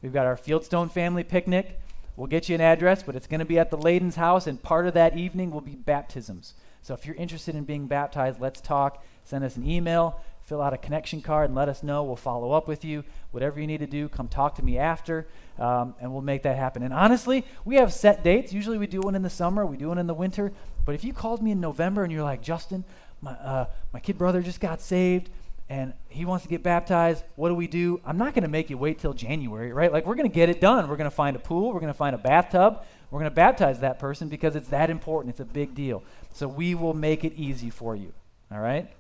We've 0.03 0.13
got 0.13 0.27
our 0.27 0.37
Fieldstone 0.37 0.91
family 0.91 1.23
picnic. 1.23 1.81
We'll 2.17 2.27
get 2.27 2.49
you 2.49 2.57
an 2.57 2.61
address, 2.61 3.05
but 3.05 3.15
it's 3.15 3.29
going 3.29 3.41
to 3.41 3.47
be 3.47 3.59
at 3.59 3.71
the 3.71 3.79
Layden's 3.79 4.17
house, 4.17 4.49
and 4.49 4.61
part 4.61 4.89
of 4.89 4.95
that 4.95 5.17
evening 5.17 5.53
will 5.53 5.61
be 5.61 5.77
baptisms. 5.77 6.55
So 6.83 6.93
if 6.93 7.07
you're 7.07 7.15
interested 7.15 7.55
in 7.55 7.63
being 7.63 7.87
baptized, 7.87 8.41
let's 8.41 8.61
talk. 8.61 9.05
Send 9.25 9.45
us 9.45 9.57
an 9.57 9.69
email 9.69 10.21
fill 10.53 10.61
out 10.61 10.75
a 10.75 10.77
connection 10.77 11.23
card 11.23 11.49
and 11.49 11.55
let 11.57 11.71
us 11.71 11.83
know. 11.83 12.05
We'll 12.05 12.15
follow 12.15 12.53
up 12.53 12.69
with 12.69 12.85
you. 12.85 13.05
Whatever 13.31 13.59
you 13.59 13.67
need 13.67 13.79
to 13.79 13.87
do, 13.87 14.07
come 14.07 14.29
talk 14.29 14.57
to 14.57 14.63
me 14.63 14.77
after, 14.77 15.27
um, 15.59 15.95
and 15.99 16.13
we'll 16.13 16.21
make 16.21 16.43
that 16.43 16.59
happen. 16.59 16.83
And 16.83 16.93
honestly, 16.93 17.47
we 17.65 17.77
have 17.77 17.91
set 17.91 18.23
dates. 18.23 18.53
Usually 18.53 18.77
we 18.77 18.87
do 18.87 19.01
one 19.01 19.15
in 19.15 19.23
the 19.23 19.31
summer, 19.31 19.65
we 19.65 19.79
do 19.79 19.89
one 19.89 19.97
in 19.97 20.07
the 20.07 20.13
winter. 20.13 20.53
But 20.85 20.95
if 20.95 21.05
you 21.05 21.15
called 21.15 21.43
me 21.43 21.53
in 21.53 21.61
November 21.61 22.03
and 22.05 22.13
you're 22.13 22.23
like, 22.23 22.43
Justin, 22.43 22.85
my, 23.23 23.31
uh, 23.31 23.65
my 23.95 24.01
kid 24.01 24.19
brother 24.19 24.43
just 24.43 24.61
got 24.61 24.83
saved 24.83 25.31
and 25.71 25.95
he 26.11 26.27
wants 26.27 26.43
to 26.43 26.51
get 26.51 26.63
baptized, 26.63 27.25
what 27.37 27.49
do 27.49 27.55
we 27.55 27.67
do? 27.67 28.03
I'm 28.05 28.19
not 28.19 28.35
going 28.35 28.43
to 28.43 28.51
make 28.51 28.69
you 28.69 28.77
wait 28.77 28.99
till 28.99 29.15
January, 29.15 29.73
right? 29.73 29.91
Like, 29.91 30.05
we're 30.05 30.17
going 30.17 30.29
to 30.29 30.35
get 30.35 30.51
it 30.51 30.61
done. 30.61 30.87
We're 30.87 30.99
going 30.99 31.09
to 31.09 31.17
find 31.17 31.35
a 31.35 31.39
pool, 31.39 31.73
we're 31.73 31.81
going 31.81 31.95
to 31.95 31.99
find 31.99 32.15
a 32.15 32.19
bathtub, 32.19 32.85
we're 33.11 33.21
going 33.21 33.31
to 33.31 33.35
baptize 33.35 33.81
that 33.81 33.99
person 33.99 34.29
because 34.29 34.55
it's 34.55 34.69
that 34.69 34.91
important. 34.91 35.31
It's 35.31 35.41
a 35.41 35.47
big 35.47 35.75
deal. 35.75 36.03
So 36.35 36.47
we 36.47 36.75
will 36.75 36.93
make 36.93 37.25
it 37.25 37.33
easy 37.37 37.71
for 37.71 37.97
you, 37.97 38.13
all 38.51 38.61
right? 38.61 38.91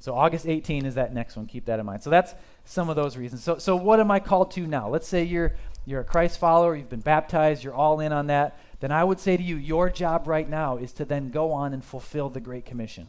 So 0.00 0.14
August 0.14 0.46
18 0.46 0.84
is 0.84 0.96
that 0.96 1.14
next 1.14 1.36
one. 1.36 1.46
Keep 1.46 1.66
that 1.66 1.80
in 1.80 1.86
mind. 1.86 2.02
So 2.02 2.10
that's 2.10 2.34
some 2.64 2.90
of 2.90 2.96
those 2.96 3.16
reasons. 3.16 3.42
So, 3.42 3.58
so 3.58 3.76
what 3.76 4.00
am 4.00 4.10
I 4.10 4.20
called 4.20 4.50
to 4.52 4.66
now? 4.66 4.88
Let's 4.88 5.08
say 5.08 5.24
you're 5.24 5.54
you're 5.86 6.00
a 6.00 6.04
Christ 6.04 6.38
follower, 6.38 6.74
you've 6.74 6.88
been 6.88 7.00
baptized, 7.00 7.62
you're 7.62 7.74
all 7.74 8.00
in 8.00 8.12
on 8.12 8.28
that. 8.28 8.58
Then 8.80 8.90
I 8.90 9.04
would 9.04 9.20
say 9.20 9.36
to 9.36 9.42
you, 9.42 9.56
your 9.56 9.90
job 9.90 10.26
right 10.26 10.48
now 10.48 10.78
is 10.78 10.92
to 10.94 11.04
then 11.04 11.30
go 11.30 11.52
on 11.52 11.74
and 11.74 11.84
fulfill 11.84 12.30
the 12.30 12.40
Great 12.40 12.64
Commission. 12.64 13.08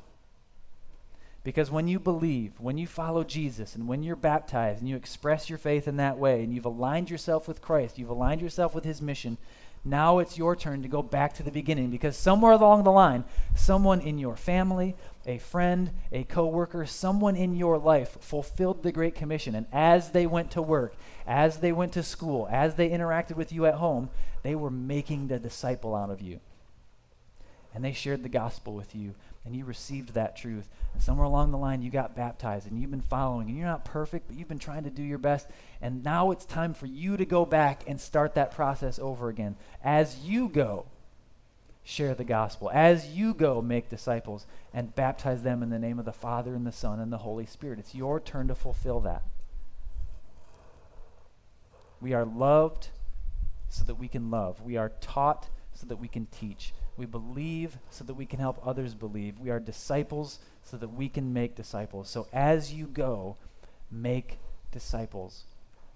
Because 1.43 1.69
when 1.69 1.87
you 1.87 1.99
believe, 1.99 2.59
when 2.59 2.77
you 2.77 2.87
follow 2.87 3.23
Jesus, 3.23 3.75
and 3.75 3.87
when 3.87 4.03
you're 4.03 4.15
baptized 4.15 4.79
and 4.79 4.89
you 4.89 4.95
express 4.95 5.47
your 5.49 5.59
faith 5.59 5.87
in 5.87 5.97
that 5.97 6.17
way, 6.17 6.43
and 6.43 6.53
you've 6.53 6.65
aligned 6.65 7.09
yourself 7.09 7.47
with 7.47 7.61
Christ, 7.61 7.99
you've 7.99 8.09
aligned 8.09 8.41
yourself 8.41 8.73
with 8.73 8.83
his 8.83 9.01
mission, 9.01 9.37
now 9.85 10.17
it's 10.17 10.37
your 10.37 10.55
turn 10.55 10.81
to 10.81 10.87
go 10.87 11.03
back 11.03 11.35
to 11.35 11.43
the 11.43 11.51
beginning 11.51 11.91
because 11.91 12.17
somewhere 12.17 12.53
along 12.53 12.83
the 12.83 12.91
line, 12.91 13.23
someone 13.53 14.01
in 14.01 14.17
your 14.17 14.35
family, 14.35 14.95
a 15.25 15.37
friend, 15.37 15.91
a 16.11 16.23
coworker, 16.23 16.85
someone 16.85 17.35
in 17.35 17.55
your 17.55 17.77
life 17.77 18.17
fulfilled 18.21 18.83
the 18.83 18.91
great 18.91 19.15
commission 19.15 19.55
and 19.55 19.67
as 19.71 20.11
they 20.11 20.25
went 20.25 20.51
to 20.51 20.61
work, 20.61 20.95
as 21.25 21.57
they 21.57 21.71
went 21.71 21.93
to 21.93 22.03
school, 22.03 22.47
as 22.51 22.75
they 22.75 22.89
interacted 22.89 23.35
with 23.35 23.51
you 23.51 23.65
at 23.65 23.75
home, 23.75 24.09
they 24.43 24.55
were 24.55 24.69
making 24.69 25.27
the 25.27 25.39
disciple 25.39 25.95
out 25.95 26.09
of 26.09 26.21
you. 26.21 26.39
And 27.73 27.83
they 27.83 27.91
shared 27.91 28.23
the 28.23 28.29
gospel 28.29 28.73
with 28.73 28.95
you 28.95 29.15
and 29.45 29.55
you 29.55 29.63
received 29.63 30.13
that 30.13 30.35
truth. 30.35 30.67
And 30.93 31.01
somewhere 31.01 31.25
along 31.25 31.51
the 31.51 31.57
line, 31.57 31.81
you 31.81 31.91
got 31.91 32.15
baptized 32.15 32.67
and 32.67 32.81
you've 32.81 32.91
been 32.91 33.01
following. 33.01 33.47
And 33.47 33.57
you're 33.57 33.67
not 33.67 33.85
perfect, 33.85 34.27
but 34.27 34.35
you've 34.35 34.47
been 34.47 34.59
trying 34.59 34.85
to 34.85 34.89
do 34.89 35.03
your 35.03 35.19
best. 35.19 35.47
And 35.81 36.03
now 36.03 36.31
it's 36.31 36.45
time 36.45 36.73
for 36.73 36.87
you 36.87 37.15
to 37.15 37.25
go 37.25 37.45
back 37.45 37.83
and 37.85 38.01
start 38.01 38.33
that 38.35 38.51
process 38.51 38.97
over 38.97 39.29
again. 39.29 39.55
As 39.83 40.19
you 40.19 40.49
go, 40.49 40.87
share 41.85 42.15
the 42.15 42.23
gospel. 42.23 42.69
As 42.73 43.09
you 43.09 43.33
go, 43.33 43.61
make 43.61 43.89
disciples 43.89 44.47
and 44.73 44.93
baptize 44.95 45.43
them 45.43 45.61
in 45.63 45.69
the 45.69 45.79
name 45.79 45.99
of 45.99 46.05
the 46.05 46.11
Father 46.11 46.55
and 46.55 46.65
the 46.65 46.71
Son 46.71 46.99
and 46.99 47.13
the 47.13 47.19
Holy 47.19 47.45
Spirit. 47.45 47.79
It's 47.79 47.95
your 47.95 48.19
turn 48.19 48.47
to 48.49 48.55
fulfill 48.55 48.99
that. 49.01 49.23
We 52.01 52.13
are 52.13 52.25
loved 52.25 52.89
so 53.69 53.83
that 53.85 53.95
we 53.95 54.07
can 54.07 54.31
love. 54.31 54.61
We 54.61 54.77
are 54.77 54.91
taught 54.99 55.47
so 55.73 55.85
that 55.85 55.97
we 55.97 56.07
can 56.07 56.25
teach. 56.25 56.73
We 56.97 57.05
believe 57.05 57.77
so 57.91 58.03
that 58.03 58.15
we 58.15 58.25
can 58.25 58.39
help 58.39 58.59
others 58.65 58.95
believe. 58.95 59.39
We 59.39 59.51
are 59.51 59.59
disciples 59.59 60.39
so 60.63 60.77
that 60.77 60.93
we 60.93 61.07
can 61.07 61.33
make 61.33 61.55
disciples. 61.55 62.09
So 62.09 62.27
as 62.33 62.73
you 62.73 62.87
go, 62.87 63.37
make 63.91 64.39
disciples. 64.71 65.43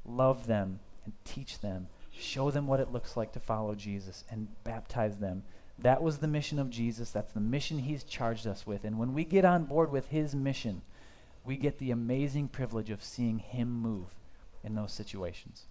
Love 0.05 0.45
them 0.45 0.81
and 1.03 1.13
teach 1.25 1.59
them. 1.61 1.87
Show 2.11 2.51
them 2.51 2.67
what 2.67 2.79
it 2.79 2.91
looks 2.91 3.17
like 3.17 3.31
to 3.33 3.39
follow 3.39 3.73
Jesus 3.73 4.23
and 4.29 4.49
baptize 4.63 5.17
them. 5.17 5.43
That 5.81 6.01
was 6.03 6.17
the 6.17 6.27
mission 6.27 6.59
of 6.59 6.69
Jesus. 6.69 7.11
That's 7.11 7.31
the 7.31 7.39
mission 7.39 7.79
he's 7.79 8.03
charged 8.03 8.45
us 8.45 8.67
with. 8.67 8.83
And 8.83 8.99
when 8.99 9.13
we 9.13 9.23
get 9.23 9.45
on 9.45 9.63
board 9.65 9.91
with 9.91 10.09
his 10.09 10.35
mission, 10.35 10.81
we 11.45 11.55
get 11.55 11.79
the 11.79 11.91
amazing 11.91 12.49
privilege 12.49 12.89
of 12.89 13.03
seeing 13.03 13.39
him 13.39 13.71
move 13.71 14.07
in 14.63 14.75
those 14.75 14.91
situations. 14.91 15.63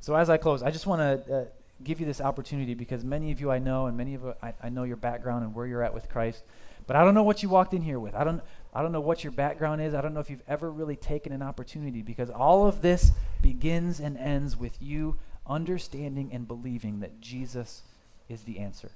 So 0.00 0.14
as 0.14 0.30
I 0.30 0.36
close, 0.36 0.62
I 0.62 0.70
just 0.70 0.86
want 0.86 1.00
to 1.00 1.34
uh, 1.34 1.44
give 1.82 2.00
you 2.00 2.06
this 2.06 2.20
opportunity 2.20 2.74
because 2.74 3.04
many 3.04 3.30
of 3.32 3.40
you 3.40 3.50
I 3.50 3.58
know, 3.58 3.86
and 3.86 3.96
many 3.96 4.14
of 4.14 4.24
I, 4.42 4.54
I 4.62 4.68
know 4.68 4.84
your 4.84 4.96
background 4.96 5.44
and 5.44 5.54
where 5.54 5.66
you're 5.66 5.82
at 5.82 5.92
with 5.92 6.08
Christ. 6.08 6.44
But 6.86 6.96
I 6.96 7.04
don't 7.04 7.14
know 7.14 7.24
what 7.24 7.42
you 7.42 7.48
walked 7.48 7.74
in 7.74 7.82
here 7.82 7.98
with. 7.98 8.14
I 8.14 8.22
don't, 8.22 8.40
I 8.72 8.80
don't 8.80 8.92
know 8.92 9.00
what 9.00 9.24
your 9.24 9.32
background 9.32 9.82
is. 9.82 9.92
I 9.92 10.00
don't 10.00 10.14
know 10.14 10.20
if 10.20 10.30
you've 10.30 10.42
ever 10.46 10.70
really 10.70 10.96
taken 10.96 11.32
an 11.32 11.42
opportunity 11.42 12.02
because 12.02 12.30
all 12.30 12.66
of 12.66 12.80
this 12.80 13.10
begins 13.42 13.98
and 13.98 14.16
ends 14.16 14.56
with 14.56 14.80
you 14.80 15.16
understanding 15.48 16.30
and 16.32 16.48
believing 16.48 17.00
that 17.00 17.20
Jesus 17.20 17.82
is 18.28 18.42
the 18.42 18.58
answer. 18.58 18.90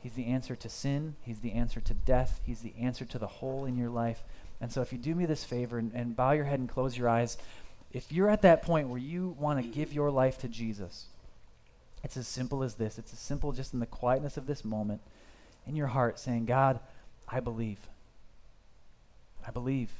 He's 0.00 0.12
the 0.12 0.26
answer 0.26 0.54
to 0.56 0.68
sin. 0.68 1.16
He's 1.22 1.40
the 1.40 1.52
answer 1.52 1.80
to 1.80 1.94
death. 1.94 2.40
He's 2.44 2.60
the 2.60 2.74
answer 2.80 3.04
to 3.06 3.18
the 3.18 3.26
hole 3.26 3.64
in 3.64 3.76
your 3.76 3.90
life. 3.90 4.22
And 4.60 4.72
so, 4.72 4.80
if 4.80 4.92
you 4.92 4.98
do 4.98 5.14
me 5.14 5.26
this 5.26 5.44
favor 5.44 5.78
and, 5.78 5.92
and 5.94 6.16
bow 6.16 6.32
your 6.32 6.44
head 6.44 6.60
and 6.60 6.68
close 6.68 6.96
your 6.96 7.08
eyes, 7.08 7.36
if 7.92 8.12
you're 8.12 8.30
at 8.30 8.42
that 8.42 8.62
point 8.62 8.88
where 8.88 8.98
you 8.98 9.36
want 9.38 9.60
to 9.60 9.68
give 9.68 9.92
your 9.92 10.10
life 10.10 10.38
to 10.38 10.48
Jesus, 10.48 11.06
it's 12.04 12.16
as 12.16 12.28
simple 12.28 12.62
as 12.62 12.74
this. 12.74 12.98
It's 12.98 13.12
as 13.12 13.18
simple 13.18 13.52
just 13.52 13.74
in 13.74 13.80
the 13.80 13.86
quietness 13.86 14.36
of 14.36 14.46
this 14.46 14.64
moment 14.64 15.00
in 15.66 15.74
your 15.74 15.88
heart 15.88 16.18
saying, 16.18 16.46
God, 16.46 16.80
I 17.28 17.40
believe. 17.40 17.78
I 19.46 19.50
believe. 19.50 19.90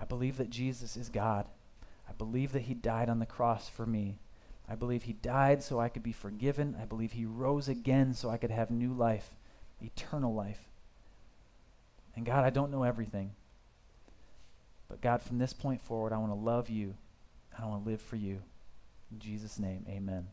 I 0.00 0.04
believe 0.04 0.38
that 0.38 0.50
Jesus 0.50 0.96
is 0.96 1.08
God. 1.08 1.46
Believe 2.18 2.52
that 2.52 2.62
he 2.62 2.74
died 2.74 3.08
on 3.08 3.18
the 3.18 3.26
cross 3.26 3.68
for 3.68 3.86
me. 3.86 4.18
I 4.68 4.74
believe 4.74 5.02
he 5.02 5.12
died 5.12 5.62
so 5.62 5.78
I 5.78 5.88
could 5.88 6.02
be 6.02 6.12
forgiven. 6.12 6.76
I 6.80 6.84
believe 6.84 7.12
he 7.12 7.26
rose 7.26 7.68
again 7.68 8.14
so 8.14 8.30
I 8.30 8.38
could 8.38 8.50
have 8.50 8.70
new 8.70 8.92
life, 8.92 9.34
eternal 9.82 10.34
life. 10.34 10.68
And 12.16 12.24
God, 12.24 12.44
I 12.44 12.50
don't 12.50 12.70
know 12.70 12.84
everything. 12.84 13.32
But 14.88 15.00
God, 15.00 15.22
from 15.22 15.38
this 15.38 15.52
point 15.52 15.82
forward, 15.82 16.12
I 16.12 16.18
want 16.18 16.30
to 16.30 16.38
love 16.38 16.70
you. 16.70 16.94
I 17.58 17.66
want 17.66 17.84
to 17.84 17.90
live 17.90 18.00
for 18.00 18.16
you. 18.16 18.40
In 19.10 19.18
Jesus' 19.18 19.58
name, 19.58 19.84
amen. 19.88 20.28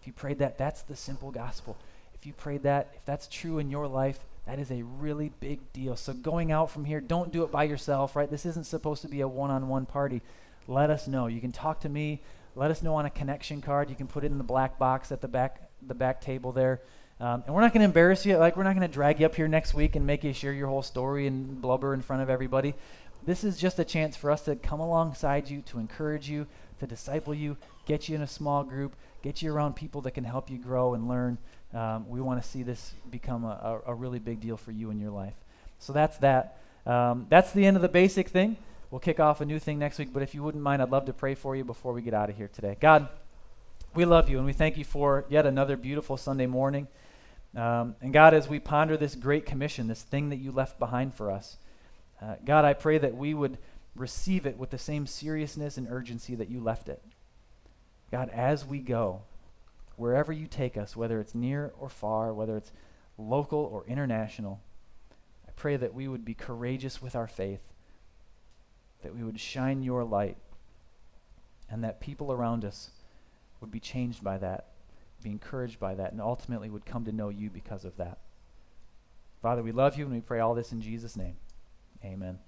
If 0.00 0.06
you 0.06 0.12
prayed 0.12 0.38
that, 0.38 0.58
that's 0.58 0.82
the 0.82 0.96
simple 0.96 1.30
gospel. 1.30 1.76
If 2.14 2.26
you 2.26 2.32
prayed 2.32 2.64
that, 2.64 2.90
if 2.94 3.04
that's 3.04 3.26
true 3.26 3.58
in 3.58 3.70
your 3.70 3.86
life, 3.86 4.20
that 4.46 4.58
is 4.58 4.70
a 4.70 4.82
really 4.82 5.32
big 5.40 5.72
deal. 5.72 5.96
So 5.96 6.12
going 6.12 6.52
out 6.52 6.70
from 6.70 6.84
here, 6.84 7.00
don't 7.00 7.32
do 7.32 7.44
it 7.44 7.50
by 7.50 7.64
yourself, 7.64 8.16
right? 8.16 8.30
This 8.30 8.46
isn't 8.46 8.66
supposed 8.66 9.02
to 9.02 9.08
be 9.08 9.20
a 9.20 9.28
one-on-one 9.28 9.86
party. 9.86 10.22
Let 10.66 10.90
us 10.90 11.08
know. 11.08 11.26
You 11.26 11.40
can 11.40 11.52
talk 11.52 11.80
to 11.80 11.88
me. 11.88 12.22
Let 12.54 12.70
us 12.70 12.82
know 12.82 12.94
on 12.94 13.06
a 13.06 13.10
connection 13.10 13.60
card. 13.60 13.90
You 13.90 13.96
can 13.96 14.06
put 14.06 14.24
it 14.24 14.30
in 14.30 14.38
the 14.38 14.44
black 14.44 14.78
box 14.78 15.12
at 15.12 15.20
the 15.20 15.28
back 15.28 15.70
the 15.86 15.94
back 15.94 16.20
table 16.20 16.52
there. 16.52 16.80
Um, 17.20 17.42
and 17.46 17.54
we're 17.54 17.60
not 17.60 17.72
going 17.72 17.80
to 17.80 17.86
embarrass 17.86 18.24
you. 18.24 18.36
Like 18.36 18.56
we're 18.56 18.64
not 18.64 18.74
going 18.74 18.86
to 18.86 18.92
drag 18.92 19.20
you 19.20 19.26
up 19.26 19.34
here 19.34 19.48
next 19.48 19.74
week 19.74 19.96
and 19.96 20.06
make 20.06 20.24
you 20.24 20.32
share 20.32 20.52
your 20.52 20.68
whole 20.68 20.82
story 20.82 21.26
and 21.26 21.60
blubber 21.60 21.94
in 21.94 22.00
front 22.00 22.22
of 22.22 22.30
everybody. 22.30 22.74
This 23.26 23.44
is 23.44 23.58
just 23.58 23.78
a 23.78 23.84
chance 23.84 24.16
for 24.16 24.30
us 24.30 24.42
to 24.42 24.56
come 24.56 24.80
alongside 24.80 25.50
you, 25.50 25.60
to 25.62 25.78
encourage 25.78 26.28
you, 26.30 26.46
to 26.78 26.86
disciple 26.86 27.34
you, 27.34 27.58
get 27.84 28.08
you 28.08 28.16
in 28.16 28.22
a 28.22 28.26
small 28.26 28.64
group, 28.64 28.96
get 29.22 29.42
you 29.42 29.52
around 29.52 29.76
people 29.76 30.00
that 30.02 30.12
can 30.12 30.24
help 30.24 30.50
you 30.50 30.56
grow 30.56 30.94
and 30.94 31.06
learn. 31.06 31.36
Um, 31.74 32.08
we 32.08 32.20
want 32.22 32.42
to 32.42 32.48
see 32.48 32.62
this 32.62 32.94
become 33.10 33.44
a, 33.44 33.80
a, 33.86 33.92
a, 33.92 33.94
really 33.94 34.18
big 34.18 34.40
deal 34.40 34.56
for 34.56 34.72
you 34.72 34.90
in 34.90 34.98
your 34.98 35.10
life. 35.10 35.34
So 35.78 35.92
that's 35.92 36.16
that. 36.18 36.58
Um, 36.86 37.26
that's 37.28 37.52
the 37.52 37.64
end 37.66 37.76
of 37.76 37.82
the 37.82 37.88
basic 37.88 38.28
thing. 38.28 38.56
We'll 38.90 39.00
kick 39.00 39.20
off 39.20 39.40
a 39.40 39.44
new 39.44 39.60
thing 39.60 39.78
next 39.78 39.98
week, 39.98 40.12
but 40.12 40.22
if 40.22 40.34
you 40.34 40.42
wouldn't 40.42 40.64
mind, 40.64 40.82
I'd 40.82 40.90
love 40.90 41.04
to 41.06 41.12
pray 41.12 41.36
for 41.36 41.54
you 41.54 41.62
before 41.62 41.92
we 41.92 42.02
get 42.02 42.12
out 42.12 42.28
of 42.28 42.36
here 42.36 42.48
today. 42.48 42.76
God, 42.80 43.08
we 43.94 44.04
love 44.04 44.28
you 44.28 44.36
and 44.38 44.46
we 44.46 44.52
thank 44.52 44.76
you 44.76 44.84
for 44.84 45.24
yet 45.28 45.46
another 45.46 45.76
beautiful 45.76 46.16
Sunday 46.16 46.46
morning. 46.46 46.88
Um, 47.56 47.94
and 48.00 48.12
God, 48.12 48.34
as 48.34 48.48
we 48.48 48.58
ponder 48.58 48.96
this 48.96 49.14
great 49.14 49.46
commission, 49.46 49.86
this 49.86 50.02
thing 50.02 50.30
that 50.30 50.36
you 50.36 50.50
left 50.50 50.80
behind 50.80 51.14
for 51.14 51.30
us, 51.30 51.56
uh, 52.20 52.34
God, 52.44 52.64
I 52.64 52.72
pray 52.72 52.98
that 52.98 53.16
we 53.16 53.32
would 53.32 53.58
receive 53.94 54.44
it 54.44 54.58
with 54.58 54.70
the 54.70 54.78
same 54.78 55.06
seriousness 55.06 55.76
and 55.76 55.86
urgency 55.88 56.34
that 56.34 56.50
you 56.50 56.60
left 56.60 56.88
it. 56.88 57.02
God, 58.10 58.28
as 58.30 58.66
we 58.66 58.80
go, 58.80 59.22
wherever 59.96 60.32
you 60.32 60.46
take 60.46 60.76
us, 60.76 60.96
whether 60.96 61.20
it's 61.20 61.34
near 61.34 61.72
or 61.78 61.88
far, 61.88 62.32
whether 62.34 62.56
it's 62.56 62.72
local 63.18 63.60
or 63.60 63.84
international, 63.86 64.60
I 65.46 65.52
pray 65.54 65.76
that 65.76 65.94
we 65.94 66.08
would 66.08 66.24
be 66.24 66.34
courageous 66.34 67.00
with 67.00 67.14
our 67.14 67.28
faith, 67.28 67.69
that 69.02 69.14
we 69.14 69.22
would 69.22 69.38
shine 69.38 69.82
your 69.82 70.04
light, 70.04 70.36
and 71.70 71.84
that 71.84 72.00
people 72.00 72.32
around 72.32 72.64
us 72.64 72.90
would 73.60 73.70
be 73.70 73.80
changed 73.80 74.24
by 74.24 74.38
that, 74.38 74.66
be 75.22 75.30
encouraged 75.30 75.78
by 75.78 75.94
that, 75.94 76.12
and 76.12 76.20
ultimately 76.20 76.68
would 76.68 76.84
come 76.84 77.04
to 77.04 77.12
know 77.12 77.28
you 77.28 77.50
because 77.50 77.84
of 77.84 77.96
that. 77.96 78.18
Father, 79.40 79.62
we 79.62 79.72
love 79.72 79.96
you 79.96 80.04
and 80.04 80.12
we 80.12 80.20
pray 80.20 80.40
all 80.40 80.54
this 80.54 80.72
in 80.72 80.80
Jesus' 80.80 81.16
name. 81.16 81.36
Amen. 82.04 82.40